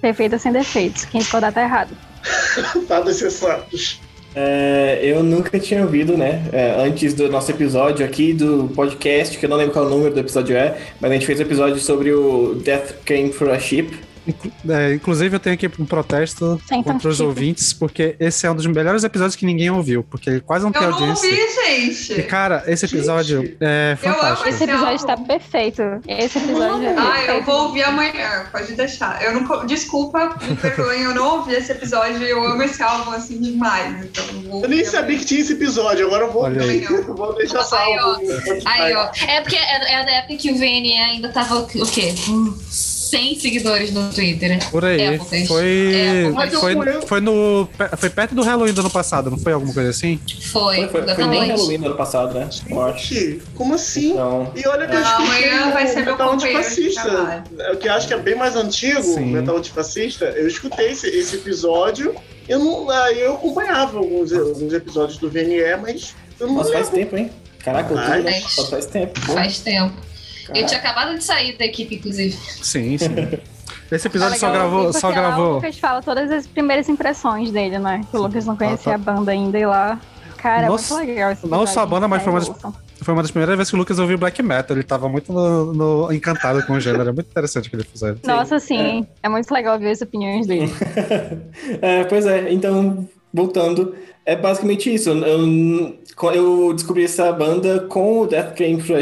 [0.00, 1.04] Perfeita sem defeitos.
[1.04, 1.96] Quem discordar tá errado.
[2.88, 4.00] Nada sensatos.
[4.38, 6.44] É, eu nunca tinha ouvido, né?
[6.52, 10.12] É, antes do nosso episódio aqui do podcast, que eu não lembro qual o número
[10.12, 13.58] do episódio é, mas a gente fez um episódio sobre o Death Came for a
[13.58, 13.88] Ship.
[14.68, 18.54] É, inclusive, eu tenho aqui um protesto Sem contra os ouvintes, porque esse é um
[18.54, 21.28] dos melhores episódios que ninguém ouviu, porque ele quase não tem eu não audiência.
[21.28, 22.12] ouvi, gente.
[22.20, 24.48] E, cara, esse episódio Gente, é eu amo fantástico.
[24.48, 25.82] Esse episódio tá perfeito.
[26.08, 29.22] Esse episódio é Ah, eu vou ouvir amanhã, pode deixar.
[29.22, 33.10] Eu não, desculpa, me perdoem, eu não ouvi esse episódio e eu amo esse álbum
[33.12, 34.04] assim demais.
[34.04, 36.84] Então eu Eu nem sabia que tinha esse episódio, agora eu vou Olha aí.
[36.84, 38.00] Eu vou deixar Aí, salvo.
[38.00, 38.18] ó.
[38.18, 38.62] no Spotify.
[38.66, 39.10] Aí, ó.
[39.28, 42.14] É porque é, é da época que o VNE ainda tava o quê?
[42.26, 42.54] Com
[43.10, 44.48] 100 seguidores no Twitter.
[44.50, 44.58] né?
[44.70, 45.00] Por aí.
[45.00, 45.46] Épocas.
[45.46, 45.94] Foi,
[46.26, 46.54] Épocas.
[46.60, 49.90] foi, eu- foi, no, foi perto do Halloween do ano passado, não foi alguma coisa
[49.90, 50.20] assim?
[50.52, 51.38] Foi, Foi, foi, foi no.
[51.46, 52.48] Halloween do ano passado, né?
[52.50, 54.12] Gente, como assim?
[54.12, 57.02] Então, E olha que eu escutei amanhã vai ser o metal de antifascista.
[57.02, 57.42] trabalho.
[57.72, 59.22] O que eu acho que é bem mais antigo, Sim.
[59.22, 60.24] o metal antifascista.
[60.26, 62.14] Eu escutei esse, esse episódio.
[62.48, 66.90] Eu não, aí eu acompanhava alguns, alguns episódios do VNE, mas eu não faz lembro.
[66.90, 67.30] tempo, hein?
[67.64, 68.24] Caraca, eu Faz.
[68.24, 68.40] né?
[68.48, 69.20] Só faz tempo.
[69.26, 69.92] Pô, Faz tempo.
[70.46, 70.58] Caraca.
[70.58, 72.32] Eu tinha acabado de sair da equipe, inclusive.
[72.62, 73.08] Sim, sim.
[73.90, 75.52] Esse episódio É só gravou, só lá O gravou.
[75.54, 78.00] Lucas fala todas as primeiras impressões dele, né?
[78.10, 79.12] Que o Lucas não conhecia Ah, tá.
[79.12, 80.00] a banda ainda e lá.
[80.38, 82.52] Cara, Nossa, é muito legal esse não só a banda, mas foi uma das-.
[83.02, 84.74] Foi uma das primeiras vezes que o Lucas ouviu black metal.
[84.76, 87.08] Ele tava muito no- no- encantado com o gênero.
[87.10, 88.16] É muito interessante o que ele fizeram.
[88.24, 89.06] Nossa, sim.
[89.22, 89.28] É.
[89.28, 90.72] muito legal ver as opiniões dele.
[91.82, 93.94] É, pois é, então, voltando,
[94.24, 95.10] é basicamente isso.
[95.10, 95.98] Eu,
[96.32, 98.98] eu descobri essa banda com o Death Came for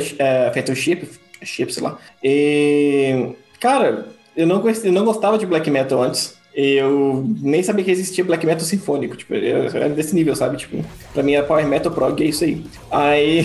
[1.45, 1.99] é, Ship, sei lá.
[2.23, 3.29] E,
[3.61, 4.07] cara,
[4.37, 6.35] eu não, eu não gostava de black metal antes.
[6.55, 10.57] Eu nem sabia que existia black metal sinfônico, tipo, era desse nível, sabe?
[10.57, 12.65] Tipo, pra mim era power metal prog, é isso aí.
[12.93, 13.45] Aí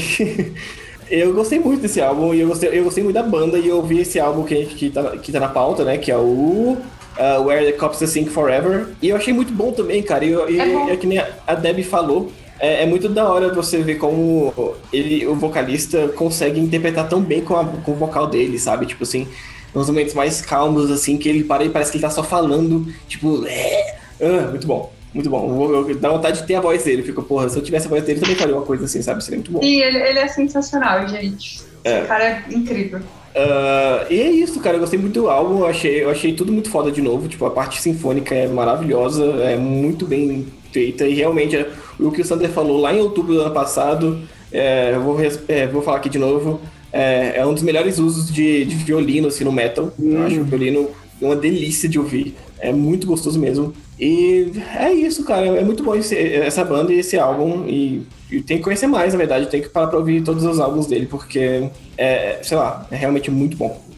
[1.10, 3.78] eu gostei muito desse álbum e eu gostei, eu gostei muito da banda e eu
[3.78, 5.98] ouvi esse álbum que, que, tá, que tá na pauta, né?
[5.98, 6.78] Que é o
[7.18, 8.90] uh, Where the Cops Sink Forever.
[9.02, 10.24] E eu achei muito bom também, cara.
[10.24, 12.32] E, eu- e É é que nem a- a Debbie falou.
[12.60, 17.42] É, é muito da hora você ver como ele, o vocalista consegue interpretar tão bem
[17.42, 18.86] com, a- com o vocal dele, sabe?
[18.86, 19.28] Tipo assim,
[19.74, 22.86] nos momentos mais calmos, assim, que ele para e parece que ele tá só falando,
[23.08, 25.70] tipo, é, ah, muito bom, muito bom.
[25.74, 27.02] Eu, eu, dá vontade de ter a voz dele.
[27.04, 29.24] Fico, porra, se eu tivesse a voz dele, eu também faria uma coisa assim, sabe?
[29.24, 29.62] Seria muito bom.
[29.64, 31.62] E ele, ele é sensacional, gente.
[31.84, 32.00] É.
[32.00, 33.00] Esse cara é incrível.
[33.36, 34.76] Ah, e é isso, cara.
[34.76, 35.60] Eu gostei muito do álbum.
[35.60, 37.28] Eu achei, eu achei tudo muito foda de novo.
[37.28, 41.08] Tipo, a parte sinfônica é maravilhosa, é muito bem feita.
[41.08, 41.70] E realmente, é,
[42.00, 44.20] o que o Sander falou lá em outubro do ano passado,
[44.52, 45.18] é, eu vou,
[45.48, 46.60] é, vou falar aqui de novo.
[46.92, 49.92] É, é um dos melhores usos de, de violino assim, no metal.
[50.00, 50.90] Eu acho o violino
[51.22, 52.36] uma delícia de ouvir.
[52.60, 53.74] É muito gostoso mesmo.
[54.00, 55.46] E é isso, cara.
[55.46, 57.66] É muito bom esse- essa banda e esse álbum.
[57.68, 59.48] E, e tem que conhecer mais, na verdade.
[59.48, 63.30] Tem que parar pra ouvir todos os álbuns dele, porque é, sei lá, é realmente
[63.30, 63.90] muito bom.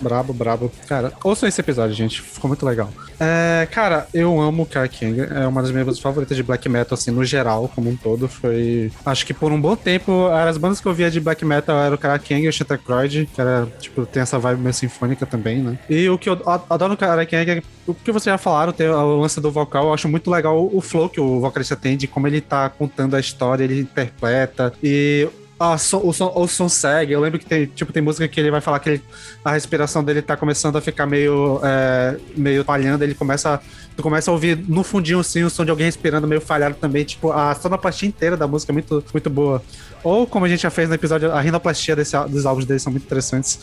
[0.00, 0.72] Brabo, brabo.
[0.88, 2.22] Cara, ouçam esse episódio, gente.
[2.22, 2.88] Ficou muito legal.
[3.20, 5.20] É, cara, eu amo Cara King.
[5.20, 8.26] É uma das minhas bandas favoritas de black metal, assim, no geral, como um todo.
[8.26, 8.90] Foi.
[9.04, 11.96] Acho que por um bom tempo, as bandas que eu via de black metal eram
[11.96, 15.58] o Cara King e o Shattercroyd, que era, tipo, tem essa vibe meio sinfônica também,
[15.58, 15.78] né?
[15.90, 16.38] E o que eu
[16.70, 17.62] adoro no Cara King é que
[18.04, 21.08] que vocês já falaram, tem o lance do vocal, eu acho muito legal o flow
[21.08, 24.72] que o vocalista tem, de como ele tá contando a história, ele interpreta.
[24.82, 25.28] E
[25.64, 27.12] ah, so, o, som, o som segue.
[27.12, 29.02] Eu lembro que tem, tipo, tem música que ele vai falar que ele,
[29.44, 33.04] a respiração dele tá começando a ficar meio, é, meio falhando.
[33.04, 33.60] Ele começa.
[33.96, 37.04] Tu começa a ouvir no fundinho assim o som de alguém respirando meio falhado também.
[37.04, 39.62] Tipo, a sonoplastia inteira da música é muito, muito boa.
[40.02, 42.90] Ou como a gente já fez no episódio, a rinoplastia desse, dos álbuns dele são
[42.90, 43.60] muito interessantes.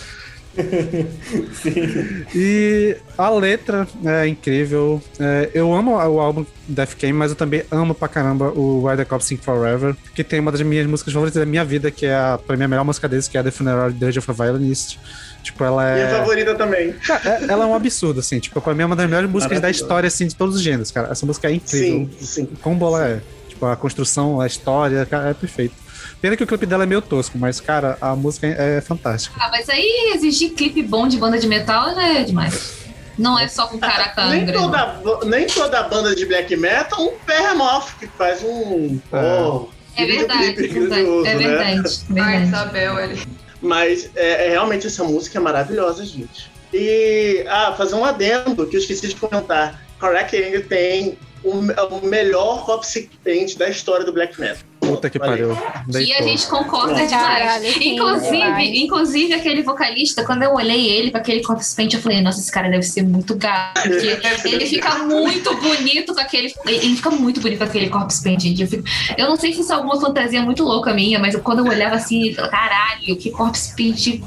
[1.62, 2.26] Sim.
[2.36, 5.02] E a letra é incrível.
[5.20, 8.98] É, eu amo o álbum Death Game, mas eu também amo pra caramba o Why
[8.98, 12.06] the Cops Sing Forever, que tem uma das minhas músicas favoritas da minha vida, que
[12.06, 14.34] é a, pra mim a melhor música deles, que é The Funeral Dirge of a
[14.34, 14.98] Violinist.
[15.42, 16.18] Tipo, ela Minha é.
[16.20, 16.94] favorita também.
[17.26, 18.40] É- Ela é um absurdo, assim.
[18.40, 20.92] Tipo, pra mim é uma das melhores músicas da história, assim, de todos os gêneros,
[20.92, 21.10] cara.
[21.12, 22.10] Essa música é incrível.
[22.20, 22.50] Sim, sim.
[22.62, 23.22] Como bola é.
[23.48, 25.74] Tipo, a construção, a história, cara, é perfeito.
[26.22, 29.36] Pena que o clipe dela é meio tosco, mas, cara, a música é fantástica.
[29.40, 32.78] Ah, mas aí exigir clipe bom de banda de metal já é demais.
[33.18, 37.98] Não é só com caraca Nem toda, nem toda banda de black metal, um Behemoth
[38.00, 39.00] que faz um.
[39.12, 39.42] É.
[39.42, 39.68] Oh,
[39.98, 41.48] É verdade, clipe é verdade, grandioso, é né?
[41.48, 42.00] verdade.
[42.10, 42.44] Ai, verdade.
[42.48, 43.28] Isabel ali.
[43.62, 46.50] Mas é, é, realmente essa música é maravilhosa, gente.
[46.74, 49.82] E ah, fazer um adendo que eu esqueci de comentar.
[50.00, 54.69] Correct Anger tem o, o melhor copy paint da história do black metal.
[54.96, 55.58] Puta que pariu.
[56.00, 57.64] E a gente concorda demais.
[57.94, 62.40] Inclusive, inclusive, aquele vocalista, quando eu olhei ele com aquele corpse paint, eu falei, nossa,
[62.40, 63.82] esse cara deve ser muito gato.
[63.82, 64.18] Porque
[64.50, 66.54] ele fica muito bonito com aquele.
[66.66, 68.62] Ele fica muito bonito com aquele paint, gente.
[68.62, 68.84] Eu, fico-
[69.18, 71.66] eu não sei se isso é alguma fantasia muito louca minha, mas eu- quando eu
[71.66, 74.22] olhava assim, eu caralho, que corpse paint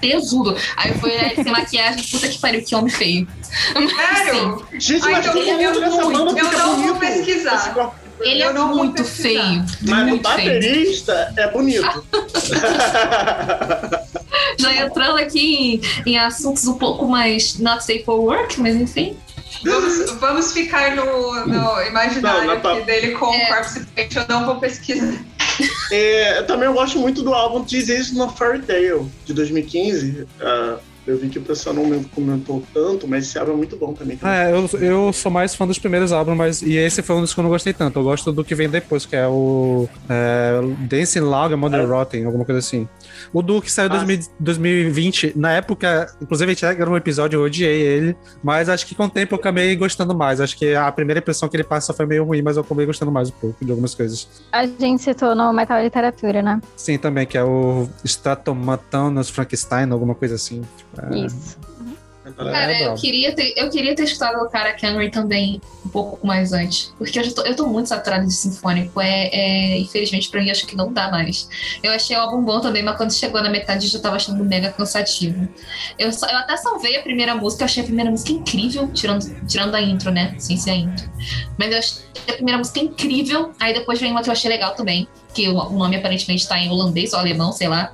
[0.00, 0.56] tesudo.
[0.76, 3.26] Aí eu fui olhar sem maquiagem, puta que pariu, que homem feio.
[3.74, 4.66] Mas, assim, Sério?
[4.78, 5.72] Gente, Ai, mas então eu
[6.12, 7.74] banda eu fica não vou pesquisar.
[8.26, 9.64] Ele é Eu muito feio.
[9.82, 10.54] Mas o muito feio.
[10.54, 12.04] baterista é bonito.
[14.58, 19.16] Já entrando aqui em, em assuntos um pouco mais not safe for work, mas enfim.
[19.64, 23.44] Vamos, vamos ficar no, no imaginário Não, aqui dele com É.
[23.44, 24.14] o Corpse Paint.
[24.16, 25.14] Eu não vou pesquisar.
[25.90, 30.26] É, eu também gosto muito do álbum This Is No Fairy Tale, de 2015.
[30.40, 33.76] Ah, eu vi que o pessoal não me comentou tanto, mas esse álbum é muito
[33.76, 34.18] bom também.
[34.22, 37.32] É, eu, eu sou mais fã dos primeiros álbuns, mas e esse foi um dos
[37.32, 37.98] que eu não gostei tanto.
[37.98, 42.24] Eu gosto do que vem depois, que é o é, Dancing Loud and Mother Rotten,
[42.24, 42.88] alguma coisa assim.
[43.32, 43.96] O do que saiu em Ah.
[43.96, 48.86] 2000 2020, na época, inclusive a gente gravou um episódio, eu odiei ele, mas acho
[48.86, 50.40] que com o tempo eu acabei gostando mais.
[50.40, 53.10] Acho que a primeira impressão que ele passa foi meio ruim, mas eu acabei gostando
[53.12, 54.28] mais um pouco de algumas coisas.
[54.52, 56.60] A gente citou no Metal Literatura, né?
[56.76, 60.62] Sim, também, que é o Stratomatanus Frankenstein, alguma coisa assim.
[61.12, 61.56] É- Isso.
[62.36, 66.52] Cara, eu queria, ter, eu queria ter escutado o cara Henry também um pouco mais
[66.52, 66.92] antes.
[66.98, 69.00] Porque eu, já tô, eu tô muito saturada de sinfônico.
[69.00, 71.48] É, é, infelizmente, pra mim, acho que não dá mais.
[71.84, 74.44] Eu achei o álbum bom também, mas quando chegou na metade eu já tava achando
[74.44, 75.48] mega cansativo.
[75.96, 79.46] Eu, só- eu até salvei a primeira música, eu achei a primeira música incrível, tirando,
[79.46, 80.34] tirando a intro, né?
[80.36, 81.08] Sem ser a intro.
[81.56, 83.52] Mas eu achei a primeira música incrível.
[83.60, 85.06] Aí depois vem uma que eu achei legal também.
[85.36, 87.92] Que o, nome aparentemente tá em holandês ou alemão, sei lá.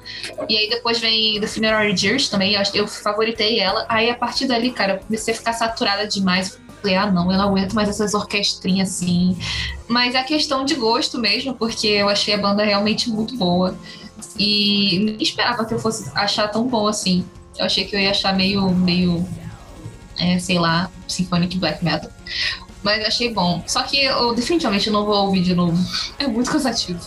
[0.48, 3.85] E aí depois vem The Funeral Dirge também, eu, eu favoritei ela.
[3.89, 6.56] Aí a partir dali, cara, eu comecei a ficar saturada demais.
[6.81, 9.36] Falei, ah, não, eu não aguento mais essas orquestrinhas assim.
[9.89, 13.77] Mas é questão de gosto mesmo, porque eu achei a banda realmente muito boa.
[14.39, 17.24] E nem esperava que eu fosse achar tão boa assim.
[17.59, 19.27] Eu achei que eu ia achar meio, meio,
[20.16, 22.10] é, sei lá, symphonic black metal.
[22.82, 23.62] Mas achei bom.
[23.66, 25.77] Só que eu definitivamente não vou ouvir de novo.
[26.19, 27.01] É muito cansativo.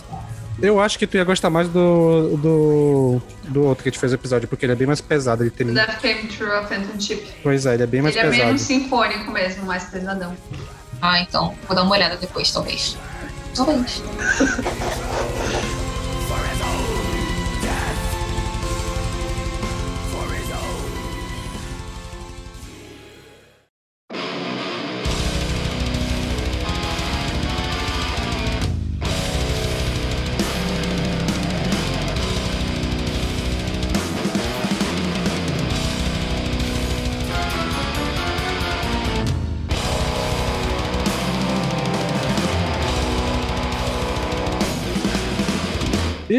[0.60, 4.12] Eu acho que tu ia gostar mais do, do, do outro que a gente fez
[4.12, 5.42] o episódio, porque ele é bem mais pesado.
[5.42, 5.66] Ele tem.
[5.66, 7.26] Death Came True of Phantom Chip.
[7.42, 8.46] Pois é, ele é bem mais Ele é pesado.
[8.46, 10.34] menos sinfônico mesmo, mais pesadão.
[11.02, 12.96] Ah, então, vou dar uma olhada depois, talvez.
[13.54, 14.02] Talvez.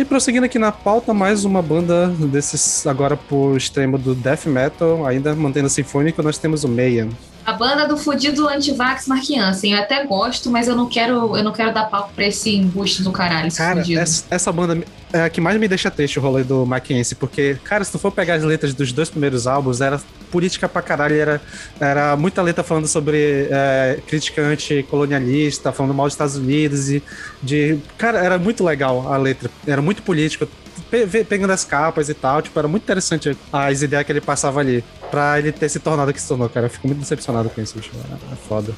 [0.07, 5.35] Prosseguindo aqui na pauta, mais uma banda desses agora pro extremo do death metal, ainda
[5.35, 7.09] mantendo sinfônico, nós temos o Mayhem.
[7.47, 9.71] A banda do fudido antivax Mark Jansen.
[9.71, 13.01] Eu até gosto, mas eu não quero, eu não quero dar palco pra esse embuste
[13.01, 14.83] do caralho, Cara, essa, essa banda
[15.13, 17.97] é a que mais me deixa triste o rolê do Mackenzie, porque, cara, se tu
[17.97, 19.97] for pegar as letras dos dois primeiros álbuns, era
[20.29, 21.41] política pra caralho, era,
[21.79, 27.01] era muita letra falando sobre é, crítica anticolonialista, falando mal dos Estados Unidos e
[27.41, 27.77] de...
[27.97, 30.45] Cara, era muito legal a letra, era muito político,
[31.27, 34.83] pegando as capas e tal, tipo, era muito interessante as ideias que ele passava ali.
[35.09, 36.65] pra ele ter se tornado o que se tornou, cara.
[36.65, 37.91] Eu fico muito decepcionado com isso, bicho.
[38.31, 38.73] É foda.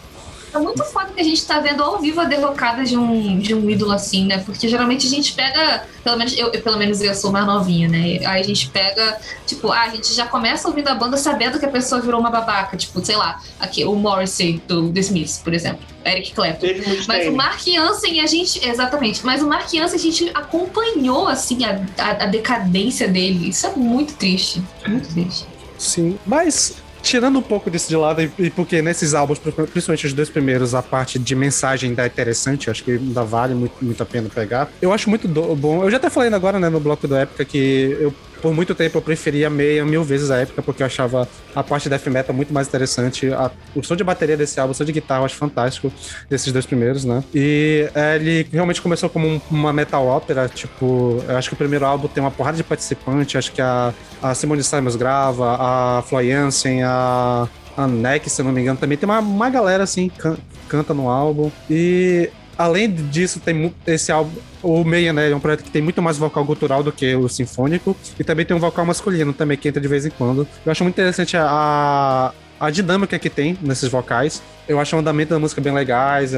[0.53, 3.53] É muito foda que a gente tá vendo ao vivo a derrocada de um, de
[3.53, 4.39] um ídolo assim, né?
[4.39, 7.87] Porque geralmente a gente pega, pelo menos eu, eu- pelo menos eu sou mais novinha,
[7.87, 8.19] né?
[8.25, 11.65] Aí a gente pega, tipo, ah, a gente já começa ouvindo a banda sabendo que
[11.65, 12.75] a pessoa virou uma babaca.
[12.75, 15.81] Tipo, sei lá, aqui, o Morrissey do The Smiths, por exemplo.
[16.03, 16.65] Eric Clapton.
[17.07, 17.31] Mas o.
[17.33, 18.65] Mark Jansen, a gente.
[18.67, 19.23] Exatamente.
[19.25, 23.49] Mas o Mark Jansen, a gente acompanhou, assim, a, a, a decadência dele.
[23.49, 24.61] Isso é muito triste.
[24.87, 25.45] Muito triste.
[25.77, 30.29] Sim, mas tirando um pouco disso de lado, e porque nesses álbuns, principalmente os dois
[30.29, 34.05] primeiros, a parte de mensagem ainda é interessante, acho que ainda vale muito, muito a
[34.05, 34.69] pena pegar.
[34.81, 35.83] Eu acho muito do- bom.
[35.83, 38.13] Eu já até falei agora, né, no bloco da época, que eu.
[38.41, 41.89] Por muito tempo eu preferia meia mil vezes a época, porque eu achava a parte
[41.89, 43.31] death metal muito mais interessante.
[43.33, 45.91] A- o som de bateria desse álbum, o som de guitarra, eu acho fantástico,
[46.29, 47.23] desses dois primeiros, né?
[47.33, 51.57] E é, ele realmente começou como um- uma metal ópera, tipo, eu acho que o
[51.57, 56.01] primeiro álbum tem uma porrada de participantes, acho que a, a Simone Simons grava, a
[56.03, 59.83] Flo Jansen, a, a Neck, se eu não me engano, também tem uma, uma galera
[59.83, 60.37] assim, can-
[60.67, 61.51] canta no álbum.
[61.69, 62.29] E
[62.59, 64.31] além disso, tem esse álbum.
[64.61, 65.31] O Meia, né?
[65.31, 67.95] É um projeto que tem muito mais vocal gutural do que o sinfônico.
[68.19, 70.45] E também tem um vocal masculino também, que entra de vez em quando.
[70.65, 72.33] Eu acho muito interessante a.
[72.59, 74.43] A dinâmica que tem nesses vocais.
[74.67, 76.33] Eu acho o andamento da música bem legais.
[76.33, 76.37] é,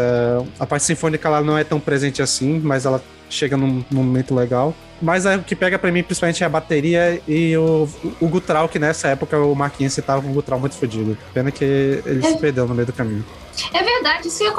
[0.60, 4.36] A parte sinfônica ela não é tão presente assim, mas ela chega num, num momento
[4.36, 4.76] legal.
[5.02, 7.90] Mas é, o que pega pra mim, principalmente, é a bateria e o,
[8.20, 11.18] o gutural, que nessa época o Marquinhos tava com um gutural muito fodido.
[11.34, 11.66] Pena que
[12.06, 13.26] ele se perdeu no meio do caminho.
[13.74, 14.54] É verdade, isso eu ia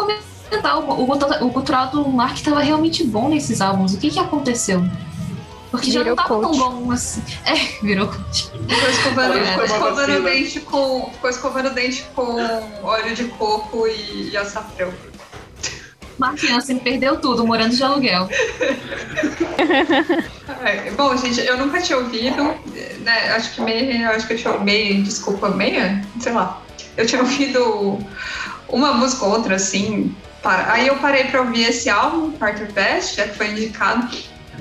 [0.53, 0.79] comentar.
[0.79, 3.95] O, o, o cultural do Mark tava realmente bom nesses álbuns.
[3.95, 4.85] O que que aconteu?
[5.71, 6.59] Porque já Virou não tava coach.
[6.59, 7.23] tão bom assim.
[7.47, 8.51] É, virou coach.
[8.69, 11.11] Ficou escovando, Olha, ficou escovando o dente com.
[11.13, 12.37] Ficou escovando dente com
[12.83, 14.93] óleo de coco e, e açafrão.
[16.19, 18.29] Mark Jansen perdeu tudo, morando de aluguel.
[20.65, 22.55] É, bom, gente, eu nunca tinha ouvido,
[23.01, 23.33] né?
[23.35, 26.63] Acho que meia, acho que eu tinha meia, desculpa, meia, sei lá.
[26.97, 27.99] Eu tinha ouvido
[28.69, 30.15] uma música ou outra, assim.
[30.43, 34.09] Para- Aí eu parei pra ouvir esse álbum, Carter Best, já que foi indicado.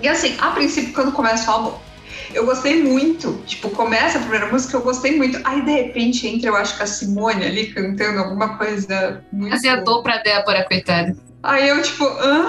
[0.01, 1.77] E assim, a princípio, quando começa o álbum,
[2.33, 3.41] eu gostei muito.
[3.45, 5.39] Tipo, começa a primeira música, eu gostei muito.
[5.43, 9.53] Aí, de repente, entra, eu acho que a Simone ali cantando alguma coisa muito.
[9.53, 11.15] Azedou pra Débora, coitada.
[11.43, 12.47] Aí eu, tipo, hã?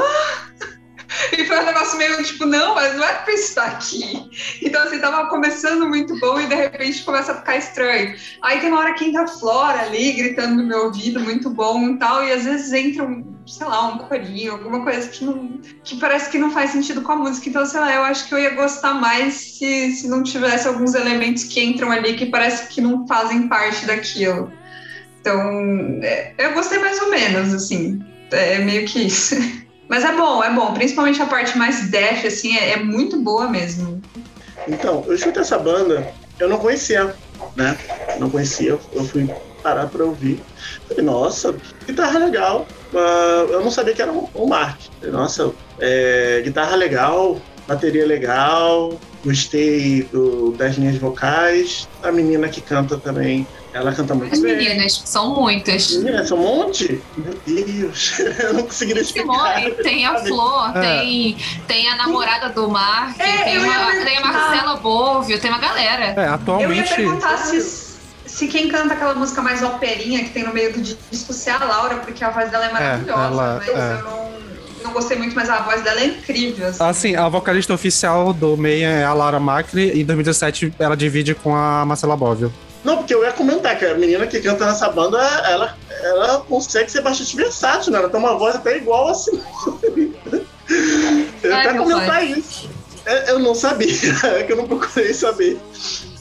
[1.36, 4.30] E foi um negócio meio tipo, não, mas não é pra estar aqui.
[4.62, 8.14] Então, assim, tava começando muito bom e de repente começa a ficar estranho.
[8.43, 11.90] Aí tem uma hora que entra a Flora ali, gritando no meu ouvido, muito bom
[11.90, 15.60] e tal, e às vezes entra um, sei lá, um corinho, alguma coisa que não.
[15.84, 17.48] que parece que não faz sentido com a música.
[17.48, 20.94] Então, sei lá, eu acho que eu ia gostar mais se, se não tivesse alguns
[20.94, 24.52] elementos que entram ali que parece que não fazem parte daquilo.
[25.20, 25.40] Então,
[26.02, 28.05] é, eu gostei mais ou menos, assim.
[28.30, 29.36] É meio que isso.
[29.93, 30.73] Mas é bom, é bom.
[30.73, 34.02] Principalmente a parte mais death, assim, é, é muito boa mesmo.
[34.66, 36.10] Então, eu escutei essa banda,
[36.40, 37.14] eu não conhecia,
[37.55, 37.77] né?
[38.19, 39.28] Não conhecia, eu fui
[39.62, 40.40] parar pra ouvir.
[40.89, 41.55] Falei, nossa,
[41.86, 42.66] guitarra legal.
[42.94, 44.81] Ah, eu não sabia que era o o Mark.
[44.98, 51.89] Falei, nossa, é, guitarra legal, bateria legal, gostei do- das linhas vocais.
[52.02, 54.56] A menina que canta também, ela canta muito As bem.
[54.56, 55.93] meninas, são muitas.
[55.97, 57.01] Menina, são um monte?
[57.16, 59.59] Meu Deus, eu não consegui explicar.
[59.60, 60.80] Simone, tem a Flor, É.
[61.01, 61.36] tem,
[61.66, 64.20] tem a namorada do Mark, É, tem, uma, tem a.
[64.26, 66.05] Marcela Bovio, tem uma galera.
[66.06, 66.94] É, Eu ia atualmente.
[66.94, 67.60] perguntar se,
[68.26, 71.52] se quem canta aquela música mais operinha que tem no meio do disco se é
[71.52, 73.72] a Laura, porque a voz dela é maravilhosa, ela- mas é.
[73.98, 74.32] eu não,
[74.82, 76.68] não gostei muito, mas a voz dela é incrível.
[76.68, 76.84] assim.
[76.84, 81.34] Assim, a vocalista oficial do Meia é a Laura Macri, e em 2017 ela divide
[81.34, 82.52] com a Marcela Bóvio.
[82.84, 86.90] Não, porque eu ia comentar que a menina que canta nessa banda, ela, ela consegue
[86.90, 87.98] ser bastante versátil, né?
[87.98, 90.16] Ela tem uma voz até igual a Simone.
[91.42, 92.32] Eu Ai, até comentar pai.
[92.32, 92.68] isso.
[93.28, 93.88] Eu não sabia,
[94.38, 95.59] é que eu não procurei saber.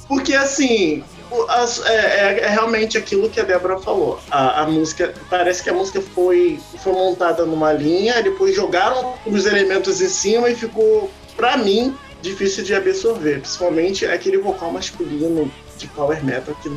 [0.08, 1.04] Porque, assim,
[1.50, 4.20] as- é, é- é realmente aquilo que a Débora falou.
[4.30, 9.46] A, a música, parece que a música foi, foi montada numa linha, depois jogaram os
[9.46, 13.40] elementos em cima e ficou, pra mim, difícil de absorver.
[13.42, 16.70] Principalmente aquele vocal masculino de power metal que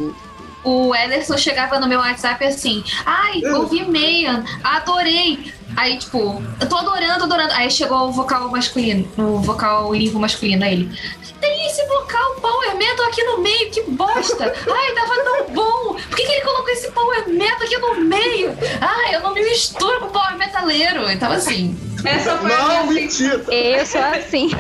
[0.65, 5.53] O Ederson chegava no meu WhatsApp assim, ai, ouvi Meia, adorei.
[5.77, 7.53] Aí, tipo, eu tô adorando, adorando.
[7.55, 10.99] Aí chegou o vocal masculino, o vocal limpo masculino, aí ele.
[11.41, 14.45] Tem esse vocal power metal aqui no meio, que bosta!
[14.71, 15.95] Ai, tava tão bom!
[15.95, 18.57] Por que, que ele colocou esse power metal aqui no meio?
[18.81, 21.11] Ai, eu não me misturo com power metaleiro.
[21.11, 23.45] Então, assim, Essa foi a Não, minha mentira!
[23.53, 24.51] Eu sou assim.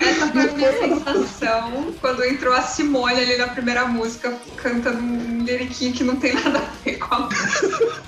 [0.00, 5.44] Essa foi a minha sensação quando entrou a Simone ali na primeira música, cantando um
[5.44, 8.02] liriquinho que não tem nada a ver com a música.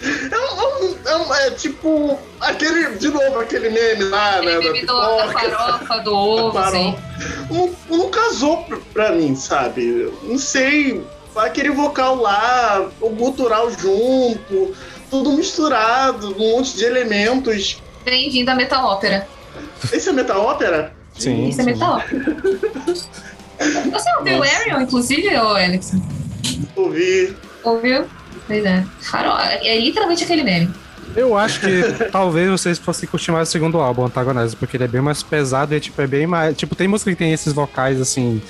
[0.00, 4.54] É, um- é um- é tipo aquele, de novo, aquele meme lá, né?
[4.54, 6.96] ele Da da farofa, do ovo, assim.
[7.50, 10.12] Não, não casou pra, mim, sabe?
[10.22, 11.04] Não sei.
[11.36, 14.74] aquele vocal lá, o gutural junto,
[15.10, 17.80] tudo misturado, um monte de elementos.
[18.04, 19.28] Bem-vindo à Metal Ópera.
[19.92, 20.92] Esse é Metal Ópera?
[21.16, 21.48] Sim.
[21.48, 22.34] Isso é Metal Ópera.
[22.86, 25.92] Você ouviu o Ariel, inclusive, ô Alex?
[26.76, 27.36] Ouvi.
[27.62, 28.06] Ouviu?
[28.48, 28.84] Pois é.
[29.00, 29.38] Farol.
[29.38, 30.70] É literalmente aquele meme.
[31.14, 34.88] Eu acho que talvez vocês fossem curtir mais o segundo álbum, Antagonize, porque ele é
[34.88, 36.56] bem mais pesado e tipo, é bem mais.
[36.56, 38.42] Tipo, tem música que tem esses vocais assim,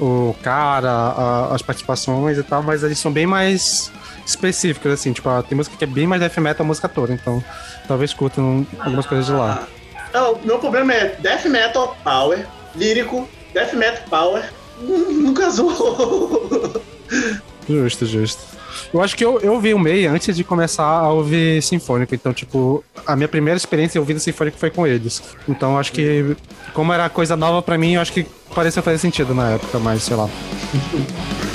[0.00, 3.90] o cara, a- as participações e tal, mas eles são bem mais
[4.26, 7.12] específicos, assim, tipo, ah, tem música que é bem mais death metal a música toda,
[7.12, 7.42] então
[7.86, 9.66] talvez curtam algumas coisas de lá.
[10.12, 12.44] Não, o meu problema é Death Metal Power,
[12.74, 14.44] lírico, Death Metal Power.
[14.82, 16.82] Não casou.
[17.68, 18.42] Justo, justo.
[18.92, 22.32] Eu acho que eu, eu ouvi o MEI antes de começar a ouvir Sinfônico, então,
[22.32, 25.22] tipo, a minha primeira experiência ouvindo Sinfônico foi com eles.
[25.48, 26.36] Então, acho que,
[26.72, 30.02] como era coisa nova pra mim, eu acho que pareceu fazer sentido na época, mas
[30.02, 30.28] sei lá.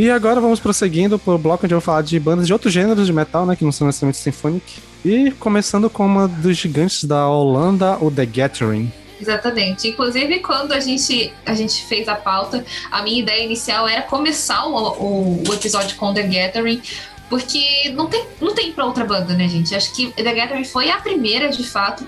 [0.00, 3.06] E agora vamos prosseguindo pro bloco onde eu vou falar de bandas de outros gêneros
[3.06, 3.54] de metal, né?
[3.54, 4.80] Que não são necessariamente Symphonic.
[5.04, 8.90] E começando com uma dos gigantes da Holanda, o The Gathering.
[9.20, 9.88] Exatamente.
[9.88, 14.64] Inclusive, quando a gente, a gente fez a pauta, a minha ideia inicial era começar
[14.64, 16.80] o, o, o episódio com The Gathering,
[17.28, 19.74] porque não tem, não tem pra outra banda, né, gente?
[19.74, 22.06] Acho que The Gathering foi a primeira, de fato,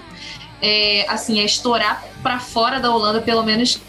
[0.62, 3.80] é, assim, a estourar pra fora da Holanda, pelo menos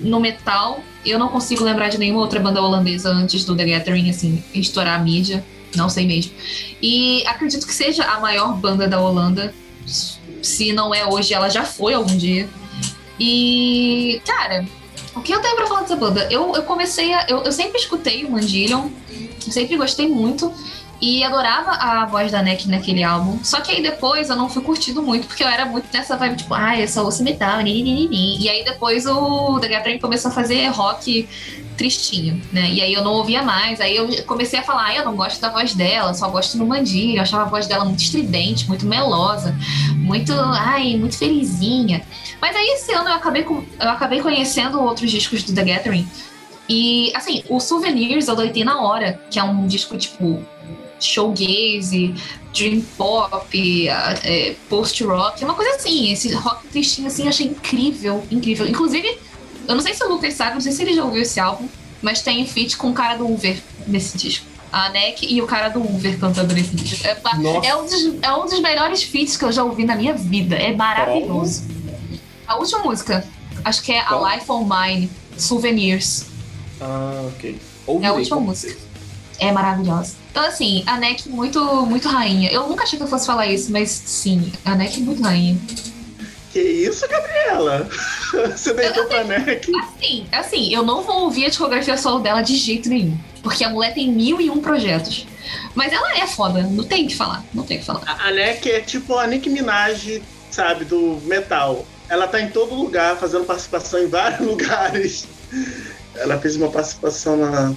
[0.00, 0.80] no metal.
[1.04, 4.98] Eu não consigo lembrar de nenhuma outra banda holandesa antes do The Gathering, assim, estourar
[4.98, 5.44] a mídia.
[5.76, 6.32] Não sei mesmo.
[6.80, 9.54] E acredito que seja a maior banda da Holanda.
[10.42, 12.48] Se não é hoje, ela já foi algum dia.
[13.20, 14.66] E, cara,
[15.14, 16.26] o que eu tenho pra falar dessa banda?
[16.30, 17.26] Eu, eu comecei a.
[17.28, 18.88] Eu, eu sempre escutei o Mandillion,
[19.38, 20.52] sempre gostei muito.
[21.02, 23.42] E adorava a voz da Neck naquele álbum.
[23.42, 26.36] Só que aí depois eu não fui curtindo muito, porque eu era muito nessa vibe,
[26.36, 27.60] tipo, ah, eu só ouço metal.
[27.60, 31.28] E aí depois o The Gathering começou a fazer rock
[31.76, 32.70] tristinho, né?
[32.70, 33.80] E aí eu não ouvia mais.
[33.80, 36.64] Aí eu comecei a falar, ah, eu não gosto da voz dela, só gosto no
[36.64, 37.16] Mandillion.
[37.16, 39.58] Eu achava a voz dela muito estridente, muito melosa,
[39.96, 42.02] muito, ai, muito felizinha.
[42.40, 46.08] Mas aí esse ano eu acabei, com, eu acabei conhecendo outros discos do The Gathering.
[46.68, 50.40] E, assim, o Souvenirs eu deitei na hora, que é um disco, tipo,
[51.04, 52.14] showgaze,
[52.54, 56.12] dream pop, é, post-rock, uma coisa assim.
[56.12, 58.66] Esse rock tristinho, assim, eu achei incrível, incrível.
[58.66, 59.18] Inclusive,
[59.68, 61.68] eu não sei se o Lucas sabe, não sei se ele já ouviu esse álbum,
[62.00, 63.56] mas tem feat com o cara do Uber
[63.86, 64.46] nesse disco.
[64.72, 67.06] A Neck e o cara do Uber cantando nesse disco.
[67.06, 67.20] É,
[67.66, 70.56] é um, dos, é um dos melhores feats que eu já ouvi na minha vida.
[70.56, 71.64] É maravilhoso.
[72.46, 73.26] A última música,
[73.64, 74.24] acho que é Qual?
[74.24, 76.26] A Life on Mine, Souvenirs.
[76.80, 77.50] Ah, ok.
[77.50, 78.68] É a Ouvirei, última música.
[78.72, 78.91] certeza.
[79.42, 80.14] É maravilhosa.
[80.30, 82.50] Então, assim, a Neck muito, muito rainha.
[82.50, 85.58] Eu nunca achei que eu fosse falar isso, mas sim, a Neck muito rainha.
[86.52, 87.88] Que isso, Gabriela?
[88.54, 89.72] Você deitou pra Neck?
[89.74, 93.18] Assim, assim, eu não vou ouvir a discografia solo dela de jeito nenhum.
[93.42, 95.26] Porque a mulher tem mil e um projetos.
[95.74, 97.44] Mas ela é foda, não tem o que falar.
[97.52, 98.02] Não tem o que falar.
[98.06, 101.84] A a Neck é tipo a Nick Minaj, sabe, do metal.
[102.08, 105.26] Ela tá em todo lugar, fazendo participação em vários lugares.
[106.14, 107.74] Ela fez uma participação na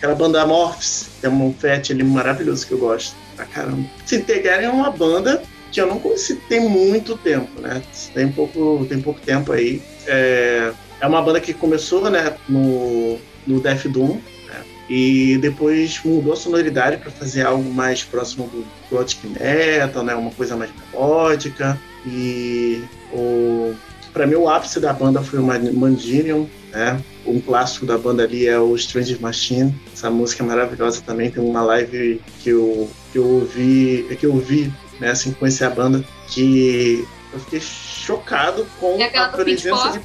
[0.00, 3.84] aquela banda Amorphs, que é um fet ali maravilhoso que eu gosto pra caramba.
[4.06, 7.82] Se Tegarem é uma banda que eu não conheci tem muito tempo, né?
[8.14, 9.82] Tem pouco, tem pouco tempo aí.
[10.06, 10.72] É,
[11.02, 14.14] é uma banda que começou, né, no, no Death Doom,
[14.48, 14.64] né?
[14.88, 20.14] E depois mudou a sonoridade para fazer algo mais próximo do Gothic Metal, né?
[20.14, 21.78] Uma coisa mais melódica.
[22.06, 22.82] E
[23.12, 23.74] o
[24.14, 27.00] para mim o ápice da banda foi o Man- Mandinium, né?
[27.26, 29.74] Um clássico da banda ali é o Strange Machine.
[29.92, 31.30] Essa música é maravilhosa também.
[31.30, 35.70] Tem uma live que eu, que eu ouvi, que eu vi, né, assim, conhecer a
[35.70, 40.00] banda, que eu fiquei chocado com É aquela a presença de.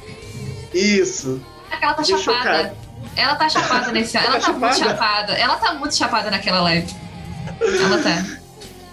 [0.78, 1.40] Isso.
[1.70, 2.44] É que ela tá Fiquei chapada.
[2.62, 2.76] chocado.
[3.16, 4.90] Ela tá chapada nesse Ela Tá tá muito chapada?
[4.90, 5.32] chapada.
[5.34, 6.94] Ela tá muito chapada naquela live.
[7.60, 8.26] Ela tá.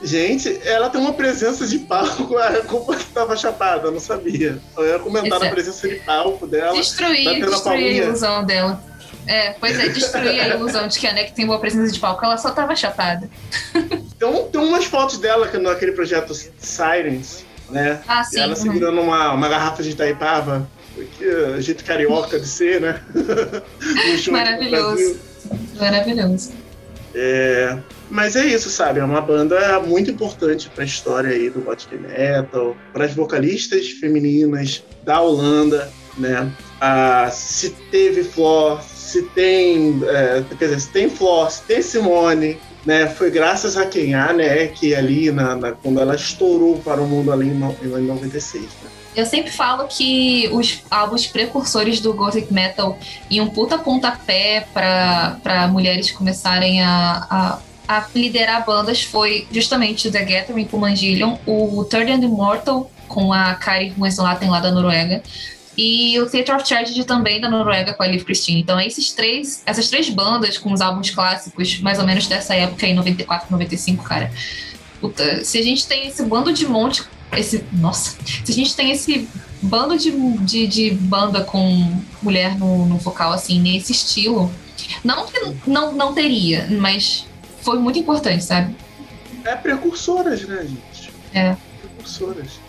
[0.03, 2.35] Gente, ela tem uma presença de palco.
[2.37, 4.59] A culpa que tava chapada, eu não sabia.
[4.77, 5.47] Eu ia comentar é.
[5.47, 6.73] a presença de palco dela.
[6.73, 8.83] Destruir, a destruir a ilusão dela.
[9.25, 12.25] É, pois é, destruir a ilusão de que a Neck tem boa presença de palco.
[12.25, 13.29] Ela só tava chapada.
[14.15, 17.99] Então, tem umas fotos dela que- naquele projeto Sirens, né?
[18.07, 18.39] Ah, E sim.
[18.39, 20.65] ela segurando uma, uma garrafa de Itaipava.
[20.95, 23.01] Porque é jeito carioca de ser, né?
[24.31, 25.19] Maravilhoso.
[25.77, 26.53] Maravilhoso.
[27.13, 27.77] É,
[28.13, 28.99] mas é isso, sabe?
[28.99, 33.89] É uma banda muito importante para a história aí do gothic metal, para as vocalistas
[33.89, 36.51] femininas da Holanda, né?
[36.79, 42.59] Ah, se teve Flor, se tem, é, quer dizer, se tem Flor, se tem Simone,
[42.85, 43.07] né?
[43.07, 44.67] Foi graças a quem há, né?
[44.67, 48.61] Que ali na, na, quando ela estourou para o mundo ali em, em 96.
[48.61, 48.69] Né?
[49.15, 52.95] Eu sempre falo que os álbuns precursores do Gothic Metal
[53.31, 60.23] um puta pontapé para mulheres começarem a, a, a, liderar bandas foi justamente o The
[60.23, 65.21] Gathering com Mangilion, o Third and Immortal com a Kari Rueslaten lá da Noruega,
[65.77, 68.61] e o Theatre of Tragedy também da Noruega com a Liv Christine.
[68.61, 72.85] Então, esses três, essas três bandas com os álbuns clássicos, mais ou menos dessa época,
[72.85, 74.31] em 94, 95, cara.
[75.01, 77.03] Puta, se a gente tem esse bando de monte.
[77.35, 79.27] Esse, nossa, se a gente tem esse
[79.59, 80.11] bando de,
[80.41, 84.53] de, de banda com mulher no, no vocal, assim, nesse estilo,
[85.03, 87.25] não que não, não teria, mas
[87.63, 88.75] foi muito importante, sabe?
[89.43, 91.13] É precursoras, né, gente?
[91.33, 91.55] É.
[91.81, 92.63] Precursoras.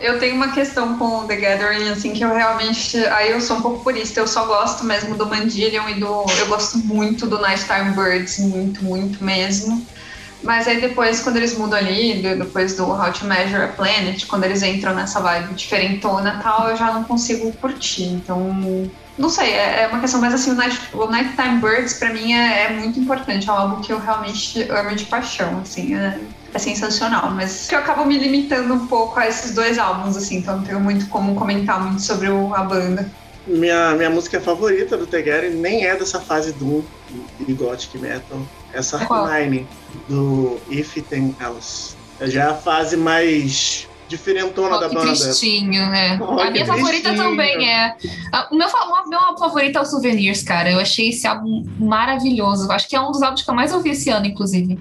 [0.00, 2.96] Eu tenho uma questão com o The Gathering, assim, que eu realmente.
[3.06, 6.24] Aí eu sou um pouco purista, eu só gosto mesmo do Mandillion e do.
[6.38, 9.86] Eu gosto muito do Nighttime Birds, muito, muito mesmo.
[10.44, 14.44] Mas aí depois, quando eles mudam ali, depois do How to Measure a Planet, quando
[14.44, 18.04] eles entram nessa vibe diferentona e tal, eu já não consigo curtir.
[18.04, 18.54] Então,
[19.16, 22.34] não sei, é, é uma questão, mas assim, o, Night, o Nighttime Birds pra mim
[22.34, 26.20] é, é, muito importante, é algo que eu realmente amo de paixão, assim, é,
[26.52, 30.38] é sensacional, mas que eu acabo me limitando um pouco a esses dois álbuns, assim,
[30.38, 33.10] então não tenho muito como comentar muito sobre o, a banda.
[33.46, 36.84] Minha, minha música favorita do Tegari nem é dessa fase do
[37.46, 38.40] e Gothic Metal,
[38.74, 39.66] é Sark Nine,
[40.08, 41.96] do If Then Else.
[42.20, 45.12] É já a fase mais diferentona da banda.
[45.12, 46.18] Tristinho, é.
[46.20, 47.30] Oh, a minha favorita tristinho.
[47.30, 47.96] também é.
[48.50, 50.70] O meu, o meu álbum favorito é o Souvenirs, cara.
[50.70, 52.70] Eu achei esse álbum maravilhoso.
[52.70, 54.78] Acho que é um dos álbuns que eu mais ouvi esse ano, inclusive.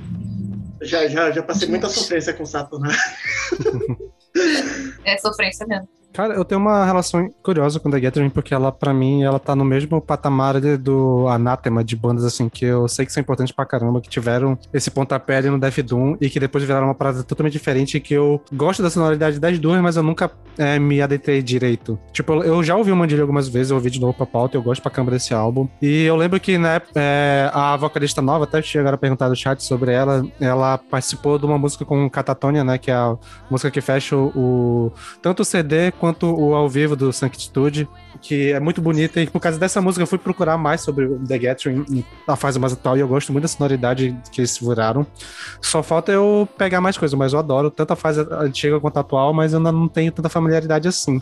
[0.82, 2.90] Já, já, já passei muita sofrência com Saturno.
[5.06, 5.88] é sofrência mesmo.
[6.14, 9.56] Cara, eu tenho uma relação curiosa com The Gathering, porque ela, para mim, ela tá
[9.56, 13.66] no mesmo patamar do Anathema, de bandas assim, que eu sei que são importantes pra
[13.66, 17.24] caramba, que tiveram esse pontapé ali no Death Doom e que depois viraram uma parada
[17.24, 21.42] totalmente diferente, que eu gosto da sonoridade das duas, mas eu nunca é, me adentrei
[21.42, 21.98] direito.
[22.12, 24.62] Tipo, eu já ouvi o Mandilha algumas vezes, eu ouvi de novo pra pauta, eu
[24.62, 25.68] gosto pra câmera desse álbum.
[25.82, 29.64] E eu lembro que, né, é, a vocalista nova, até chegaram a perguntar no chat
[29.64, 33.18] sobre ela, ela participou de uma música com Catatonia, né, que é a
[33.50, 37.88] música que fecha o, tanto o CD quanto o ao vivo do Sanctitude,
[38.22, 39.22] que é muito bonita.
[39.22, 42.74] E por causa dessa música eu fui procurar mais sobre The Gathering na fase mais
[42.74, 45.08] atual e eu gosto muito da sonoridade que eles viraram.
[45.62, 49.00] Só falta eu pegar mais coisas, mas eu adoro tanto a fase antiga quanto a
[49.00, 51.22] atual, mas eu ainda não tenho tanta familiaridade assim.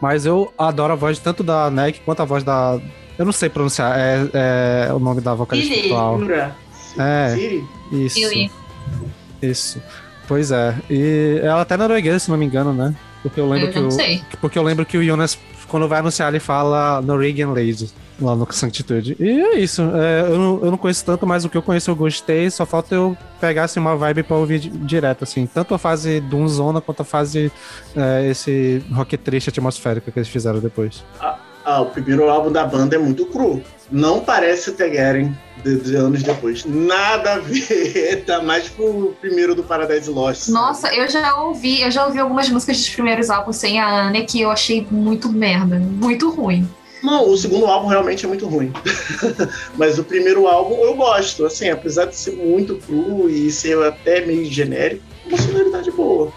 [0.00, 2.80] Mas eu adoro a voz tanto da Neck quanto a voz da.
[3.18, 6.18] Eu não sei pronunciar, é, é o nome da vocalista atual.
[6.98, 7.64] É, Siri?
[7.92, 8.14] isso.
[8.14, 8.50] Siri.
[9.42, 9.82] Isso.
[10.26, 10.74] Pois é.
[10.88, 12.94] E ela até norueguesa, se não me engano, né?
[13.24, 14.22] Porque eu lembro eu que o, sei.
[14.38, 17.90] Porque eu lembro que o Jonas, quando vai anunciar, ele fala Norwegian Lady
[18.20, 19.16] lá no Sanctitude.
[19.18, 19.80] E é isso.
[19.94, 22.50] É, eu, não, eu não conheço tanto, mas o que eu conheço eu gostei.
[22.50, 25.46] Só falta eu pegar assim, uma vibe pra ouvir direto, assim.
[25.46, 27.50] Tanto a fase Doomzona quanto a fase
[27.96, 31.02] é, esse rock triste atmosférico que eles fizeram depois.
[31.18, 33.62] Ah, ah, o primeiro álbum da banda é muito cru.
[33.90, 36.64] Não parece o Tegeren de, de, anos depois.
[36.64, 38.24] Nada a ver.
[38.26, 40.48] Tá mais pro primeiro do Paradise Lost.
[40.48, 44.24] Nossa, eu já ouvi, eu já ouvi algumas músicas dos primeiros álbuns sem a Anne
[44.24, 46.66] que eu achei muito merda, muito ruim.
[47.02, 48.72] Não, o segundo álbum realmente é muito ruim.
[49.76, 54.24] Mas o primeiro álbum eu gosto, assim, apesar de ser muito cru e ser até
[54.24, 56.32] meio genérico, uma sonoridade boa.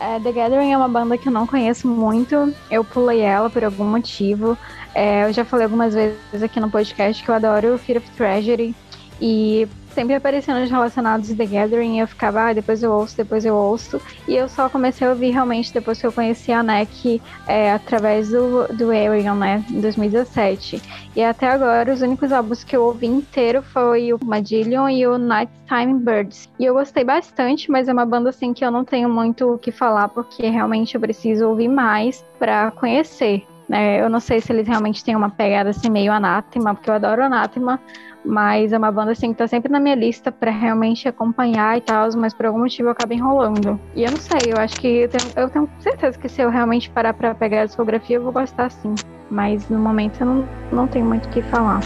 [0.00, 2.52] É, The Gathering é uma banda que eu não conheço muito.
[2.70, 4.58] Eu pulei ela por algum motivo.
[4.94, 8.74] É, eu já falei algumas vezes aqui no podcast que eu adoro Fear of Treasury.
[9.20, 13.54] E sempre aparecendo os relacionados The Gathering, eu ficava, ah, depois eu ouço, depois eu
[13.54, 14.00] ouço.
[14.26, 18.30] E eu só comecei a ouvir realmente depois que eu conheci a NEC é, através
[18.30, 20.82] do, do Arion, né, em 2017.
[21.14, 25.18] E até agora, os únicos álbuns que eu ouvi inteiro foi o Madillion e o
[25.18, 26.48] Nighttime Birds.
[26.58, 29.58] E eu gostei bastante, mas é uma banda assim que eu não tenho muito o
[29.58, 33.46] que falar, porque realmente eu preciso ouvir mais para conhecer.
[33.72, 34.02] Né?
[34.02, 37.24] Eu não sei se eles realmente têm uma pegada assim meio anátema, porque eu adoro
[37.24, 37.80] anátema,
[38.22, 41.80] mas é uma banda assim que tá sempre na minha lista para realmente acompanhar e
[41.80, 43.80] tal, mas por algum motivo eu enrolando.
[43.94, 46.50] E eu não sei, eu acho que eu tenho, eu tenho certeza que se eu
[46.50, 48.94] realmente parar para pegar a discografia, eu vou gostar sim.
[49.30, 51.80] Mas no momento eu não, não tenho muito o que falar.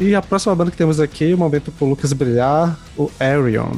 [0.00, 3.70] E a próxima banda que temos aqui, o momento pro Lucas brilhar, o Arion.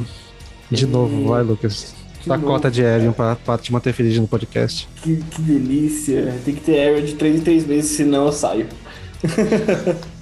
[0.71, 1.95] De novo, vai, Lucas.
[2.27, 2.41] Bom.
[2.41, 4.89] cota de Arion pra, pra te manter feliz no podcast.
[4.97, 6.35] Que, que delícia.
[6.45, 8.67] Tem que ter area de 3 em 3 meses, senão eu saio.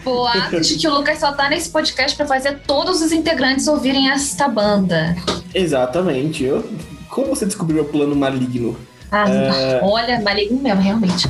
[0.05, 4.11] Boatos de que o Lucas só tá nesse podcast pra fazer todos os integrantes ouvirem
[4.11, 5.17] esta banda.
[5.55, 6.45] Exatamente.
[6.45, 6.63] Eu...
[7.09, 8.77] Como você descobriu meu plano maligno?
[9.11, 9.81] Ah, É.
[9.83, 11.29] olha, maligno mesmo, realmente.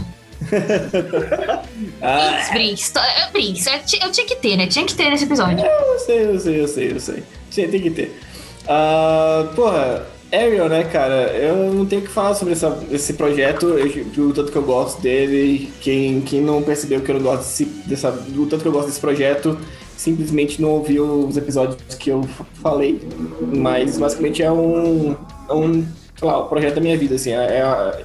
[2.03, 4.67] Ah, Brinks, é, Brinks, é, ti- eu tinha que ter, né?
[4.67, 5.65] Tinha que ter nesse episódio.
[5.65, 7.23] eu sei, eu sei, eu sei, eu sei.
[7.51, 8.21] Sim, tem que ter.
[8.69, 11.33] Ah, porra, Ariel, né, cara?
[11.37, 14.63] Eu não tenho o que falar sobre essa- esse projeto, eu, o tanto que eu
[14.63, 15.73] gosto dele.
[15.81, 18.89] Quem, quem não percebeu que eu não gosto desse, dessa, do tanto que eu gosto
[18.89, 19.59] desse projeto,
[19.97, 22.29] simplesmente não ouviu os episódios que eu
[22.63, 23.01] falei.
[23.41, 25.17] Mas basicamente é um.
[25.49, 25.87] É um
[26.25, 27.33] sei lá, o projeto da minha vida, assim.
[27.33, 27.63] É,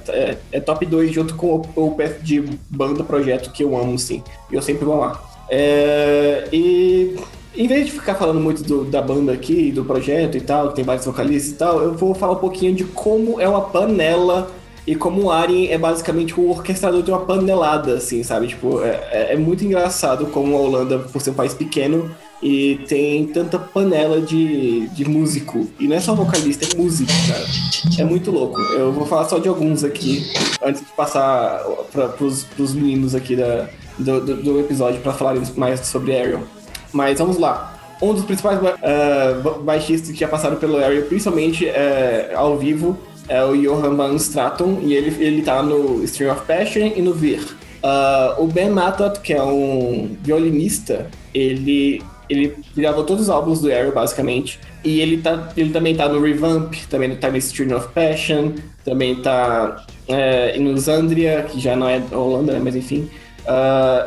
[0.08, 3.94] é, é top 2 junto com o, o PF de banda projeto que eu amo,
[3.94, 4.22] assim.
[4.50, 5.18] E eu sempre vou lá.
[5.48, 7.16] É, e
[7.56, 10.76] em vez de ficar falando muito do- da banda aqui, do projeto e tal, que
[10.76, 14.48] tem vários vocalistas e tal, eu vou falar um pouquinho de como é uma panela
[14.86, 18.46] e como o Arien é basicamente o orquestrador de uma panelada, assim, sabe?
[18.48, 22.10] Tipo, é, é- é muito engraçado como a Holanda, por ser um país pequeno,
[22.42, 25.68] e tem tanta panela de, de músico.
[25.78, 27.44] E não é só vocalista, é músico, cara.
[27.98, 28.60] É muito louco.
[28.72, 30.26] Eu vou falar só de alguns aqui,
[30.64, 31.62] antes de passar
[31.92, 33.68] para pros, pros meninos aqui da,
[33.98, 36.42] do, do, do episódio para falarem mais sobre Ariel.
[36.92, 37.78] Mas vamos lá.
[38.02, 38.78] Um dos principais ba-
[39.62, 42.96] baixistas que já passaram pelo Ariel, principalmente eh, ao vivo,
[43.28, 47.12] é o Johan Van Straton, e ele, ele tá no Stream of Passion e no
[47.12, 47.46] Vir.
[47.82, 53.70] Ah, o Ben Matot, que é um violinista, ele, ele gravou todos os álbuns do
[53.70, 54.58] Ariel, basicamente.
[54.84, 58.52] E ele, tá, ele também tá no Revamp, também no Stream of Passion,
[58.84, 63.08] também tá é, em Lusandria, que já não é Holanda, né, mas enfim.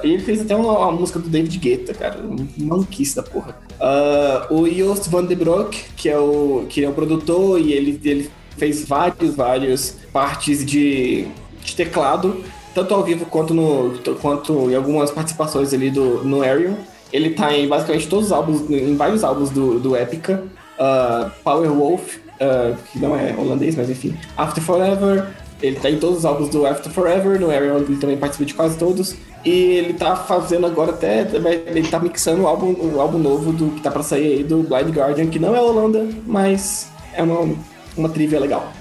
[0.04, 2.18] E ele fez até uma, uma música do David Guetta, cara.
[2.58, 3.58] Maluquice da porra.
[3.80, 8.00] Ah, o Joost van den Broek, que é o, que é o produtor, e ele,
[8.04, 11.28] ele fez vários, vários partes de,
[11.64, 12.44] de teclado,
[12.74, 16.78] tanto ao vivo quanto, no, quanto em algumas participações ali do, no Ariel.
[17.14, 20.44] Ele tá em basicamente todos os álbuns, em vários álbuns do, do Epica.
[20.80, 24.18] Ah, Power Wolf, ah, que não é holandês, mas enfim.
[24.36, 25.28] After Forever,
[25.62, 28.54] ele tá em todos os álbuns do After Forever, no Ariel ele também participa de
[28.54, 29.16] quase todos.
[29.46, 31.28] E ele tá fazendo agora até.
[31.68, 34.64] Ele tá mixando o álbum, o álbum novo do que tá pra sair aí do
[34.64, 37.56] Blind Guardian, que não é Holanda, mas é uma,
[37.96, 38.72] uma trivia legal.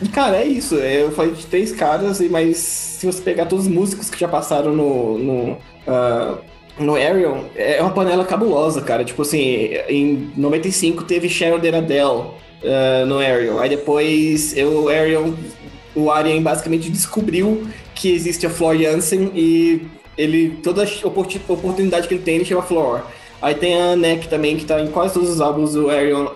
[0.00, 0.74] E cara, é isso.
[0.74, 4.74] Eu falei de três caras, mas se você pegar todos os músicos que já passaram
[4.74, 5.18] no.
[5.18, 5.56] no
[5.86, 6.38] ah,
[6.78, 9.04] no Arion, é uma panela cabulosa, cara.
[9.04, 13.58] Tipo assim, em 95 teve Sharon Deradel uh, no Arion.
[13.58, 15.32] Aí depois eu, Arion,
[15.94, 19.86] o Arian basicamente descobriu que existe a Floor Jansen e
[20.16, 23.02] ele, toda a oportu- oportunidade que ele tem, ele chama Floor.
[23.40, 26.28] Aí tem a Neck também, que tá em quase todos os álbuns do Arion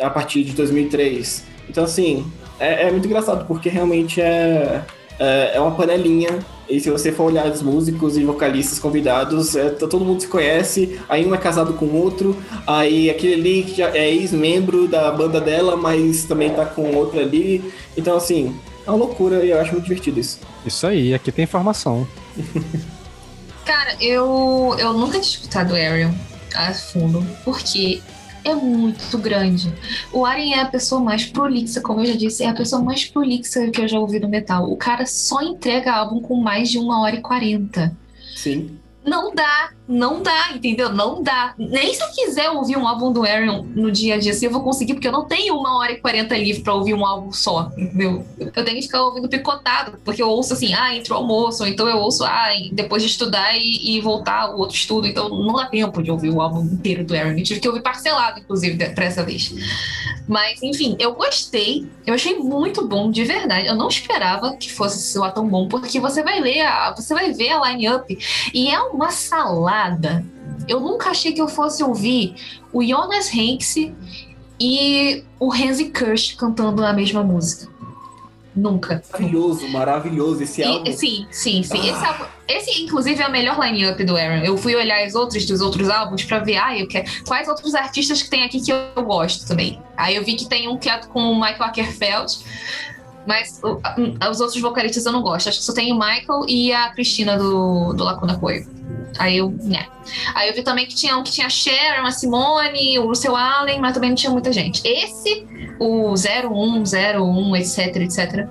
[0.00, 1.44] a partir de 2003.
[1.68, 2.26] Então, assim,
[2.58, 4.82] é, é muito engraçado, porque realmente é,
[5.18, 6.38] é, é uma panelinha.
[6.68, 10.28] E se você for olhar os músicos e vocalistas convidados, é, tá- todo mundo se
[10.28, 12.36] conhece, aí um é casado com o outro,
[12.66, 17.18] aí aquele ali que já é ex-membro da banda dela, mas também tá com outro
[17.20, 17.72] ali.
[17.96, 18.54] Então, assim,
[18.86, 20.40] é uma loucura e eu acho muito divertido isso.
[20.66, 22.06] Isso aí, aqui tem informação.
[23.64, 26.10] Cara, eu, eu nunca tinha escutado Ariel
[26.54, 28.00] a fundo, porque
[28.50, 29.72] é muito grande.
[30.12, 33.04] O Arien é a pessoa mais prolixa, como eu já disse, é a pessoa mais
[33.04, 34.70] prolixa que eu já ouvi no metal.
[34.70, 37.96] O cara só entrega álbum com mais de uma hora e quarenta.
[38.34, 38.78] Sim.
[39.04, 40.92] Não dá, não dá, entendeu?
[40.92, 41.54] Não dá.
[41.56, 44.52] Nem se eu quiser ouvir um álbum do Arion no dia a dia, assim, eu
[44.52, 47.32] vou conseguir, porque eu não tenho uma hora e quarenta livre pra ouvir um álbum
[47.32, 48.26] só, entendeu?
[48.38, 51.68] Eu tenho que ficar ouvindo picotado, porque eu ouço assim, ah, entre o almoço, ou
[51.68, 55.54] então eu ouço, ah, depois de estudar e, e voltar o outro estudo, então não
[55.54, 57.38] dá tempo de ouvir o álbum inteiro do Arion.
[57.38, 59.54] Eu tive que ouvir parcelado, inclusive, pra essa vez.
[60.28, 63.66] Mas, enfim, eu gostei, eu achei muito bom, de verdade.
[63.66, 67.32] Eu não esperava que fosse soar tão bom, porque você vai ler, a, você vai
[67.32, 68.18] ver a line-up
[68.52, 69.77] e é uma salada.
[70.68, 72.34] Eu nunca achei que eu fosse ouvir
[72.72, 73.76] o Jonas Hanks
[74.60, 77.68] e o Hansi Kirsch cantando a mesma música.
[78.56, 79.02] Nunca.
[79.12, 80.92] Maravilhoso, maravilhoso esse E- álbum.
[80.92, 81.78] sim, sim, sim.
[81.78, 84.42] Esse, álbum- esse, inclusive, é a melhor line-up do Aaron.
[84.44, 87.72] Eu fui olhar as outras dos outros álbuns pra ver ah, eu quero, quais outros
[87.76, 89.80] artistas que tem aqui que eu gosto também.
[89.96, 92.36] Aí eu vi que tem um que é com o Michael Ackerfeld,
[93.24, 93.80] mas o-
[94.28, 95.48] os outros vocalistas eu não gosto.
[95.48, 98.66] Acho que só tem o Michael e a Cristina do, do Lacuna Coil.
[99.18, 99.86] Aí eu, né.
[100.34, 103.36] Aí eu vi também que tinha um que tinha a Sharon, a Simone, o Russell
[103.36, 104.82] Allen, mas também não tinha muita gente.
[104.86, 105.46] Esse,
[105.78, 108.48] o 01, 01, etc, etc.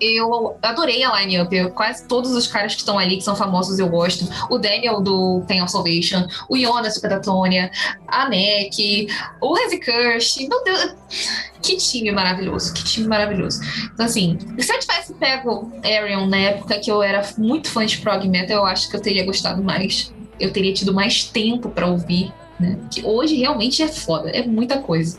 [0.00, 1.54] eu adorei a line-up.
[1.54, 4.26] Eu- Quase todos os caras que estão ali, que são famosos, eu gosto.
[4.50, 7.70] O Daniel do Pain of Salvation, o Jonas do Petatonia,
[8.08, 9.08] a Neck,
[9.40, 10.38] o Heavy Kirsch.
[10.48, 10.94] Meu Deus,
[11.62, 13.60] que time maravilhoso, que time maravilhoso.
[13.92, 17.98] Então, assim, se eu tivesse pego Arion na época que eu era muito fã de
[17.98, 20.12] prog metal, eu acho que eu teria gostado mais.
[20.38, 22.78] Eu teria tido mais tempo pra ouvir, né?
[22.90, 25.18] Que hoje realmente é foda, é muita coisa.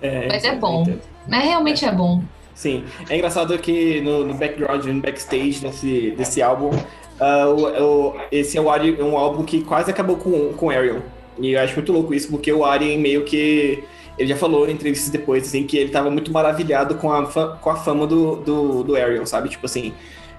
[0.00, 0.86] É, Mas é bom.
[1.28, 2.22] Mas realmente é bom.
[2.60, 6.68] Sim, é engraçado que no, no background, no backstage desse, desse álbum,
[7.18, 10.98] ah, o- o- esse é, Ari- um álbum que quase acabou com, com Ariel.
[11.38, 13.82] E eu acho muito louco isso, porque o Ari meio que.
[14.18, 17.24] Ele já falou em entrevistas depois, assim, que ele tava muito maravilhado com a,
[17.62, 19.48] com a fama do, do, do Ariel, sabe?
[19.48, 19.94] Tipo assim,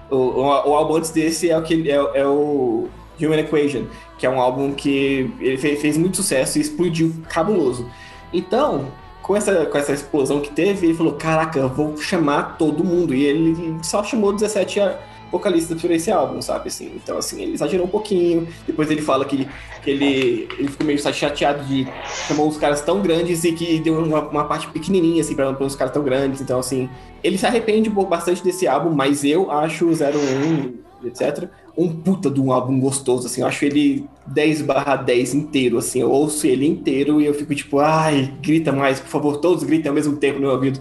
[0.08, 2.86] o, o, o álbum antes desse é o, que, é, é o
[3.20, 3.86] Human Equation,
[4.16, 7.84] que é um álbum que ele fez, fez muito sucesso e explodiu cabuloso.
[8.32, 8.86] Então,
[9.22, 13.14] com essa, com essa explosão que teve, ele falou: Caraca, eu vou chamar todo mundo.
[13.14, 14.98] E ele só chamou 17 a-
[15.30, 16.68] vocalistas por esse álbum, sabe?
[16.68, 18.46] Assim, então, assim, ele exagerou um pouquinho.
[18.66, 19.48] Depois ele fala que,
[19.82, 21.88] que ele, ele ficou meio chateado de
[22.28, 25.64] chamar uns caras tão grandes e que deu uma, uma parte pequenininha, assim, pra, pra
[25.64, 26.42] uns caras tão grandes.
[26.42, 26.90] Então, assim,
[27.24, 30.74] ele se arrepende bastante desse álbum, mas eu acho o 01,
[31.06, 33.40] etc., um puta de um álbum gostoso, assim.
[33.40, 36.00] Eu acho ele 10 barra 10 inteiro, assim.
[36.00, 39.88] Eu ouço ele inteiro e eu fico tipo, ai, grita mais, por favor, todos gritem
[39.88, 40.80] ao mesmo tempo no meu ouvido.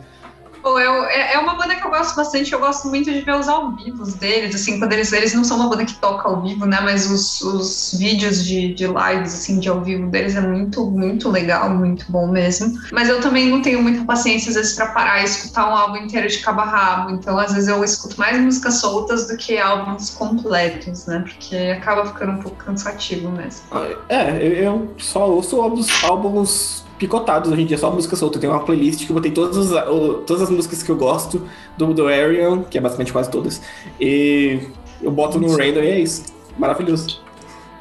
[0.61, 3.35] Pô, eu, é, é uma banda que eu gosto bastante, eu gosto muito de ver
[3.35, 6.41] os ao vivos deles, assim, quando eles, eles não são uma banda que toca ao
[6.41, 10.41] vivo, né, mas os, os vídeos de, de lives, assim, de ao vivo deles é
[10.41, 12.79] muito, muito legal, muito bom mesmo.
[12.91, 15.97] Mas eu também não tenho muita paciência, às vezes, pra parar e escutar um álbum
[15.97, 19.57] inteiro de cabo a rabo, então às vezes eu escuto mais músicas soltas do que
[19.57, 23.61] álbuns completos, né, porque acaba ficando um pouco cansativo mesmo.
[24.09, 28.37] É, eu só ouço álbuns, álbuns picotados hoje em dia, só música solta.
[28.37, 29.85] Eu tenho uma playlist que eu botei todas as,
[30.27, 33.59] todas as músicas que eu gosto do, do Arion, que é basicamente quase todas,
[33.99, 34.69] e
[35.01, 36.31] eu boto no random e é isso.
[36.59, 37.19] Maravilhoso.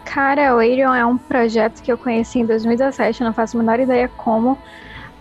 [0.06, 3.60] Cara, o Arion é um projeto que eu conheci em 2017, eu não faço a
[3.60, 4.56] menor ideia como,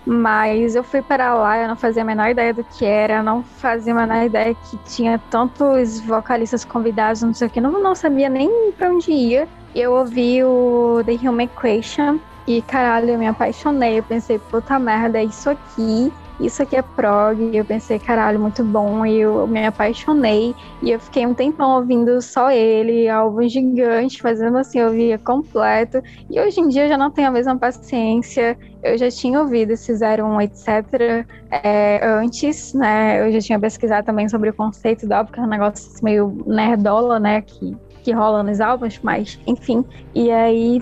[0.05, 3.23] mas eu fui para lá, eu não fazia a menor ideia do que era, eu
[3.23, 7.83] não fazia a menor ideia que tinha tantos vocalistas convidados, não sei o que, não,
[7.83, 9.45] não sabia nem pra onde ia.
[9.75, 12.17] Eu ouvi o The Human Equation
[12.49, 16.11] e caralho, eu me apaixonei, eu pensei, puta merda, é isso aqui.
[16.39, 20.97] Isso aqui é prog, eu pensei, caralho, muito bom, e eu me apaixonei, e eu
[20.97, 26.61] fiquei um tempão ouvindo só ele, álbum gigante, fazendo assim, eu via completo, e hoje
[26.61, 30.39] em dia eu já não tenho a mesma paciência, eu já tinha ouvido esse 01,
[30.39, 31.27] etc.
[31.51, 35.43] é, antes, né, eu já tinha pesquisado também sobre o conceito do álbum, que é
[35.43, 39.83] um negócio meio nerdola, né, que, que rola nos álbuns, mas enfim,
[40.15, 40.81] e aí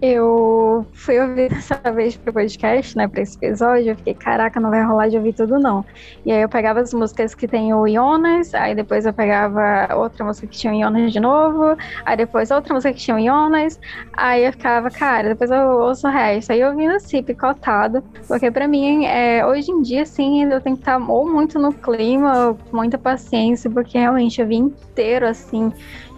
[0.00, 4.70] eu fui ouvir dessa vez pro podcast, né, pra esse episódio, eu fiquei, caraca, não
[4.70, 5.84] vai rolar de ouvir tudo não.
[6.24, 10.24] E aí eu pegava as músicas que tem o Jonas, aí depois eu pegava outra
[10.24, 13.80] música que tinha o Jonas de novo, aí depois outra música que tinha o Jonas,
[14.12, 16.52] aí eu ficava, cara, depois eu ouço o resto.
[16.52, 20.76] Aí eu ouvindo assim, picotado, porque pra mim, é, hoje em dia, sim, eu tenho
[20.76, 25.26] que estar ou muito no clima, ou com muita paciência, porque realmente eu vi inteiro,
[25.26, 25.72] assim,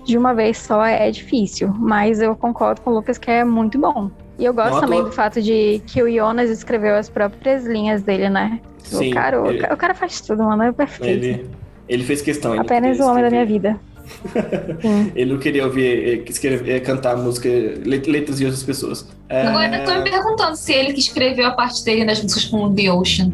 [0.07, 3.79] de uma vez só é difícil, mas eu concordo com o Lucas que é muito
[3.79, 4.11] bom.
[4.39, 8.03] E eu gosto Não, também do fato de que o Jonas escreveu as próprias linhas
[8.03, 8.61] dele, né?
[8.85, 11.25] Sim, o, cara, o ele- o cara faz tudo, mano, é perfeito.
[11.25, 11.47] Ele,
[11.89, 12.53] ele fez questão.
[12.53, 13.81] ele Apenas o homem da minha vida.
[15.17, 17.49] Ele não queria ouvir, eh, escrever, eh, cantar música,
[17.85, 19.09] let- letras de outras pessoas.
[19.29, 22.45] É, Agora eu tô me perguntando se ele que escreveu a parte dele nas músicas
[22.45, 23.33] com The Ocean.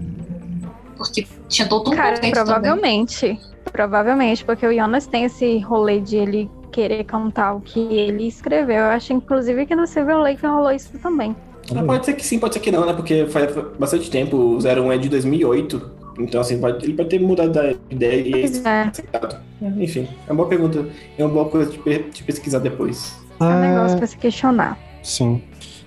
[0.96, 2.46] Porque tinha todo um Cara, conceito também.
[2.46, 3.38] provavelmente.
[3.70, 8.76] Provavelmente, porque o Jonas tem esse rolê de ele querer cantar o que ele escreveu.
[8.76, 11.36] Eu acho, inclusive, que no Silver Lake rolou isso também.
[11.76, 12.92] Ah, Pode ser que sim, pode ser que não, né?
[12.92, 15.90] Porque faz bastante tempo, o 01 é de 2008.
[16.18, 18.82] Então, assim, pode- ele pode ter mudado da ideia e é.
[18.82, 19.36] aceitado.
[19.62, 20.86] É, Enfim, é uma boa pergunta.
[21.16, 23.16] É uma boa coisa de, pe- de pesquisar depois.
[23.40, 24.76] É um Ah, negócio pra se questionar.
[25.02, 25.40] Sim.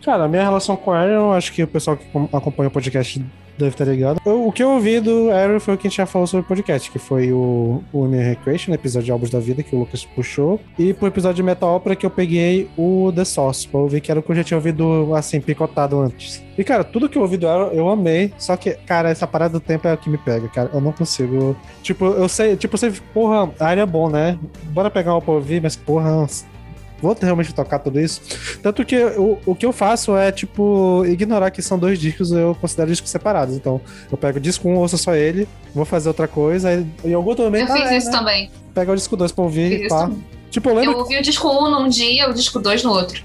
[0.03, 2.71] Cara, a minha relação com o Ariel, acho que o pessoal que com- acompanha o
[2.71, 3.23] podcast
[3.57, 4.19] deve estar ligado.
[4.25, 6.45] Eu- o que eu ouvi do Ariel foi o que a gente já falou sobre
[6.45, 9.79] o podcast, que foi o, o New Recreation, episódio de Álbuns da Vida, que o
[9.79, 10.59] Lucas puxou.
[10.77, 14.11] E pro episódio de Metal Opera que eu peguei o The Source, pra ouvir que
[14.11, 16.43] era o que eu já tinha ouvido, assim, picotado antes.
[16.57, 18.31] E, cara, tudo que eu ouvi do Ariel, eu amei.
[18.37, 20.69] Só que, cara, essa parada do tempo é o que me pega, cara.
[20.73, 21.55] Eu não consigo...
[21.83, 24.37] Tipo, eu sei, tipo, sei, porra, a área é bom, né?
[24.71, 26.25] Bora pegar uma pra ouvir, mas, porra...
[27.01, 28.21] Vou realmente tocar tudo isso.
[28.61, 32.55] Tanto que o, o que eu faço é, tipo, ignorar que são dois discos, eu
[32.59, 33.55] considero discos separados.
[33.55, 33.81] Então,
[34.11, 37.13] eu pego o disco 1, um, ouço só ele, vou fazer outra coisa, aí em
[37.13, 37.69] algum outro momento.
[37.69, 38.17] Eu ah, fiz é, isso né?
[38.17, 38.51] também.
[38.73, 40.09] Pega o disco 2 pra ouvir e pá.
[40.49, 40.91] Tipo, eu lembro.
[40.93, 43.21] Eu ouvi o disco 1 num dia, o disco 2 no outro.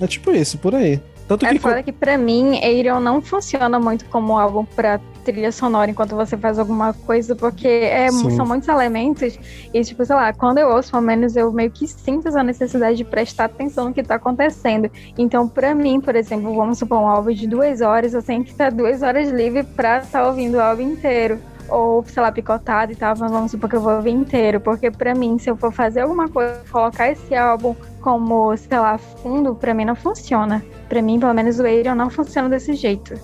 [0.00, 1.00] É tipo isso, por aí.
[1.28, 1.58] Tanto É que.
[1.58, 6.36] foda que pra mim, Ariel não funciona muito como álbum pra trilha sonora enquanto você
[6.36, 9.38] faz alguma coisa, porque é, são muitos elementos.
[9.72, 12.96] E, tipo, sei lá, quando eu ouço, pelo menos eu meio que sinto essa necessidade
[12.96, 14.90] de prestar atenção no que tá acontecendo.
[15.16, 18.50] Então, pra mim, por exemplo, vamos supor um álbum de duas horas, eu tenho que
[18.50, 21.38] estar duas horas livre pra estar ouvindo o álbum inteiro.
[21.68, 24.60] Ou, sei lá, picotado e tal, mas vamos supor que eu vou ouvir inteiro.
[24.60, 28.98] Porque pra mim, se eu for fazer alguma coisa, colocar esse álbum como, sei lá,
[28.98, 30.62] fundo, pra mim não funciona.
[30.88, 33.14] Pra mim, pelo menos, o Ariel não funciona desse jeito.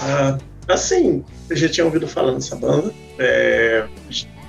[0.00, 0.38] Ah,
[0.68, 3.86] assim, eu já tinha ouvido falar dessa banda, é,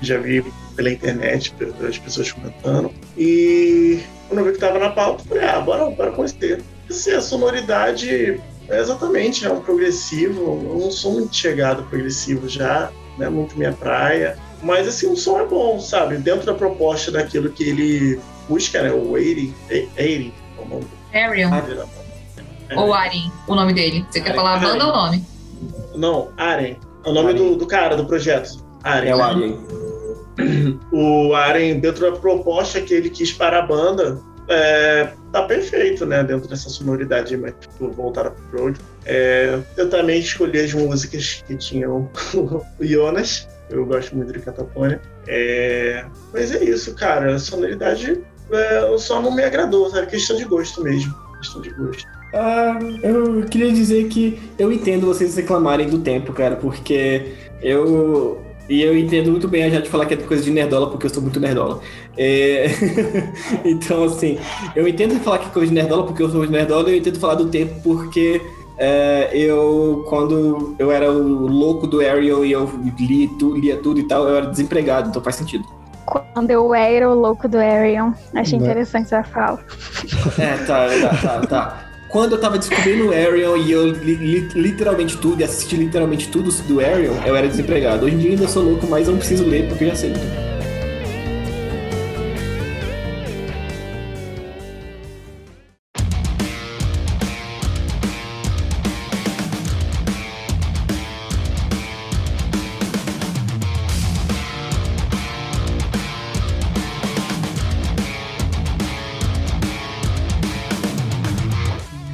[0.02, 0.44] já vi
[0.76, 1.54] pela internet
[1.88, 6.12] as pessoas comentando, e quando eu vi que tava na pauta, falei, ah, bora, bora
[6.12, 6.62] conhecer.
[6.88, 12.92] Assim, a sonoridade é exatamente, é um progressivo, eu não sou muito chegado progressivo já,
[13.18, 16.18] não é muito minha praia, mas assim, o som é bom, sabe?
[16.18, 18.92] Dentro da proposta daquilo que ele busca, né?
[18.92, 21.50] O 80, 80, é o nome Ariel.
[22.76, 24.06] Ou Arin, o nome dele.
[24.10, 25.24] Você quer falar a banda ou o nome?
[25.94, 26.76] Não, Aren.
[27.04, 27.38] É o nome Aren.
[27.38, 28.64] do, do cara, do projeto.
[28.82, 29.08] Aren.
[29.08, 29.58] É o Alien.
[30.90, 34.18] O Aren, dentro da proposta que ele quis para a banda,
[34.48, 36.24] é, tá perfeito, né?
[36.24, 38.80] Dentro dessa sonoridade mais tipo, voltada pro road.
[39.06, 43.48] É, eu também escolhi as músicas que tinham o Jonas.
[43.70, 45.00] Eu gosto muito de Catapônia.
[45.28, 47.34] É, mas é isso, cara.
[47.34, 50.08] A sonoridade é, só não me agradou, sabe?
[50.08, 51.14] Questão de gosto mesmo.
[51.38, 52.19] Questão de gosto.
[52.32, 58.40] Ah, eu queria dizer que eu entendo vocês reclamarem do tempo, cara, porque eu.
[58.68, 61.10] E eu entendo muito bem a Jade falar que é coisa de nerdola, porque eu
[61.10, 61.80] sou muito nerdola.
[62.16, 62.66] É,
[63.64, 64.38] então, assim,
[64.76, 66.98] eu entendo falar que é coisa de nerdola porque eu sou muito nerdola, e eu
[66.98, 68.40] entendo falar do tempo porque
[68.78, 73.98] é, eu, quando eu era o louco do Ariel e eu li tu, lia tudo
[73.98, 75.64] e tal, eu era desempregado, então faz sentido.
[76.06, 78.66] Quando eu era o louco do Arion, achei Né?
[78.66, 79.58] interessante essa fala.
[80.38, 81.89] É, tá, tá, tá, tá.
[82.10, 86.28] Quando eu tava descobrindo o Ariel e eu li, li- literalmente tudo e assisti literalmente
[86.28, 88.04] tudo do Ariel, eu era desempregado.
[88.04, 90.12] Hoje em dia ainda sou louco, mas eu não preciso ler porque eu já sei.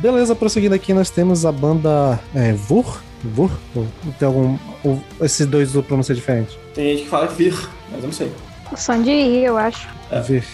[0.06, 3.02] Beleza, prosseguindo aqui, nós temos a banda é, Vur.
[3.24, 3.50] Vur?
[3.74, 3.88] Ou
[4.20, 4.56] Tem algum.
[4.84, 6.56] ou esses dois do pronúncia diferente?
[6.76, 7.52] Tem gente que fala vir,
[7.90, 8.32] mas eu não sei.
[8.70, 9.88] O som de ir, eu acho.
[10.24, 10.44] Vir.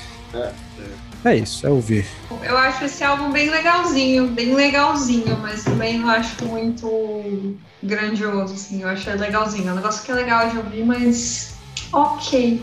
[1.23, 2.07] É isso, é o Vir.
[2.43, 8.81] Eu acho esse álbum bem legalzinho, bem legalzinho, mas também não acho muito grandioso, assim.
[8.81, 9.69] Eu acho legalzinho.
[9.69, 11.57] É um negócio que é legal de ouvir, mas
[11.93, 12.62] ok.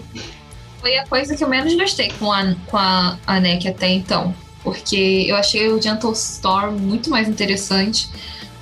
[0.81, 4.33] Foi a coisa que eu menos gostei com a, com a, a NEC até então.
[4.69, 8.07] Porque eu achei o Gentle Storm muito mais interessante.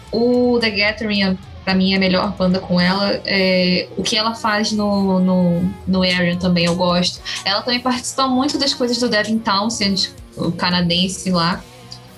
[0.10, 3.22] O The Gathering, pra mim, é a melhor banda com ela.
[3.26, 7.20] É, o que ela faz no, no, no Arian também eu gosto.
[7.44, 11.62] Ela também participa muito das coisas do Devin Townsend, o canadense lá.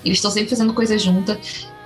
[0.04, 1.38] Eles estão sempre fazendo coisa junta.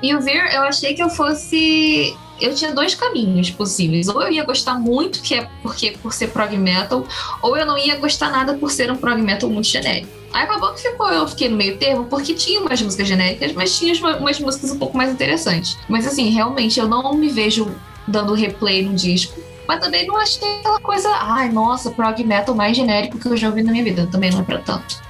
[0.02, 2.14] E o Veer, eu achei que eu fosse.
[2.40, 4.08] Eu tinha dois caminhos possíveis.
[4.08, 7.04] Ou eu ia gostar muito, que é porque por ser prog metal,
[7.40, 10.08] ou eu não ia gostar nada por ser um prog metal muito genérico.
[10.32, 13.78] Aí acabou que ficou, eu fiquei no meio termo, porque tinha umas músicas genéricas, mas
[13.78, 15.78] tinha uma- umas músicas um pouco mais interessantes.
[15.88, 17.70] Mas assim, realmente, eu não me vejo
[18.06, 19.40] dando replay no disco.
[19.68, 23.48] Mas também não achei aquela coisa, ai, nossa, prog metal mais genérico que eu já
[23.48, 24.08] ouvi na minha vida.
[24.10, 25.00] Também não é pra tanto.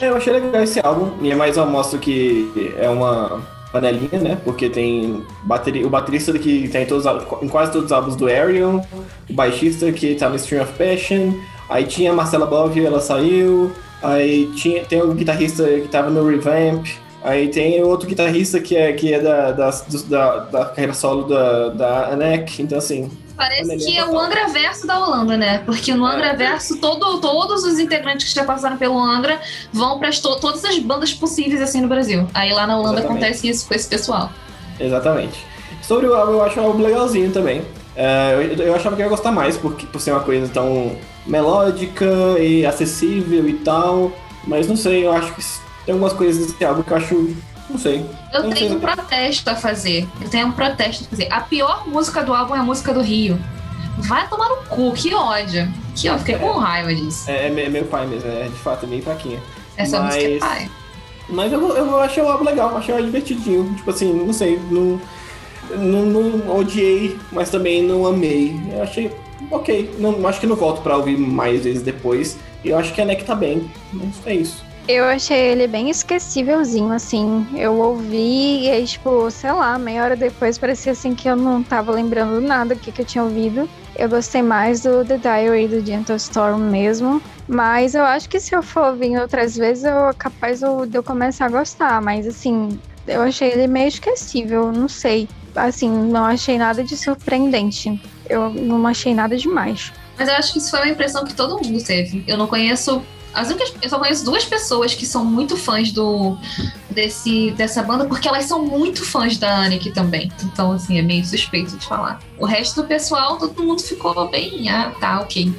[0.00, 3.42] É, eu achei legal esse álbum, e é mais uma amostra que é uma
[3.72, 4.38] panelinha, né?
[4.44, 7.04] Porque tem bateri- o baterista que tá em, todos,
[7.42, 8.80] em quase todos os álbuns do Arion,
[9.28, 11.32] o baixista que tá no Stream of Passion,
[11.68, 13.70] aí tinha a Marcela Bovio, ela saiu,
[14.02, 16.86] aí tinha, tem o guitarrista que tava no Revamp,
[17.22, 19.70] aí tem outro guitarrista que é, que é da, da,
[20.08, 23.10] da, da carreira solo da, da Anek, então assim,
[23.40, 24.20] Parece que é o total.
[24.22, 25.58] Angra Verso da Holanda, né?
[25.64, 26.14] Porque no É.
[26.14, 29.40] Angra Verso, todo, todos os integrantes que já passaram pelo Angra
[29.72, 32.28] vão para todas as bandas possíveis assim no Brasil.
[32.34, 33.24] Aí lá na Holanda Exatamente.
[33.24, 34.30] acontece isso com esse pessoal.
[34.78, 35.44] Exatamente.
[35.82, 37.62] Sobre o álbum, eu acho o álbum legalzinho também.
[37.96, 40.96] É, eu, eu achava que eu ia gostar mais, porque, por ser uma coisa tão
[41.26, 42.06] melódica
[42.38, 44.12] e acessível e tal.
[44.46, 45.42] Mas não sei, eu acho que
[45.84, 47.36] tem algumas coisas desse álbum que eu acho.
[47.70, 48.04] Não sei.
[48.32, 48.76] Eu Não tenho sei.
[48.76, 50.08] um protesto a fazer.
[50.20, 51.28] Eu tenho um protesto a fazer.
[51.32, 53.38] A pior música do álbum é a música do Rio.
[53.98, 55.68] Vai tomar no cu, que ódio.
[55.94, 57.30] Que ódio, fiquei com raiva disso.
[57.30, 59.40] É, é me- meu pai mesmo, é de fato, é meio fraquinha.
[59.76, 60.70] Essa mas- música é pai.
[61.28, 63.72] Mas eu, eu achei o álbum legal, achei o divertidinho.
[63.76, 65.00] Tipo assim, não sei, não,
[65.76, 68.58] não, não odiei, mas também não amei.
[68.72, 69.12] Eu achei
[69.50, 69.94] ok.
[69.98, 72.36] Não, acho que não volto pra ouvir mais vezes depois.
[72.64, 73.70] E eu acho que a NEC tá bem.
[73.92, 74.64] Mas é isso.
[74.88, 77.46] Eu achei ele bem esquecívelzinho, assim.
[77.54, 81.62] Eu ouvi e aí, tipo, sei lá, meia hora depois parecia assim que eu não
[81.62, 83.68] tava lembrando nada do que, que eu tinha ouvido.
[83.96, 87.22] Eu gostei mais do The Diary do Gentle Storm mesmo.
[87.46, 91.46] Mas eu acho que se eu for ouvir outras vezes, eu capaz de eu começar
[91.46, 92.00] a gostar.
[92.00, 95.28] Mas assim, eu achei ele meio esquecível, não sei.
[95.54, 98.00] Assim, não achei nada de surpreendente.
[98.28, 99.92] Eu não achei nada demais.
[100.16, 102.24] Mas eu acho que isso foi uma impressão que todo mundo teve.
[102.26, 103.02] Eu não conheço
[103.32, 106.36] as únicas, eu só conheço duas pessoas que são muito fãs do
[106.90, 110.30] desse, dessa banda, porque elas são muito fãs da Annick também.
[110.42, 112.20] Então, assim, é meio suspeito de falar.
[112.38, 115.52] O resto do pessoal, todo mundo ficou bem, ah, tá, ok.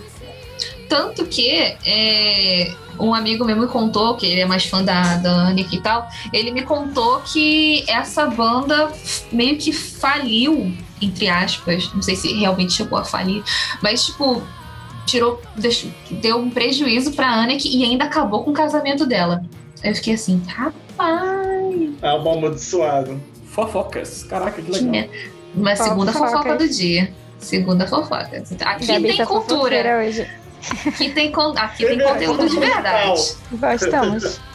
[0.90, 5.54] Tanto que é, um amigo meu me contou, que ele é mais fã da, da
[5.54, 8.92] e tal, ele me contou que essa banda
[9.32, 13.42] meio que faliu, entre aspas, não sei se realmente chegou a falir,
[13.82, 14.44] mas tipo,
[15.12, 15.42] tirou,
[16.10, 19.44] deu um prejuízo pra Anneke e ainda acabou com o casamento dela.
[19.84, 21.92] Eu fiquei assim, rapaz.
[22.02, 23.22] É um amaldiçoado.
[23.48, 24.24] Fofocas.
[24.24, 25.10] Caraca, que legal.
[25.54, 27.14] Uma segunda fofoca do dia.
[27.40, 28.44] Segunda fofoca.
[28.62, 30.00] Aqui Gabi tem tá cultura.
[30.00, 30.28] Hoje.
[30.86, 31.54] Aqui tem, con...
[31.58, 33.36] Aqui tem conteúdo de verdade.
[33.52, 34.40] Gostamos.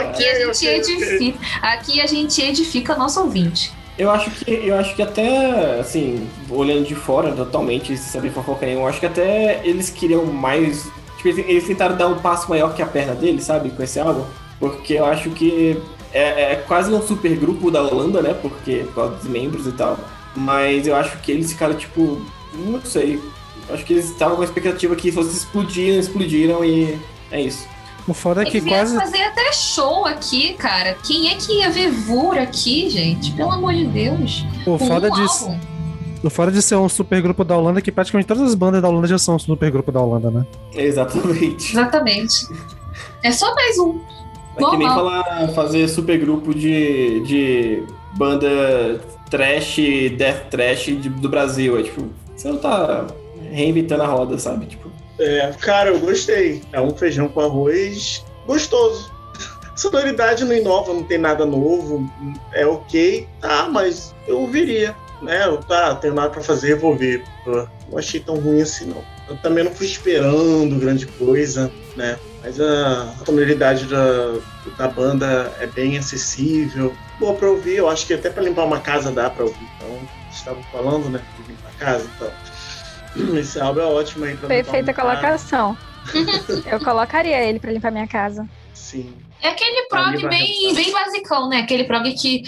[0.00, 3.70] Aqui a gente edifica, aqui a gente edifica nosso ouvinte.
[3.96, 8.66] Eu acho que eu acho que até assim, olhando de fora totalmente, sem saber fofoca
[8.66, 10.90] nenhuma, eu acho que até eles queriam mais.
[11.16, 14.24] Tipo, eles tentaram dar um passo maior que a perna deles, sabe, com esse álbum.
[14.58, 15.80] Porque eu acho que
[16.12, 18.34] é, é quase um super grupo da Holanda, né?
[18.34, 19.98] Porque por causa dos membros e tal.
[20.34, 22.20] Mas eu acho que eles ficaram, tipo,
[22.52, 23.20] não sei.
[23.70, 26.98] Acho que eles estavam com a expectativa que fosse explodir, explodiram e
[27.30, 27.66] é isso.
[28.06, 28.96] O foda é que Eles quase.
[28.96, 30.94] fazer até show aqui, cara.
[31.02, 33.32] Quem é que ia ver Vura aqui, gente?
[33.32, 34.44] Pelo amor de Deus.
[34.66, 35.50] O foda um disso.
[36.22, 39.06] O fora de ser um supergrupo da Holanda, que praticamente todas as bandas da Holanda
[39.06, 40.46] já são um supergrupo da Holanda, né?
[40.74, 41.72] Exatamente.
[41.72, 42.46] Exatamente.
[43.22, 44.00] É só mais um.
[44.56, 47.82] É que nem falar, fazer supergrupo de, de
[48.16, 49.76] banda trash,
[50.16, 51.78] death trash de, do Brasil.
[51.78, 53.06] É tipo, você não tá
[53.50, 54.66] reinventando a roda, sabe?
[54.66, 54.90] Tipo.
[55.18, 56.62] É, cara, eu gostei.
[56.72, 59.12] É um feijão com arroz gostoso.
[59.76, 62.08] Sonoridade não inova, não tem nada novo.
[62.52, 64.94] É ok, tá, mas eu ouviria.
[65.22, 65.46] Né?
[65.46, 67.24] Eu, tá, tenho nada pra fazer, vou ver.
[67.46, 69.02] Não achei tão ruim assim, não.
[69.28, 72.18] Eu também não fui esperando grande coisa, né?
[72.42, 74.38] Mas a, tonalidade da,
[74.76, 76.94] da banda é bem acessível.
[77.18, 79.66] Boa pra ouvir, eu acho que até pra limpar uma casa dá pra ouvir.
[79.76, 79.98] Então,
[80.30, 81.22] estavam falando, né?
[81.38, 82.30] De limpar a casa, então.
[83.38, 85.76] Esse álbum é ótimo aí pra Perfeita colocação.
[86.70, 88.48] Eu colocaria ele pra limpar minha casa.
[88.72, 89.12] Sim.
[89.40, 91.58] É aquele prog bem, bem basicão, né?
[91.58, 92.44] Aquele prog que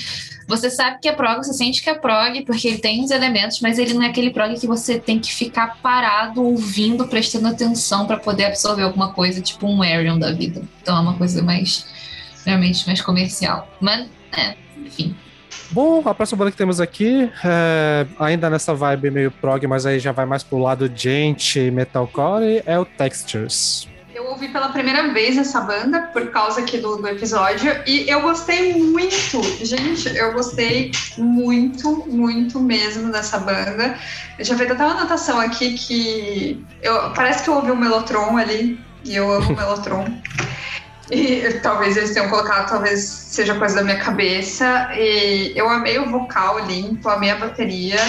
[0.47, 3.61] você sabe que é prog, você sente que é prog, porque ele tem os elementos,
[3.61, 8.07] mas ele não é aquele prog que você tem que ficar parado, ouvindo, prestando atenção
[8.07, 10.63] para poder absorver alguma coisa, tipo um Arion da vida.
[10.81, 11.87] Então é uma coisa mais,
[12.45, 13.69] realmente, mais comercial.
[13.81, 15.17] Mas, é, enfim.
[15.71, 19.99] Bom, a próxima banda que temos aqui, é, ainda nessa vibe meio prog, mas aí
[19.99, 23.89] já vai mais pro lado gente metalcore, é o Textures.
[24.15, 28.23] Eu ouvi pela primeira vez essa banda por causa aqui do, do episódio e eu
[28.23, 33.99] gostei muito, gente, eu gostei muito, muito mesmo dessa banda.
[34.39, 38.39] Eu já fiz até uma anotação aqui que eu, parece que eu ouvi o Melotron
[38.39, 40.07] ali e eu amo o Melotron.
[41.11, 44.89] E talvez eles tenham colocado, talvez seja coisa da minha cabeça.
[44.93, 48.01] E eu amei o vocal limpo, amei a bateria.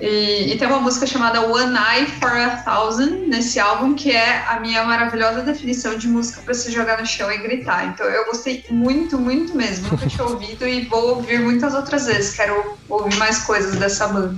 [0.00, 4.44] E, e, tem uma música chamada One Eye for a Thousand nesse álbum, que é
[4.48, 7.86] a minha maravilhosa definição de música para se jogar no chão e gritar.
[7.86, 9.90] Então eu gostei muito, muito mesmo.
[9.90, 12.34] Nunca tinha ouvido e vou ouvir muitas outras vezes.
[12.34, 14.36] Quero ouvir mais coisas dessa banda.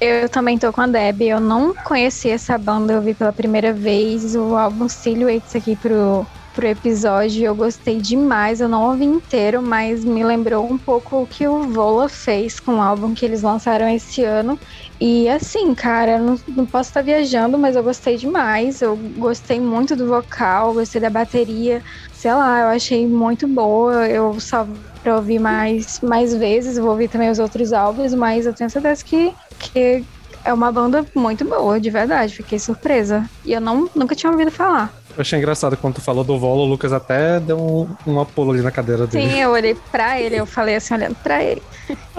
[0.00, 1.22] Eu também tô com a Deb.
[1.22, 6.24] Eu não conheci essa banda, eu vi pela primeira vez o álbum Silhouettes aqui pro
[6.54, 7.44] pro episódio.
[7.44, 8.60] Eu gostei demais.
[8.60, 12.76] Eu não ouvi inteiro, mas me lembrou um pouco o que o Vola fez com
[12.76, 14.58] o álbum que eles lançaram esse ano.
[15.00, 18.80] E assim, cara, não, não posso estar viajando, mas eu gostei demais.
[18.82, 21.82] Eu gostei muito do vocal, gostei da bateria.
[22.12, 24.06] Sei lá, eu achei muito boa.
[24.08, 24.66] Eu só
[25.02, 29.02] pra ouvir mais, mais vezes, vou ouvir também os outros álbuns, mas eu tenho certeza
[29.02, 30.04] que, que
[30.44, 32.34] é uma banda muito boa, de verdade.
[32.34, 33.28] Fiquei surpresa.
[33.44, 34.99] E eu não, nunca tinha ouvido falar.
[35.20, 38.52] Eu achei engraçado quando tu falou do Volo, o Lucas até deu um, um pulo
[38.52, 39.28] ali na cadeira dele.
[39.28, 41.62] Sim, eu olhei pra ele, eu falei assim, olhando pra ele.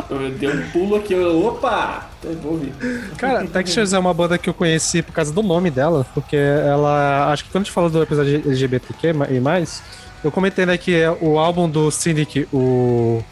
[0.07, 2.07] Eu dei um pulo aqui, eu, opa!
[2.43, 2.71] Ouvir.
[3.17, 7.31] Cara, Textures é uma banda que eu conheci por causa do nome dela, porque ela.
[7.31, 9.81] Acho que quando a gente falou do episódio LGBTQ e mais,
[10.23, 13.23] eu comentei né, que é o álbum do Cynic, o.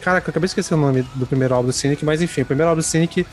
[0.00, 2.46] Caraca, eu acabei de esquecer o nome do primeiro álbum do Cynic, mas enfim, o
[2.46, 3.24] primeiro álbum do Cynic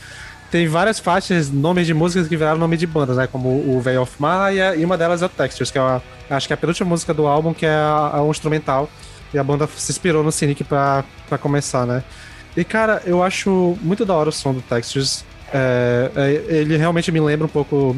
[0.50, 3.26] tem várias faixas, nomes de músicas que viraram nome de bandas, né?
[3.26, 6.00] Como o Veil of Maya, e uma delas é o Textures, que é a,
[6.30, 8.88] acho que é a penúltima música do álbum, que é a, a um instrumental.
[9.32, 12.02] E a banda se inspirou no Cynic pra, pra começar, né?
[12.56, 15.22] E, cara, eu acho muito da hora o som do Textures.
[15.52, 17.94] É, é, ele realmente me lembra um pouco.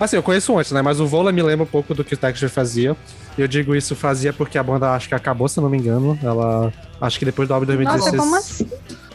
[0.00, 0.80] Assim, eu conheço antes, né?
[0.80, 2.96] Mas o Vola me lembra um pouco do que o Texture fazia.
[3.36, 6.18] E eu digo isso fazia porque a banda acho que acabou, se não me engano.
[6.22, 6.72] Ela.
[7.00, 8.16] Acho que depois do álbum de 2016.
[8.16, 8.70] Nossa, como assim?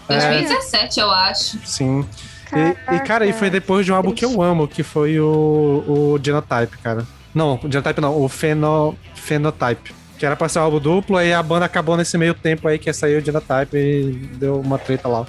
[0.07, 1.57] 2017, eu acho.
[1.65, 2.05] Sim.
[2.53, 5.83] E, e, cara, e foi depois de um álbum que eu amo, que foi o,
[5.87, 7.05] o Genotype, cara.
[7.33, 9.93] Não, o Genotype não, o Pheno, Phenotype.
[10.17, 12.77] Que era pra ser um álbum duplo, aí a banda acabou nesse meio tempo aí
[12.77, 15.25] que saiu o Genotype e deu uma treta lá.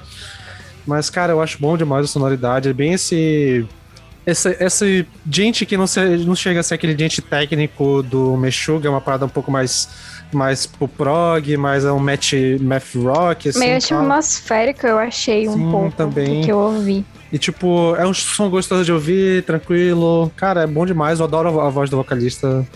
[0.87, 2.69] Mas, cara, eu acho bom demais a sonoridade.
[2.69, 3.67] É bem esse.
[4.25, 8.87] Esse, esse gente que não, se, não chega a ser aquele gente técnico do Meshuga,
[8.87, 9.89] é uma parada um pouco mais
[10.33, 13.59] mais pro prog, mais é um match, math rock, assim.
[13.59, 14.01] Meio tal.
[14.01, 16.43] atmosférico, eu achei um Sim, pouco também.
[16.43, 17.05] que eu ouvi.
[17.33, 20.31] E, tipo, é um som gostoso de ouvir, tranquilo.
[20.37, 21.19] Cara, é bom demais.
[21.19, 22.67] Eu adoro a voz do vocalista.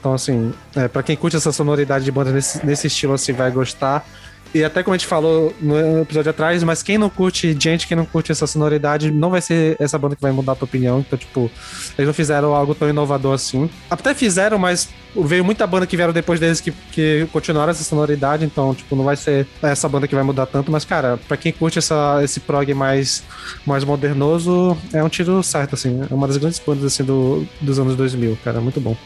[0.00, 3.50] Então, assim, é, para quem curte essa sonoridade de banda nesse, nesse estilo, assim, vai
[3.50, 4.06] gostar.
[4.54, 7.96] E até como a gente falou no episódio atrás, mas quem não curte gente, quem
[7.96, 11.00] não curte essa sonoridade, não vai ser essa banda que vai mudar a tua opinião.
[11.00, 11.50] Então, tipo,
[11.98, 13.68] eles não fizeram algo tão inovador assim.
[13.90, 18.44] Até fizeram, mas veio muita banda que vieram depois deles que, que continuaram essa sonoridade.
[18.44, 20.72] Então, tipo, não vai ser essa banda que vai mudar tanto.
[20.72, 23.22] Mas, cara, pra quem curte essa, esse prog mais,
[23.66, 26.00] mais modernoso, é um tiro certo, assim.
[26.10, 28.60] É uma das grandes bandas, assim, do, dos anos 2000, cara.
[28.60, 28.96] Muito bom.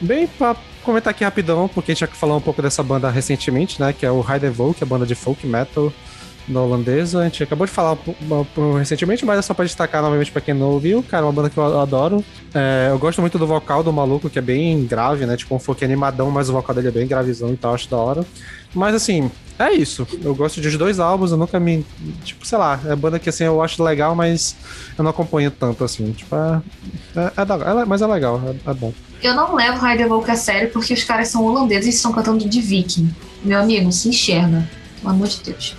[0.00, 3.80] Bem, pra comentar aqui rapidão, porque a gente já falou um pouco dessa banda recentemente,
[3.80, 3.92] né?
[3.92, 5.92] Que é o Heidevolk, que é a banda de folk metal
[6.46, 7.20] da holandesa.
[7.20, 7.96] A gente acabou de falar
[8.78, 11.02] recentemente, mas é só pra destacar novamente pra quem não ouviu.
[11.02, 12.24] Cara, uma banda que eu adoro.
[12.54, 15.36] É, eu gosto muito do vocal do maluco, que é bem grave, né?
[15.36, 17.96] Tipo um folk animadão, mas o vocal dele é bem gravizão e tal, acho da
[17.96, 18.24] hora.
[18.74, 20.06] Mas assim, é isso.
[20.22, 21.84] Eu gosto dos dois álbuns, eu nunca me.
[22.24, 24.56] Tipo, sei lá, é banda que assim eu acho legal, mas
[24.96, 26.12] eu não acompanho tanto assim.
[26.12, 26.62] Tipo, é.
[27.16, 28.92] é, é, é mas é legal, é, é bom.
[29.22, 32.60] Eu não levo Heidevolk a sério porque os caras são holandeses e estão cantando de
[32.60, 33.12] viking.
[33.42, 34.68] Meu amigo, se enxerga.
[35.00, 35.76] Pelo amor de Deus.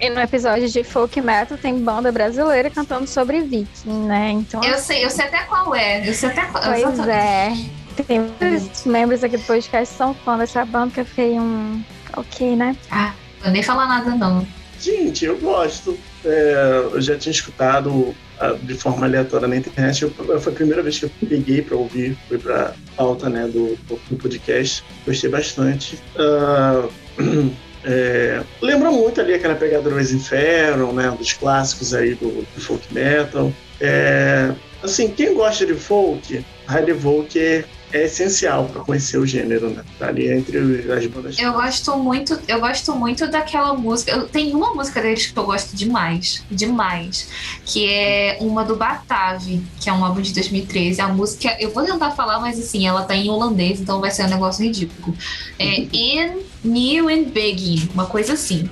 [0.00, 4.30] E no episódio de folk metal tem banda brasileira cantando sobre viking, né?
[4.30, 4.62] Então.
[4.62, 6.06] Eu sei, eu sei até qual é.
[6.08, 7.70] Eu sei até qual Pois exatamente.
[7.98, 8.02] é.
[8.02, 11.82] Tem muitos membros aqui do podcast que são fãs dessa banda que eu fiquei um.
[12.16, 12.76] Ok, né?
[12.90, 14.46] Ah, vou nem falar nada não.
[14.78, 15.98] Gente, eu gosto.
[16.24, 18.14] É, eu já tinha escutado
[18.62, 20.02] de forma aleatória na internet.
[20.02, 23.76] Eu, foi a primeira vez que eu peguei para ouvir, foi para pauta né, do,
[23.86, 24.84] do podcast.
[25.06, 25.98] Gostei bastante.
[26.16, 26.90] Uh,
[27.84, 32.92] é, lembra muito ali aquela pegada do Inferno, né, dos clássicos aí do, do folk
[32.92, 33.52] metal.
[33.80, 34.52] É,
[34.82, 39.84] assim, quem gosta de folk, Hard Folk é essencial para conhecer o gênero, né?
[39.98, 40.58] Tá ali entre
[40.92, 41.38] as bandas.
[41.38, 44.10] Eu gosto muito, eu gosto muito daquela música.
[44.12, 47.28] Eu, tem uma música deles que eu gosto demais, demais,
[47.64, 51.00] que é uma do Batave, que é um álbum de 2013.
[51.00, 54.24] A música, eu vou tentar falar, mas assim, ela tá em holandês, então vai ser
[54.24, 55.16] um negócio ridículo.
[55.58, 58.68] É In New and Begging, uma coisa assim.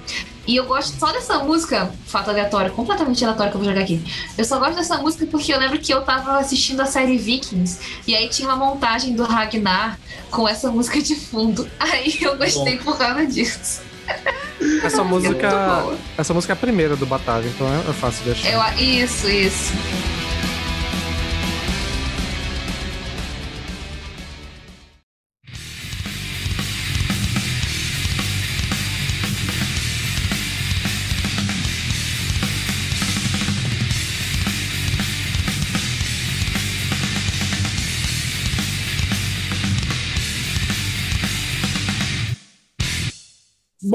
[0.47, 4.03] E eu gosto só dessa música, fato aleatório, completamente aleatório que eu vou jogar aqui.
[4.37, 7.79] Eu só gosto dessa música porque eu lembro que eu tava assistindo a série Vikings
[8.07, 9.99] e aí tinha uma montagem do Ragnar
[10.31, 11.69] com essa música de fundo.
[11.79, 12.85] Aí eu gostei Bom.
[12.85, 13.81] por causa disso.
[14.83, 15.49] Essa música.
[15.49, 18.51] É essa música é a primeira do Batalha, então é fácil de achar.
[18.53, 19.73] Eu, isso, isso.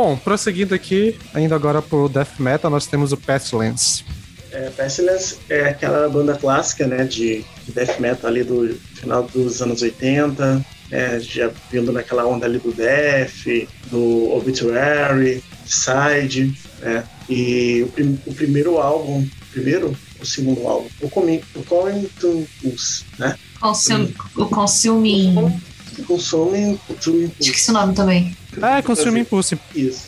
[0.01, 4.05] Bom, prosseguindo aqui, ainda agora pro Death Metal, nós temos o Pestilence.
[4.49, 9.61] É, Pestilence é aquela banda clássica, né, de, de Death Metal ali do final dos
[9.61, 17.85] anos 80, né, já vindo naquela onda ali do Death, do Obituary, Side, né, e
[17.97, 23.35] o, o primeiro álbum, primeiro o segundo álbum, o Coming, o Coming to Pulse, né?
[23.59, 25.59] Consum, o Consuming...
[26.07, 27.33] Consuming to Impulse.
[27.41, 28.33] Esqueci o nome também.
[28.61, 29.59] Ah, Consume Impulse.
[29.75, 30.07] Isso.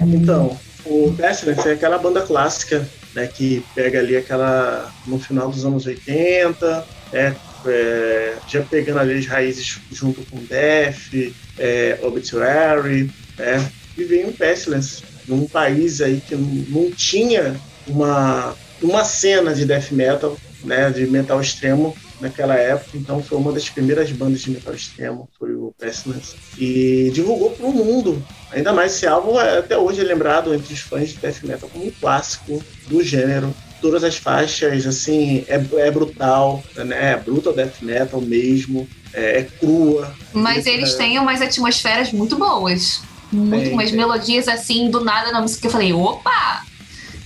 [0.00, 5.64] Então, o Pestilence é aquela banda clássica, né, que pega ali aquela no final dos
[5.64, 7.34] anos 80, é,
[7.66, 13.60] é, já pegando ali as raízes junto com Death, é, Obituary, é,
[13.96, 17.54] e vem o Pestilence, num país aí que não, não tinha
[17.86, 23.52] uma, uma cena de death metal, né, de metal extremo naquela época, então foi uma
[23.52, 28.24] das primeiras bandas de metal extremo, foi o Pestilence, e divulgou para o mundo.
[28.52, 31.68] Ainda mais esse álbum, é, até hoje é lembrado entre os fãs de death metal
[31.70, 33.54] como um clássico do gênero.
[33.80, 37.12] todas as faixas, assim, é, é brutal, né?
[37.12, 40.14] É brutal death metal mesmo, é, é crua.
[40.32, 43.02] Mas eles é, têm umas atmosferas muito boas.
[43.32, 43.96] Muito, Tem, umas tem.
[43.98, 46.64] melodias assim, do nada na música que eu falei, opa!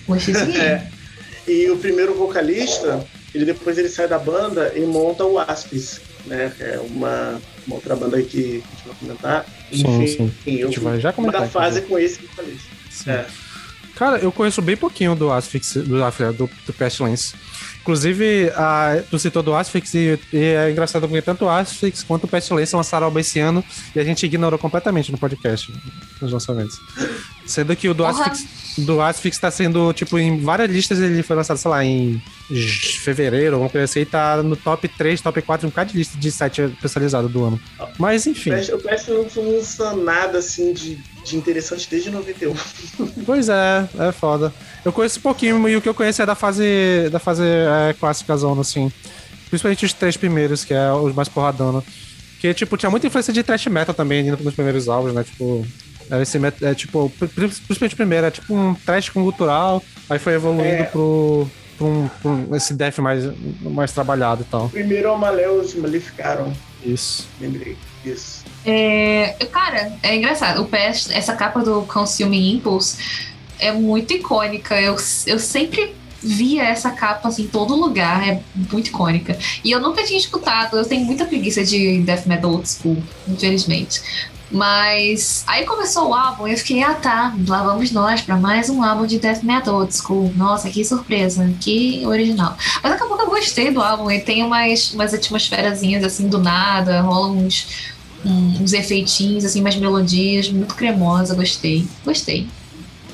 [0.07, 0.47] Gostei disso.
[0.59, 0.89] É.
[1.49, 3.07] E o primeiro vocalista,
[3.37, 6.51] ele depois ele sai da banda e monta o Aspis, né?
[6.57, 9.47] Que é uma, uma outra banda aí que a gente vai comentar.
[9.71, 10.57] Sim, Enfim, sim.
[10.57, 11.87] A eu gente vai já comentar, da fase inclusive.
[11.87, 12.69] com esse vocalista.
[12.91, 13.11] Sim.
[13.11, 13.27] É.
[13.95, 15.99] Cara, eu conheço bem pouquinho do Asphyx, do,
[16.33, 17.35] do, do Pestilence.
[17.87, 22.25] Inclusive, a, tu citou do Asphyx e, e é engraçado porque tanto o Asphyx quanto
[22.25, 23.63] o Pestilence lançaram álbum esse ano
[23.95, 25.73] e a gente ignorou completamente no podcast,
[26.21, 26.77] nos lançamentos.
[27.47, 28.05] Sendo que o do.
[28.05, 28.45] Asphyx,
[28.79, 32.21] do Asphyx tá sendo, tipo, em várias listas ele foi lançado, sei lá, em
[33.05, 36.19] fevereiro, alguma coisa assim, e tá no top 3, top 4, um bocado de lista
[36.19, 37.61] de site especializado do ano.
[37.99, 38.51] Mas, enfim.
[38.51, 42.55] O Pest- O Pest não lança nada assim de, de interessante desde 91.
[43.25, 44.53] Pois é, é foda.
[44.85, 48.37] Eu conheço pouquinho e o que eu conheço é da fase da fase é, clássica
[48.37, 48.91] zona, assim.
[49.49, 51.83] Principalmente os três primeiros, que é os mais porradona.
[52.41, 55.25] Que, tipo, tinha muita influência de thrash metal também nos primeiros álbuns, né?
[55.25, 55.67] Tipo,
[56.11, 59.83] era esse met- é, tipo, pri- principalmente o primeiro, é tipo um thrash com gutural,
[60.09, 60.85] aí foi evoluindo É.
[60.85, 61.49] pro,
[61.79, 63.25] pro, um, pro um- esse death mais,
[63.63, 64.69] mais trabalhado e tal.
[64.69, 66.53] Primeiro o Maleus Maleficaram,
[66.85, 67.27] Isso.
[67.41, 67.77] lembrei.
[68.05, 68.45] Isso.
[68.67, 70.61] É, cara, é engraçado.
[70.63, 72.99] O PS, essa capa do Consuming Impulse
[73.61, 74.79] é muito icônica.
[74.81, 78.29] Eu, eu sempre via essa capa assim, em todo lugar.
[78.29, 79.39] É muito icônica.
[79.63, 80.77] E eu nunca tinha escutado.
[80.77, 84.03] Eu tenho muita preguiça de death metal old school, infelizmente.
[84.51, 88.71] Mas aí começou o álbum e eu fiquei, ah tá, lá vamos nós pra mais
[88.71, 90.33] um álbum de death metal old school.
[90.37, 92.57] Nossa, que surpresa, que original.
[92.83, 94.11] Mas acabou que eu gostei do álbum.
[94.11, 97.67] Ele tem umas, umas atmosferazinhas assim do nada, rola uns,
[98.25, 101.87] uns efeitinhos, assim, umas melodias, muito cremosa, gostei.
[102.05, 102.47] Gostei.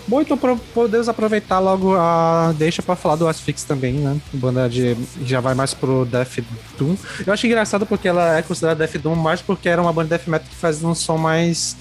[0.07, 0.37] Bom, então
[0.75, 4.21] podemos aproveitar logo a deixa pra falar do Asphyx também, né?
[4.33, 6.41] Banda de já vai mais pro Death
[6.77, 6.97] Doom.
[7.25, 10.11] Eu acho engraçado porque ela é considerada Death Doom mais porque era uma banda de
[10.11, 11.77] Death Metal que fazia um som mais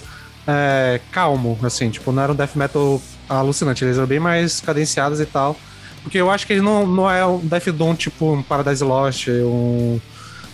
[0.46, 5.20] é, calmo, assim, tipo, não era um Death Metal alucinante, eles eram bem mais cadenciados
[5.20, 5.56] e tal.
[6.02, 9.28] Porque eu acho que ele não, não é um Death Doom tipo um Paradise Lost,
[9.28, 10.00] um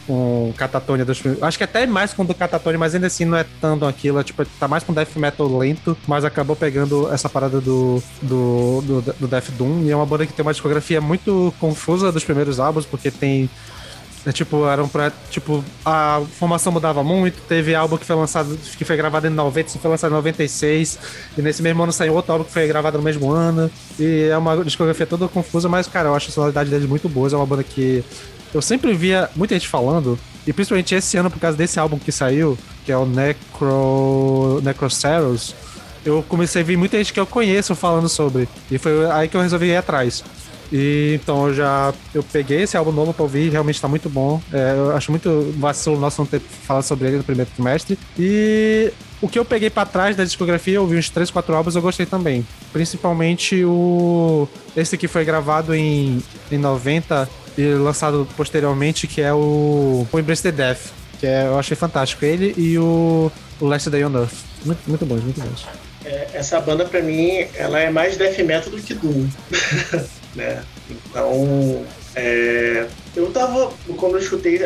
[0.09, 1.23] um Catatonia dos.
[1.41, 4.19] Acho que até mais com o do Catatonia, mas ainda assim não é tanto aquilo.
[4.19, 8.81] é, Tipo, tá mais com death metal lento, mas acabou pegando essa parada do, do,
[8.83, 9.83] do, do Death Doom.
[9.85, 13.51] E é uma banda que tem uma discografia muito confusa dos primeiros álbuns, porque tem.
[14.27, 15.15] É, tipo, era um projeto.
[15.31, 17.41] Tipo, a formação mudava muito.
[17.47, 20.99] Teve álbum que foi lançado, que foi gravado em 90, isso foi lançado em 96.
[21.37, 23.71] E nesse mesmo ano saiu outro álbum que foi gravado no mesmo ano.
[23.99, 27.29] E é uma discografia toda confusa, mas, cara, eu acho a sonoridade deles muito boa.
[27.31, 28.05] É uma banda que
[28.53, 32.11] eu sempre via muita gente falando, e principalmente esse ano, por causa desse álbum que
[32.11, 34.61] saiu, que é o Necro.
[34.63, 35.55] Necroceros,
[36.05, 38.49] eu comecei a ver muita gente que eu conheço falando sobre.
[38.71, 40.25] E foi aí que eu resolvi ir atrás.
[40.73, 44.41] E então eu já eu peguei esse álbum novo pra ouvir, realmente tá muito bom.
[44.53, 47.99] É, eu acho muito vacilo nosso não ter falado sobre ele no primeiro trimestre.
[48.19, 51.75] E o que eu peguei pra trás da discografia, eu ouvi uns 3, 4 álbuns,
[51.75, 52.47] eu gostei também.
[52.73, 54.47] Principalmente o.
[54.77, 56.23] Esse que foi gravado em,
[56.53, 60.93] em 90 e lançado posteriormente, que é o, o Embrace the Death.
[61.19, 62.25] Que é, eu achei fantástico.
[62.25, 63.31] Ele e o,
[63.61, 64.35] o Last Day on Earth.
[64.65, 65.67] Muito, muito bons, muito bons.
[66.05, 69.27] É, essa banda, pra mim, ela é mais death metal do que Doom.
[70.35, 70.63] né?
[70.89, 73.73] Então, é, eu tava.
[73.97, 74.61] Quando eu escutei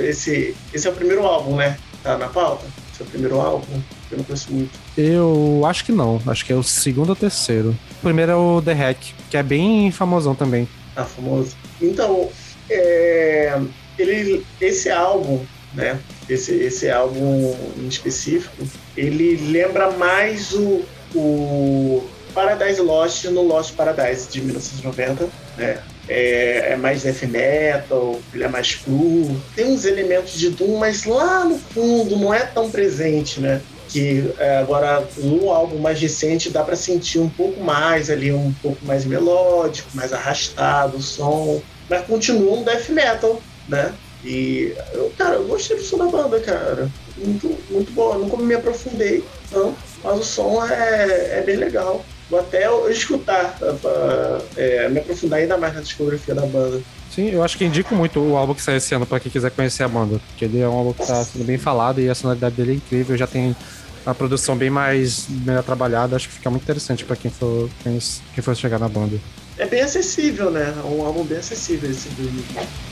[0.00, 0.54] esse.
[0.72, 1.76] Esse é o primeiro álbum, né?
[2.02, 2.66] Tá na pauta?
[2.92, 3.80] Esse é o primeiro álbum?
[4.10, 4.70] Eu não conheço muito.
[4.96, 6.22] Eu acho que não.
[6.26, 7.76] Acho que é o segundo ou terceiro.
[7.98, 8.98] O primeiro é o The Hack,
[9.28, 10.68] que é bem famosão também.
[10.96, 11.54] Tá famoso.
[11.80, 12.30] Então,
[12.70, 13.60] é,
[13.98, 15.44] ele, esse álbum,
[15.74, 16.00] né?
[16.28, 18.66] Esse, esse álbum em específico,
[18.96, 20.82] ele lembra mais o,
[21.14, 22.02] o
[22.34, 25.28] Paradise Lost no Lost Paradise de 1990,
[25.58, 25.82] né?
[26.08, 29.38] É, é mais death metal, ele é mais cru.
[29.54, 33.60] Tem uns elementos de Doom, mas lá no fundo não é tão presente, né?
[33.88, 38.52] Que é, agora no álbum mais recente dá para sentir um pouco mais ali, um
[38.62, 43.92] pouco mais melódico, mais arrastado o som, mas continua um death metal, né?
[44.24, 46.90] E, eu, cara, eu gostei do som da banda, cara.
[47.16, 48.14] Muito, muito bom.
[48.14, 52.04] Eu nunca me aprofundei, não, mas o som é, é bem legal.
[52.28, 56.80] Vou até eu escutar, pra, é, me aprofundar ainda mais na discografia da banda.
[57.16, 59.50] Sim, eu acho que indico muito o álbum que saiu esse ano pra quem quiser
[59.50, 60.20] conhecer a banda.
[60.28, 62.74] Porque ele é um álbum que tá sendo bem falado e a sonoridade dele é
[62.74, 63.16] incrível.
[63.16, 63.56] Já tem
[64.04, 66.14] a produção bem mais melhor trabalhada.
[66.14, 67.98] Acho que fica muito interessante pra quem for, quem,
[68.34, 69.18] quem for chegar na banda.
[69.56, 70.74] É bem acessível, né?
[70.76, 72.44] É um álbum bem acessível esse do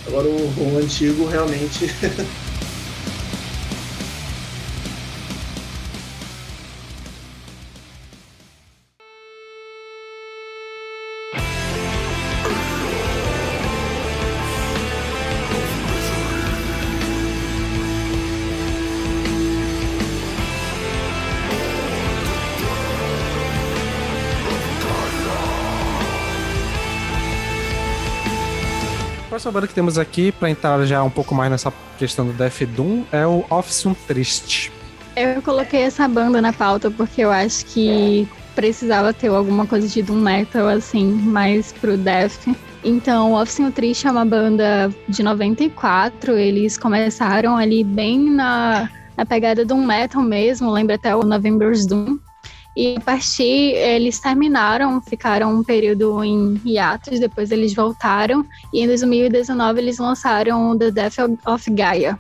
[0.07, 1.85] Agora o, o antigo realmente.
[29.55, 33.05] banda que temos aqui, pra entrar já um pouco mais nessa questão do Death Doom,
[33.13, 34.73] é o Office Triste.
[35.17, 40.03] Eu coloquei essa banda na pauta porque eu acho que precisava ter alguma coisa de
[40.03, 42.49] Doom Metal, assim, mais pro Death.
[42.83, 49.25] Então, o Office Triste é uma banda de 94, eles começaram ali bem na, na
[49.25, 52.19] pegada Doom Metal mesmo, lembra até o November's Doom.
[52.77, 58.87] E a partir, eles terminaram, ficaram um período em hiatus, depois eles voltaram, e em
[58.87, 62.19] 2019 eles lançaram The Death of Gaia.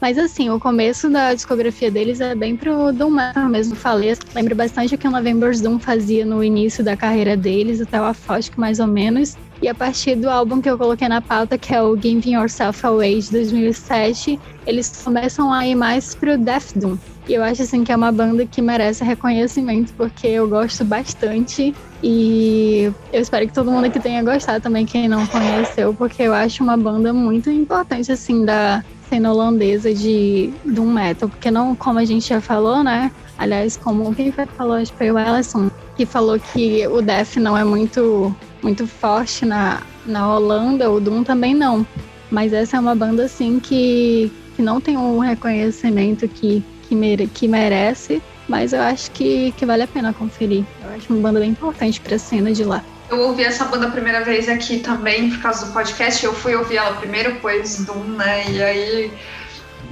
[0.00, 4.16] Mas assim, o começo da discografia deles é bem pro Doom Metal mesmo, falei.
[4.34, 8.04] Lembro bastante o que o November's Doom fazia no início da carreira deles, até o
[8.04, 9.36] Afosk mais ou menos.
[9.60, 12.86] E a partir do álbum que eu coloquei na pauta, que é o Giving Yourself
[12.86, 16.96] Away de 2007, eles começam a ir mais pro Death Doom.
[17.28, 21.74] E eu acho assim que é uma banda que merece reconhecimento, porque eu gosto bastante.
[22.02, 26.32] E eu espero que todo mundo aqui tenha gostado também, quem não conheceu, porque eu
[26.32, 31.28] acho uma banda muito importante, assim, da cena holandesa de Doom Metal.
[31.28, 33.10] Porque não, como a gente já falou, né?
[33.36, 37.56] Aliás, como quem falou, acho que foi o Ellison, que falou que o Death não
[37.56, 41.86] é muito, muito forte na, na Holanda, o Doom também não.
[42.30, 47.26] Mas essa é uma banda, assim, que, que não tem um reconhecimento que que, mere
[47.26, 50.64] que merece, mas eu acho que, que vale a pena conferir.
[50.82, 52.82] Eu acho uma banda bem importante para a cena de lá.
[53.10, 56.24] Eu ouvi essa banda a primeira vez aqui também por causa do podcast.
[56.24, 58.50] Eu fui ouvir ela primeiro, depois Doom, né?
[58.50, 59.12] E aí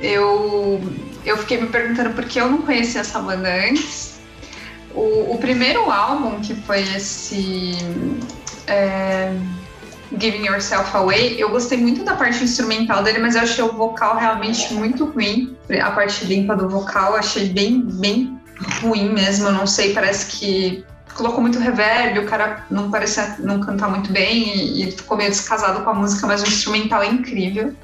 [0.00, 0.80] eu,
[1.24, 4.18] eu fiquei me perguntando por que eu não conhecia essa banda antes.
[4.94, 7.72] O, o primeiro álbum, que foi esse.
[8.66, 9.34] É,
[10.18, 14.16] Giving Yourself Away, eu gostei muito da parte instrumental dele, mas eu achei o vocal
[14.16, 15.56] realmente muito ruim.
[15.82, 18.38] A parte limpa do vocal, achei bem, bem
[18.80, 19.48] ruim mesmo.
[19.48, 20.84] Eu não sei, parece que
[21.16, 25.30] colocou muito reverb, o cara não parecia não cantar muito bem e, e ficou meio
[25.30, 27.74] descasado com a música, mas o instrumental é incrível.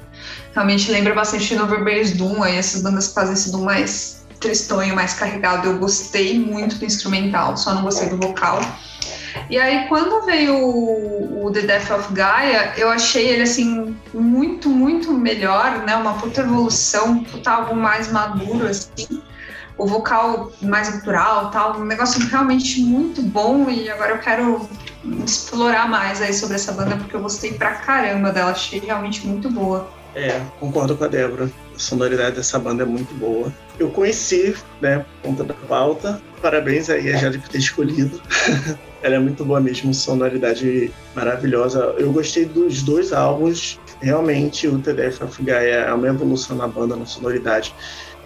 [0.53, 5.67] Realmente lembra bastante November's Doom, aí essas bandas fazem esse Doom mais tristonho, mais carregado.
[5.67, 8.61] Eu gostei muito do instrumental, só não gostei do vocal.
[9.49, 14.69] E aí, quando veio o, o, The Death of Gaia, eu achei ele, assim, muito,
[14.69, 15.95] muito melhor, né?
[15.95, 19.23] Uma puta evolução, puta álbum mais maduro, assim.
[19.77, 21.77] O vocal mais natural, tal.
[21.77, 24.69] Um negócio realmente muito bom e agora eu quero
[25.25, 28.51] explorar mais aí sobre essa banda, porque eu gostei pra caramba dela.
[28.51, 29.89] Achei realmente muito boa.
[30.15, 31.49] É, concordo com a Débora.
[31.75, 33.51] A sonoridade dessa banda é muito boa.
[33.79, 36.21] Eu conheci, né, por conta da pauta.
[36.41, 38.21] Parabéns aí a Jade por ter escolhido.
[39.01, 41.79] Ela é muito boa mesmo, sonoridade maravilhosa.
[41.97, 43.79] Eu gostei dos dois álbuns.
[44.01, 47.73] Realmente, o of Gaia é uma evolução na banda, na sonoridade.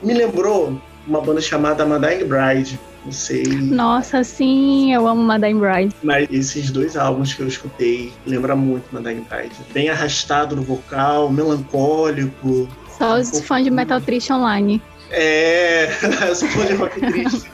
[0.03, 2.79] Me lembrou uma banda chamada Madame Bride.
[3.05, 3.43] Não sei.
[3.45, 5.95] Nossa, sim, eu amo Madame Bride.
[6.03, 9.55] Mas esses dois álbuns que eu escutei lembram muito Madame Bride.
[9.73, 12.67] Bem arrastado no vocal, melancólico.
[12.97, 14.81] Só os um fãs de Metal Triste Online.
[15.09, 15.88] É,
[16.29, 17.49] os fãs de rock triste.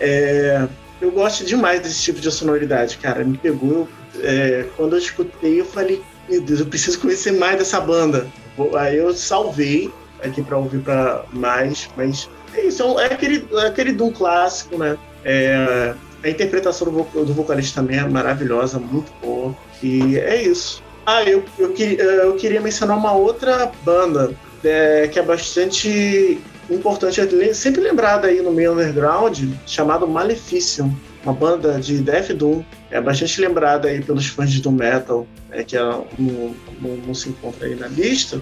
[0.00, 0.68] é,
[1.00, 3.24] eu gosto demais desse tipo de sonoridade, cara.
[3.24, 3.88] Me pegou.
[4.20, 8.26] É, quando eu escutei, eu falei, meu Deus, eu preciso conhecer mais dessa banda.
[8.78, 9.90] Aí eu salvei
[10.26, 14.96] aqui para ouvir para mais, mas é isso, é aquele, é aquele Doom clássico, né?
[15.24, 19.54] É, a interpretação do, do, vocalista também é maravilhosa, muito boa.
[19.82, 20.82] E é isso.
[21.04, 24.34] Ah, eu, eu, eu queria mencionar uma outra banda
[24.64, 26.40] é, que é bastante
[26.70, 30.92] importante é sempre lembrada aí no meio underground, chamado Maleficium,
[31.22, 35.76] uma banda de Death Doom, é bastante lembrada aí pelos fãs Doom Metal, é, que
[35.76, 38.40] é, não, não, não, se encontra aí na lista,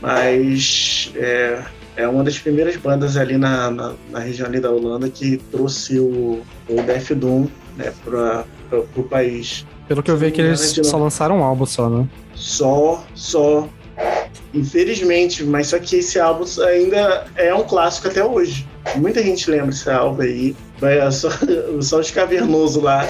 [0.00, 1.62] mas é,
[1.96, 5.98] é uma das primeiras bandas ali na, na, na, região ali da Holanda que trouxe
[5.98, 7.46] o, o Death Doom
[7.76, 8.44] né, para
[8.96, 9.66] o país.
[9.86, 12.08] Pelo que eu vi que eles só lançaram um álbum só, né?
[12.34, 13.68] Só, só.
[14.54, 18.66] Infelizmente, mas só que esse álbum ainda é um clássico até hoje.
[18.96, 20.56] Muita gente lembra esse álbum aí.
[20.78, 21.28] Vai só,
[21.82, 23.06] só os cavernosos lá.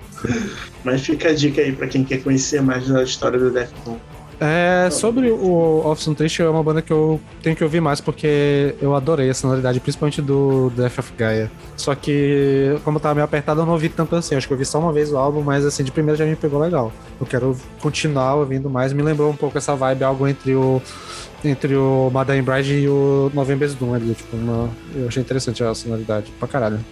[0.84, 4.13] mas fica a dica aí para quem quer conhecer mais da história do Deftones.
[4.46, 8.74] É, sobre o Office Triste é uma banda que eu tenho que ouvir mais porque
[8.78, 11.50] eu adorei a sonoridade, principalmente do Death of Gaia.
[11.78, 14.34] Só que, como tava meio apertado, eu não ouvi tanto assim.
[14.34, 16.36] Acho que eu ouvi só uma vez o álbum, mas assim, de primeira já me
[16.36, 16.92] pegou legal.
[17.18, 18.92] Eu quero continuar ouvindo mais.
[18.92, 20.82] Me lembrou um pouco essa vibe, algo entre o
[21.42, 24.14] entre o Madame Bride e o November's Doom ali.
[24.14, 24.68] Tipo, uma...
[24.94, 26.84] eu achei interessante a sonoridade, pra caralho.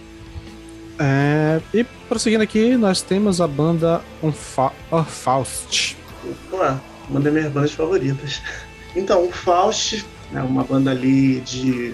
[0.97, 1.61] É...
[1.71, 4.71] E prosseguindo aqui, nós temos a banda Unfa...
[5.05, 5.97] Faust.
[6.51, 6.92] Opa!
[7.09, 8.41] Uma das minhas bandas favoritas.
[8.95, 11.93] Então, o Faust né, uma banda ali de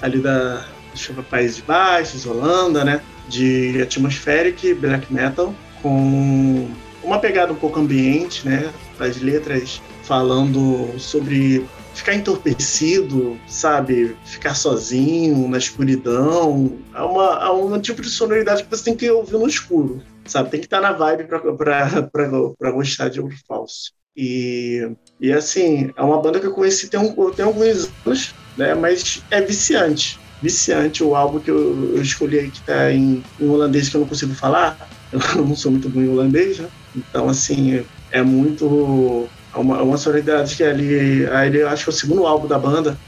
[0.00, 3.00] ali da deixa Países Baixos, Holanda, né?
[3.28, 6.68] De atmospheric black metal com
[7.02, 8.72] uma pegada um pouco ambiente, né?
[8.98, 14.16] As letras falando sobre ficar entorpecido, sabe?
[14.24, 16.78] Ficar sozinho, na escuridão.
[16.94, 20.50] É, uma, é um tipo de sonoridade que você tem que ouvir no escuro, sabe?
[20.50, 23.92] Tem que estar na vibe para gostar de ouvir falso.
[24.16, 24.88] E,
[25.20, 28.74] e assim, é uma banda que eu conheci tem, um, tem alguns anos, né?
[28.74, 30.18] Mas é viciante.
[30.40, 34.00] Viciante o álbum que eu, eu escolhi aí, que tá em, em holandês, que eu
[34.00, 34.88] não consigo falar.
[35.12, 36.68] Eu não sou muito bom em holandês, né?
[36.94, 41.92] Então, assim, é muito é uma, uma sonoridade que ali, aí eu acho que é
[41.92, 42.98] o segundo álbum da banda,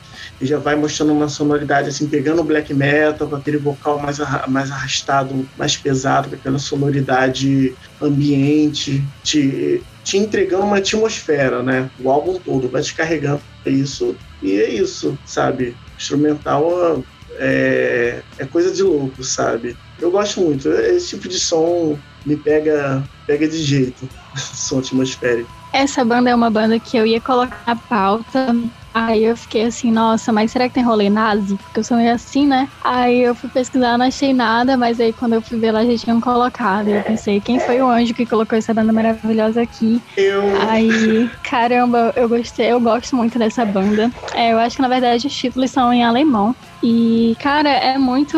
[0.40, 4.18] e já vai mostrando uma sonoridade assim, pegando o black metal, com aquele vocal mais,
[4.46, 11.90] mais arrastado, mais pesado, com aquela sonoridade ambiente, te, te entregando uma atmosfera, né?
[11.98, 14.16] O álbum todo vai te carregando isso.
[14.40, 15.76] E é isso, sabe?
[15.98, 17.02] Instrumental
[17.38, 19.76] é, é coisa de louco, sabe?
[20.00, 20.70] Eu gosto muito.
[20.70, 24.08] Esse tipo de som me pega, pega de jeito.
[24.38, 25.50] som atmosférico.
[25.72, 28.54] Essa banda é uma banda que eu ia colocar na pauta.
[28.98, 31.55] Aí eu fiquei assim, nossa, mas será que tem rolê nazi?
[31.59, 32.66] Porque eu sou meio assim, né?
[32.82, 35.94] Aí eu fui pesquisar, não achei nada, mas aí quando eu fui ver lá já
[35.98, 36.89] tinham colocado.
[36.89, 40.02] Eu pensei, quem foi o anjo que colocou essa banda maravilhosa aqui?
[40.16, 40.55] Eu.
[40.66, 44.10] Aí, caramba, eu gostei, eu gosto muito dessa banda.
[44.35, 46.56] É, eu acho que na verdade os títulos são em alemão.
[46.82, 48.36] E, cara, é muito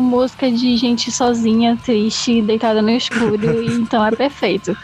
[0.00, 4.76] música de gente sozinha, triste, deitada no escuro, então é perfeito.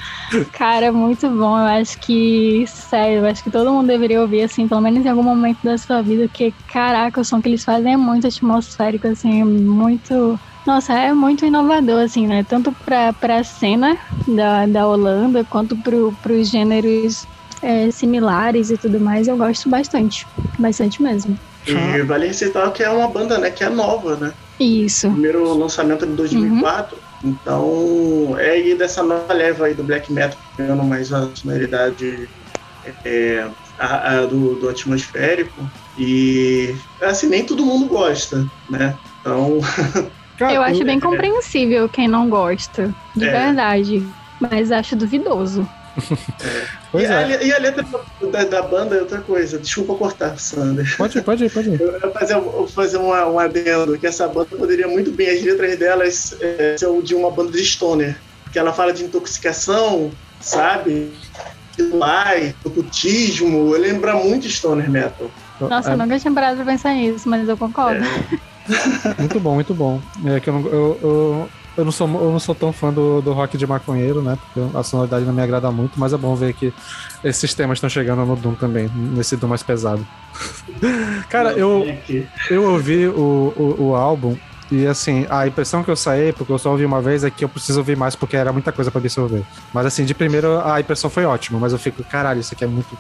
[0.53, 1.57] Cara, muito bom.
[1.59, 5.09] Eu acho que, sério, eu acho que todo mundo deveria ouvir, assim, pelo menos em
[5.09, 9.07] algum momento da sua vida, porque, caraca, o som que eles fazem é muito atmosférico,
[9.09, 10.41] assim, muito.
[10.67, 12.43] Nossa, é muito inovador, assim, né?
[12.45, 13.97] Tanto pra, pra cena
[14.27, 17.29] da, da Holanda, quanto pro, pros gêneros
[17.63, 19.29] é, similares e tudo mais.
[19.29, 20.27] Eu gosto bastante.
[20.59, 21.39] Bastante mesmo.
[21.67, 24.33] E vale ressaltar que é uma banda, né, que é nova, né?
[24.59, 25.11] Isso.
[25.11, 26.97] Primeiro lançamento de 2004.
[26.97, 27.07] Uhum.
[27.25, 32.29] Então, é aí dessa nova leva aí do black metal, pegando mais a sonoridade
[33.05, 33.47] é,
[33.79, 35.69] a, a, do, do, atmosférico.
[35.99, 38.95] E, assim, nem todo mundo gosta, né?
[39.21, 39.61] Então...
[40.53, 43.31] eu acho bem compreensível quem não gosta, de é.
[43.31, 44.07] verdade.
[44.39, 45.67] Mas acho duvidoso.
[46.95, 46.99] É.
[46.99, 47.13] E, é.
[47.13, 47.85] a, e, a, letra
[48.31, 49.59] da, da, banda é outra coisa.
[49.59, 50.97] Desculpa cortar, Sander.
[50.97, 51.81] Pode, pode, pode.
[51.81, 55.43] Eu vou fazer, vou fazer uma, um adendo, que essa banda poderia muito bem, as
[55.43, 58.17] letras delas é, ser de uma banda de stoner.
[58.45, 60.11] Porque ela fala de intoxicação,
[60.41, 61.13] sabe?
[61.99, 65.31] Pai, ocultismo, lembra muito stoner metal.
[65.61, 68.03] Nossa, eu nunca tinha parado pra pensar nisso, mas eu concordo.
[68.03, 69.15] É.
[69.19, 70.01] muito bom, muito bom.
[70.25, 73.33] É que eu, eu, eu eu não sou, eu não sou tão fã do, do
[73.33, 74.39] rock de maconheiro, né?
[74.41, 76.73] Porque a sonoridade não me agrada muito, mas é bom ver que
[77.23, 80.07] esses temas estão chegando no Doom também, nesse Doom mais pesado.
[81.29, 81.85] Cara, eu,
[82.51, 84.37] eu ouvi o, o, o, álbum
[84.71, 87.45] e assim, a impressão que eu saí, porque eu só ouvi uma vez, é que
[87.45, 89.43] eu preciso ouvir mais porque era muita coisa para absorver.
[89.73, 92.67] Mas assim, de primeiro a impressão foi ótima, mas eu fico, caralho, isso aqui é
[92.67, 92.97] muito.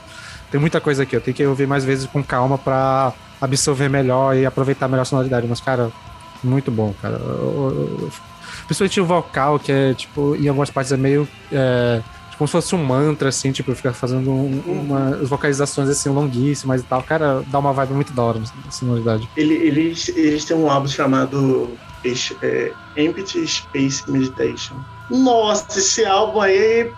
[0.50, 4.36] Tem muita coisa aqui, eu tenho que ouvir mais vezes com calma para absorver melhor
[4.36, 5.46] e aproveitar melhor a sonoridade.
[5.48, 5.90] Mas, cara,
[6.42, 7.16] muito bom, cara.
[7.16, 8.12] Eu, eu, eu,
[8.66, 11.28] Principalmente o vocal, que é, tipo, em algumas partes é meio.
[11.50, 12.02] É,
[12.36, 16.84] como se fosse um mantra, assim, tipo, ficar fazendo um, uma, vocalizações assim longuíssimas e
[16.84, 17.02] tal.
[17.02, 19.28] Cara, dá uma vibe muito da hora na sonoridade.
[19.36, 21.70] Ele, eles, eles têm um álbum chamado
[22.42, 24.76] é, Empty Space Meditation.
[25.10, 26.92] Nossa, esse álbum aí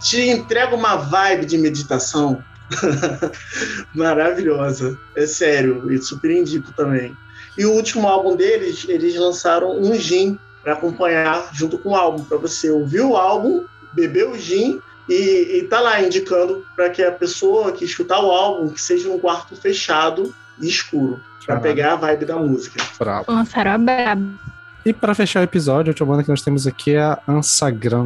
[0.00, 2.42] te entrega uma vibe de meditação
[3.94, 4.98] maravilhosa.
[5.16, 7.16] É sério, e super indico também.
[7.56, 12.24] E o último álbum deles, eles lançaram um gin para acompanhar junto com o álbum,
[12.24, 17.02] para você ouvir o álbum, beber o gin e, e tá lá indicando para que
[17.02, 21.94] a pessoa que escutar o álbum que seja num quarto fechado e escuro, para pegar
[21.94, 22.82] a vibe da música.
[22.98, 23.24] Bravo.
[23.28, 24.38] Lançaram a brabo.
[24.84, 28.04] E para fechar o episódio, a última banda que nós temos aqui é a Ansagram.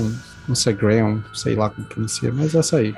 [0.49, 2.95] Ansagram, sei lá como pronuncia, mas é essa aí.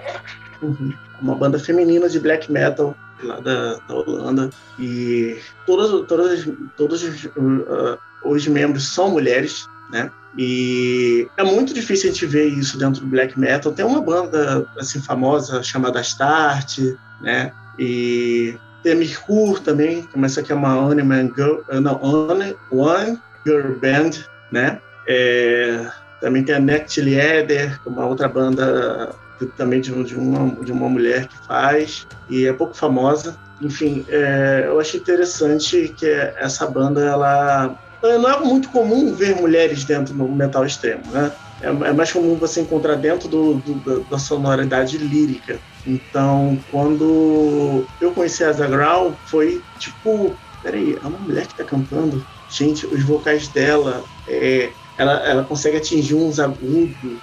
[0.61, 0.93] Uhum.
[1.21, 4.51] Uma banda feminina de black metal lá da, da Holanda.
[4.79, 10.11] E todas, todas, todos uh, os membros são mulheres, né?
[10.37, 13.73] E é muito difícil a gente ver isso dentro do black metal.
[13.73, 16.79] Tem uma banda assim famosa chamada Start,
[17.21, 17.53] né?
[17.79, 22.57] E tem a também, mas essa aqui é uma One Man Girl, eh, não, One,
[22.71, 24.11] One Girl Band,
[24.53, 24.81] né?
[25.07, 25.87] É,
[26.21, 29.15] também tem a Next Lieder, é uma outra banda
[29.57, 33.37] também de, de, uma, de uma mulher que faz, e é pouco famosa.
[33.61, 39.85] Enfim, é, eu achei interessante que essa banda, ela não é muito comum ver mulheres
[39.85, 41.33] dentro do metal extremo, né?
[41.61, 45.59] É, é mais comum você encontrar dentro do, do, da sonoridade lírica.
[45.87, 52.25] Então, quando eu conheci a Zagrau, foi tipo, peraí, é uma mulher que tá cantando?
[52.49, 57.19] Gente, os vocais dela, é, ela, ela consegue atingir uns agudos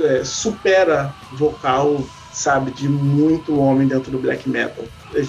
[0.00, 4.84] é, supera vocal, sabe, de muito homem dentro do black metal.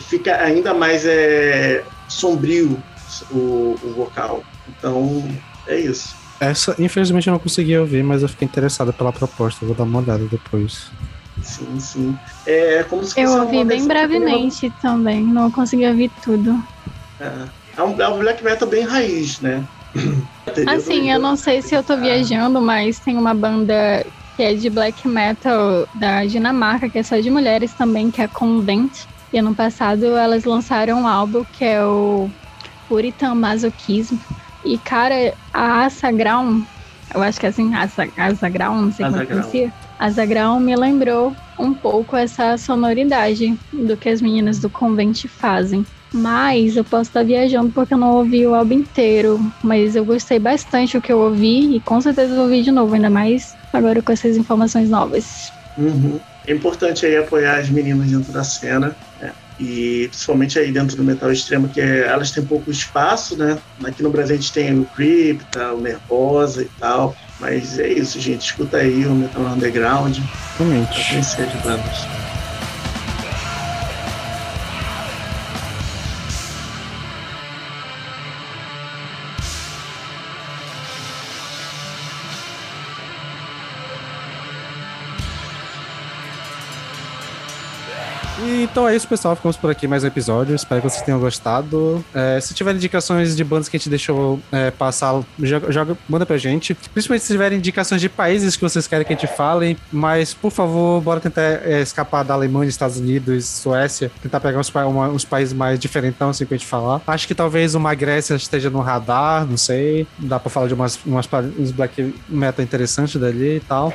[0.08, 2.82] Fica ainda mais é, sombrio
[3.32, 4.44] o, o vocal.
[4.68, 5.28] Então,
[5.68, 6.16] é isso.
[6.40, 9.66] Essa, infelizmente, eu não consegui ouvir, mas eu fiquei interessado pela proposta.
[9.66, 10.92] Vou dar uma olhada depois.
[11.42, 12.18] Sim, sim.
[12.46, 14.74] É como se Eu ouvi bem brevemente uma...
[14.82, 16.62] também, não consegui ouvir tudo.
[17.20, 17.32] É,
[17.78, 19.64] é, um, é um black metal bem raiz, né?
[20.68, 24.70] Assim, eu não sei se eu tô viajando, mas tem uma banda que é de
[24.70, 28.92] black metal da Dinamarca, que é só de mulheres também, que é Convent.
[29.32, 32.30] E ano passado elas lançaram um álbum que é o
[32.88, 34.18] Puritan Masochism.
[34.64, 36.64] E, cara, a Asa Ground,
[37.14, 39.74] eu acho que é assim, Asa, Asa Ground, não sei como é pronuncia.
[40.00, 45.86] Asa Ground me lembrou um pouco essa sonoridade do que as meninas do Convent fazem.
[46.14, 49.40] Mas eu posso estar viajando porque eu não ouvi o álbum inteiro.
[49.64, 52.94] Mas eu gostei bastante do que eu ouvi e com certeza vou ouvir de novo,
[52.94, 55.52] ainda mais agora com essas informações novas.
[55.78, 56.20] Uhum.
[56.46, 58.96] É importante aí apoiar as meninas dentro da cena?
[59.64, 63.58] E principalmente aí dentro do metal extremo, que é, elas têm pouco espaço, né?
[63.86, 67.16] Aqui no Brasil a gente tem o Crypta, o Nervosa e tal.
[67.40, 68.42] Mas é isso, gente.
[68.42, 70.18] Escuta aí o Metal Underground.
[70.58, 72.33] Conhecer de bandas.
[88.64, 89.36] Então é isso, pessoal.
[89.36, 90.56] Ficamos por aqui mais um episódio.
[90.56, 92.04] Espero que vocês tenham gostado.
[92.14, 96.26] É, se tiverem indicações de bandas que a gente deixou é, passar, joga, joga, manda
[96.26, 96.74] pra gente.
[96.74, 99.78] Principalmente se tiverem indicações de países que vocês querem que a gente fale.
[99.92, 104.10] Mas, por favor, bora tentar é, escapar da Alemanha, Estados Unidos, Suécia.
[104.22, 107.02] Tentar pegar uns, uma, uns países mais diferentão, assim, pra gente falar.
[107.06, 110.08] Acho que talvez uma Grécia esteja no radar, não sei.
[110.18, 111.28] Dá pra falar de umas, umas
[111.60, 113.94] uns black metal interessantes dali e tal.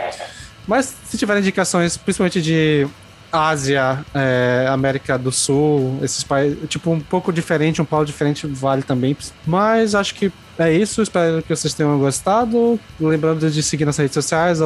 [0.67, 2.87] Mas se tiverem indicações, principalmente de
[3.33, 8.83] Ásia, é, América do Sul, esses países, tipo, um pouco diferente, um pau diferente vale
[8.83, 9.17] também.
[9.47, 12.79] Mas acho que é isso, espero que vocês tenham gostado.
[12.99, 14.59] Lembrando de seguir nas redes sociais,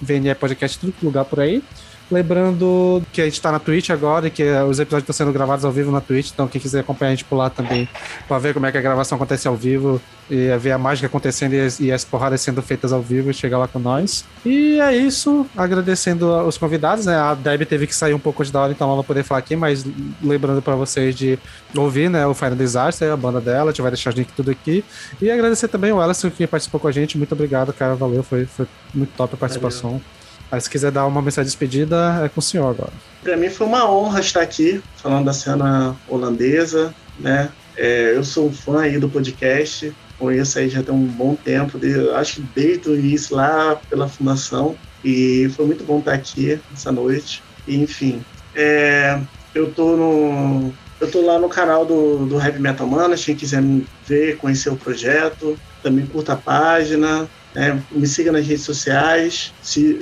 [0.00, 1.62] VNE Podcast, tudo lugar por aí.
[2.10, 5.64] Lembrando que a gente tá na Twitch agora e que os episódios estão sendo gravados
[5.64, 7.88] ao vivo na Twitch, então quem quiser acompanhar a gente por lá também,
[8.28, 10.00] para ver como é que a gravação acontece ao vivo
[10.30, 13.34] e ver a mágica acontecendo e as, e as porradas sendo feitas ao vivo e
[13.34, 14.24] chegar lá com nós.
[14.44, 17.16] E é isso, agradecendo os convidados, né?
[17.16, 19.38] A Deb teve que sair um pouco de da hora, então ela não poder falar
[19.40, 19.84] aqui, mas
[20.22, 21.38] lembrando para vocês de
[21.76, 24.50] ouvir, né, o Final Disaster, a banda dela, a gente vai deixar o link tudo
[24.50, 24.84] aqui.
[25.20, 28.44] E agradecer também o Ellison que participou com a gente, muito obrigado, cara, valeu, foi,
[28.46, 29.90] foi muito top a participação.
[29.90, 30.23] Valeu.
[30.54, 32.92] Aí se quiser dar uma mensagem de despedida, é com o senhor agora.
[33.22, 37.50] Para mim foi uma honra estar aqui falando da cena holandesa, né?
[37.76, 41.78] É, eu sou um fã aí do podcast, conheço aí já tem um bom tempo,
[42.14, 46.92] acho que desde o início lá pela fundação, e foi muito bom estar aqui essa
[46.92, 47.42] noite.
[47.66, 48.24] E, enfim,
[48.54, 49.18] é,
[49.54, 52.88] eu tô no eu tô lá no canal do, do Heavy Metal
[53.22, 53.62] quem quiser
[54.06, 59.52] ver, conhecer o projeto, também curta a página, é, me siga nas redes sociais,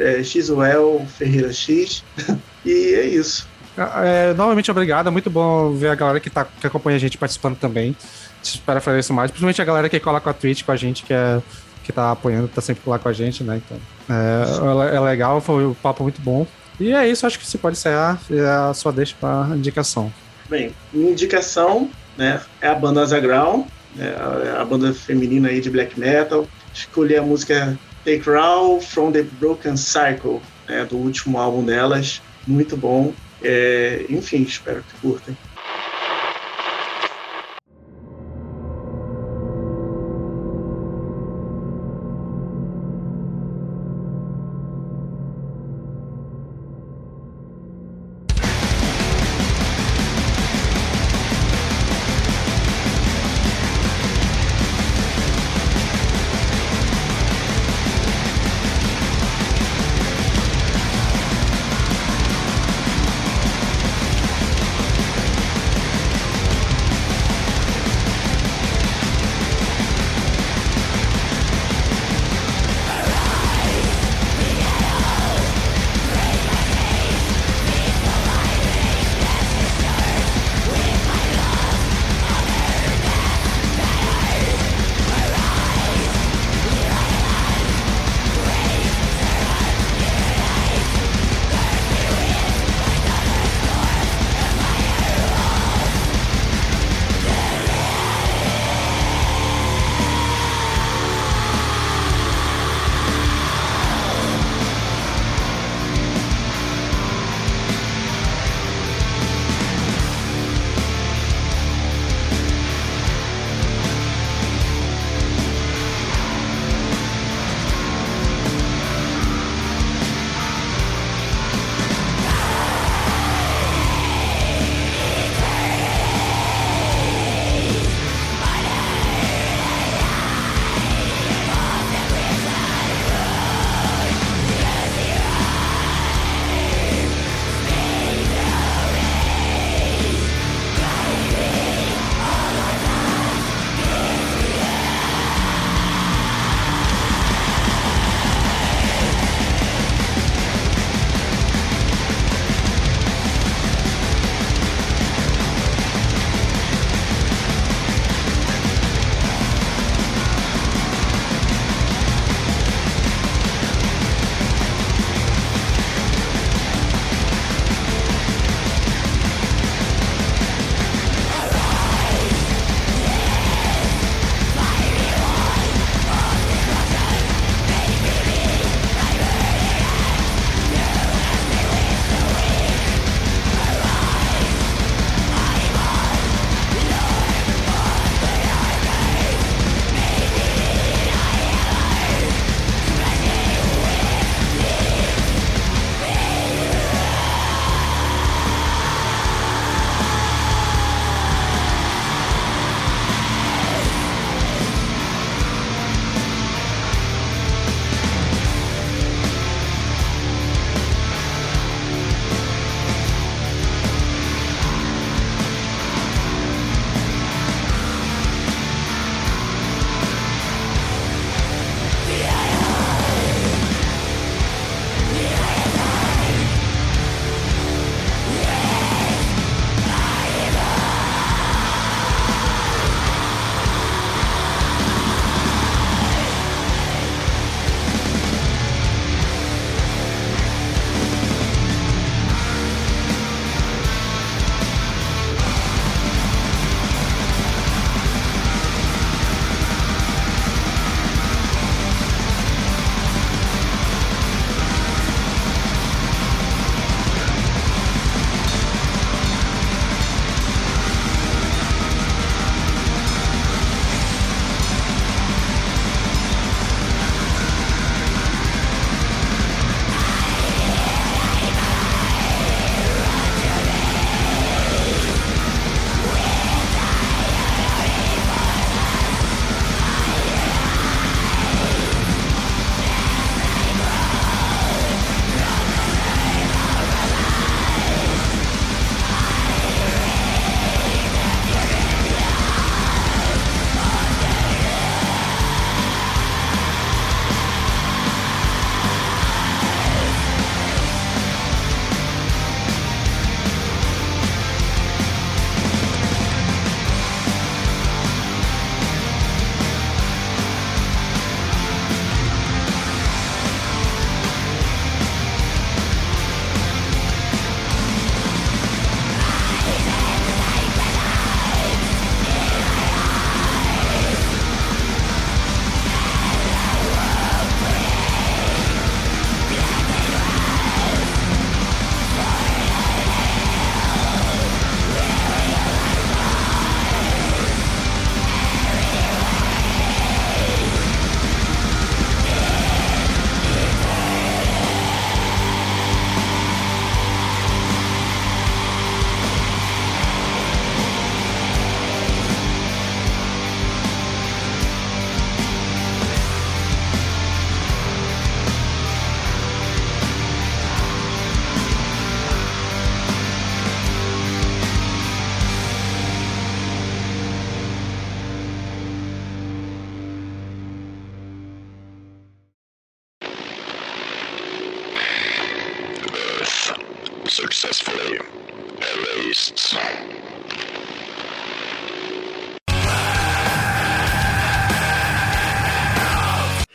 [0.00, 2.02] é, XUEL Ferreira X.
[2.64, 3.46] e é isso.
[3.76, 5.08] É, novamente, obrigado.
[5.08, 7.96] É muito bom ver a galera que, tá, que acompanha a gente participando também.
[8.42, 9.30] Espero fazer isso mais.
[9.30, 11.40] Principalmente a galera que cola com a Twitch com a gente, que, é,
[11.84, 13.60] que tá apoiando, tá sempre lá com a gente, né?
[13.64, 13.78] Então,
[14.10, 16.46] é, é legal, foi um papo muito bom.
[16.80, 18.18] E é isso, acho que você pode encerrar
[18.68, 20.12] a sua deixa para indicação.
[20.48, 24.14] Bem, minha indicação né, é a banda Azaground, né,
[24.58, 29.76] a banda feminina aí de black metal escolhi a música Take Raw from the Broken
[29.76, 32.20] Cycle, né, do último álbum delas.
[32.46, 33.12] Muito bom.
[33.42, 35.36] É, enfim, espero que curtem.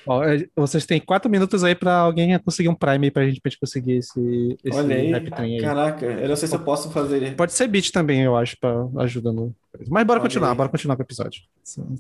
[0.08, 3.42] Ó, é, vocês têm quatro minutos aí pra alguém conseguir um Prime aí pra gente,
[3.42, 5.14] pra gente conseguir esse, esse Olha aí.
[5.14, 5.60] aí.
[5.62, 7.36] Caraca, eu não sei se eu posso fazer.
[7.36, 9.54] Pode ser beat também, eu acho, pra ajuda no.
[9.90, 10.56] Mas bora Olha continuar, aí.
[10.58, 11.42] bora continuar com o episódio.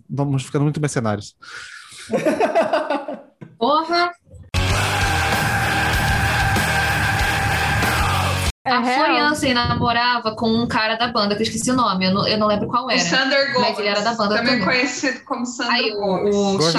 [0.09, 1.35] Vamos ficando muito mercenários.
[3.57, 4.11] Porra!
[8.67, 9.05] É a real.
[9.05, 12.37] Floriança namorava com um cara da banda, que eu esqueci o nome, eu não, eu
[12.37, 12.99] não lembro qual O era.
[12.99, 13.69] Sander Gomes.
[13.69, 14.65] Mas ele era da banda também também.
[14.65, 16.35] conhecido como Sander Aí o, Gomes.
[16.35, 16.77] o gosto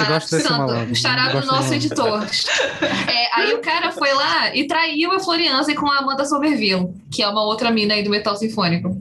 [0.91, 2.25] o chará do Gosto nosso editor.
[3.09, 7.23] É, aí o cara foi lá e traiu a Floriança com a Amanda Somerville, que
[7.23, 8.95] é uma outra mina aí do metal sinfônico.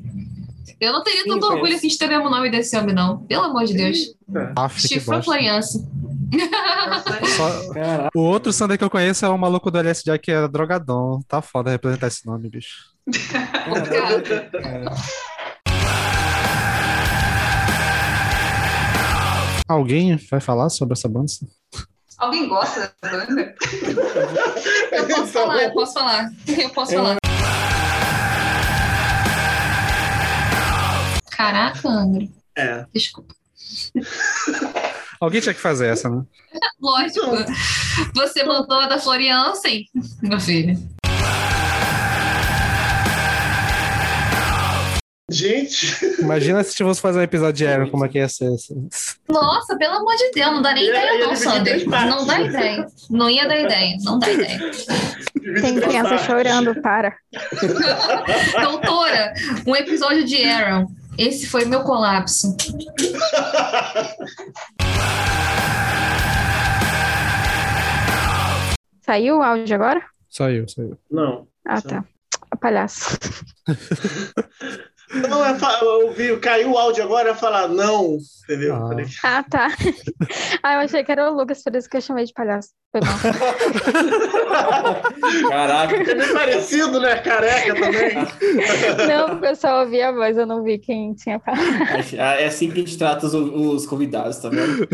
[0.81, 3.19] Eu não teria Sim, tanto orgulho assim de ter o mesmo nome desse homem, não.
[3.19, 3.99] Pelo amor de Deus.
[4.27, 5.23] Bosta.
[5.23, 5.85] Floriança.
[7.37, 8.09] Só-.
[8.15, 11.23] O outro Sander que eu conheço é o maluco do LSD que era drogadão.
[11.27, 12.93] Tá foda representar esse nome, bicho.
[19.69, 21.27] Alguém vai falar sobre essa banda?
[22.19, 23.55] Alguém gosta da banda?
[24.91, 26.31] Eu posso falar, eu posso falar.
[26.47, 27.17] Eu posso falar.
[31.31, 32.29] Caraca, André.
[32.57, 32.85] É.
[32.93, 33.35] Desculpa.
[35.21, 36.23] Alguém tinha que fazer essa, né?
[36.81, 37.27] Lógico.
[38.15, 39.85] Você mandou a da Floriança, hein,
[40.23, 40.77] meu filho?
[45.31, 48.47] Gente, Imagina se fosse fazer um episódio de Aaron, como é que ia ser.
[48.51, 48.89] assim.
[49.29, 51.87] Nossa, pelo amor de Deus, não dá nem Ia- ideia, ia não, Sander.
[51.87, 52.87] Não dá ideia.
[53.11, 54.59] Não ia dar ideia, não dá ideia.
[55.61, 57.15] Tem criança chorando, para.
[58.63, 59.35] Doutora,
[59.67, 60.87] um episódio de Aaron.
[61.19, 62.57] Esse foi meu colapso.
[69.01, 70.01] Saiu o áudio agora?
[70.31, 70.97] Saiu, saiu.
[71.11, 71.49] Não.
[71.67, 72.05] Ah, tá.
[72.53, 73.19] A palhaço.
[75.15, 78.75] Não, eu ouvi, caiu o áudio agora, eu falar não, entendeu?
[78.75, 78.89] Ah.
[78.89, 79.69] Falei, Ah, tá.
[80.63, 82.71] Ah, eu achei que era o Lucas, por isso que eu chamei de palhaço.
[82.91, 83.19] Foi mal.
[85.49, 85.97] Caraca.
[85.97, 87.17] É bem parecido, né?
[87.17, 88.15] Careca também.
[89.09, 91.63] Não, porque eu só ouvi a voz, eu não vi quem tinha falado.
[92.17, 94.89] É assim que a gente trata os, os convidados, tá vendo?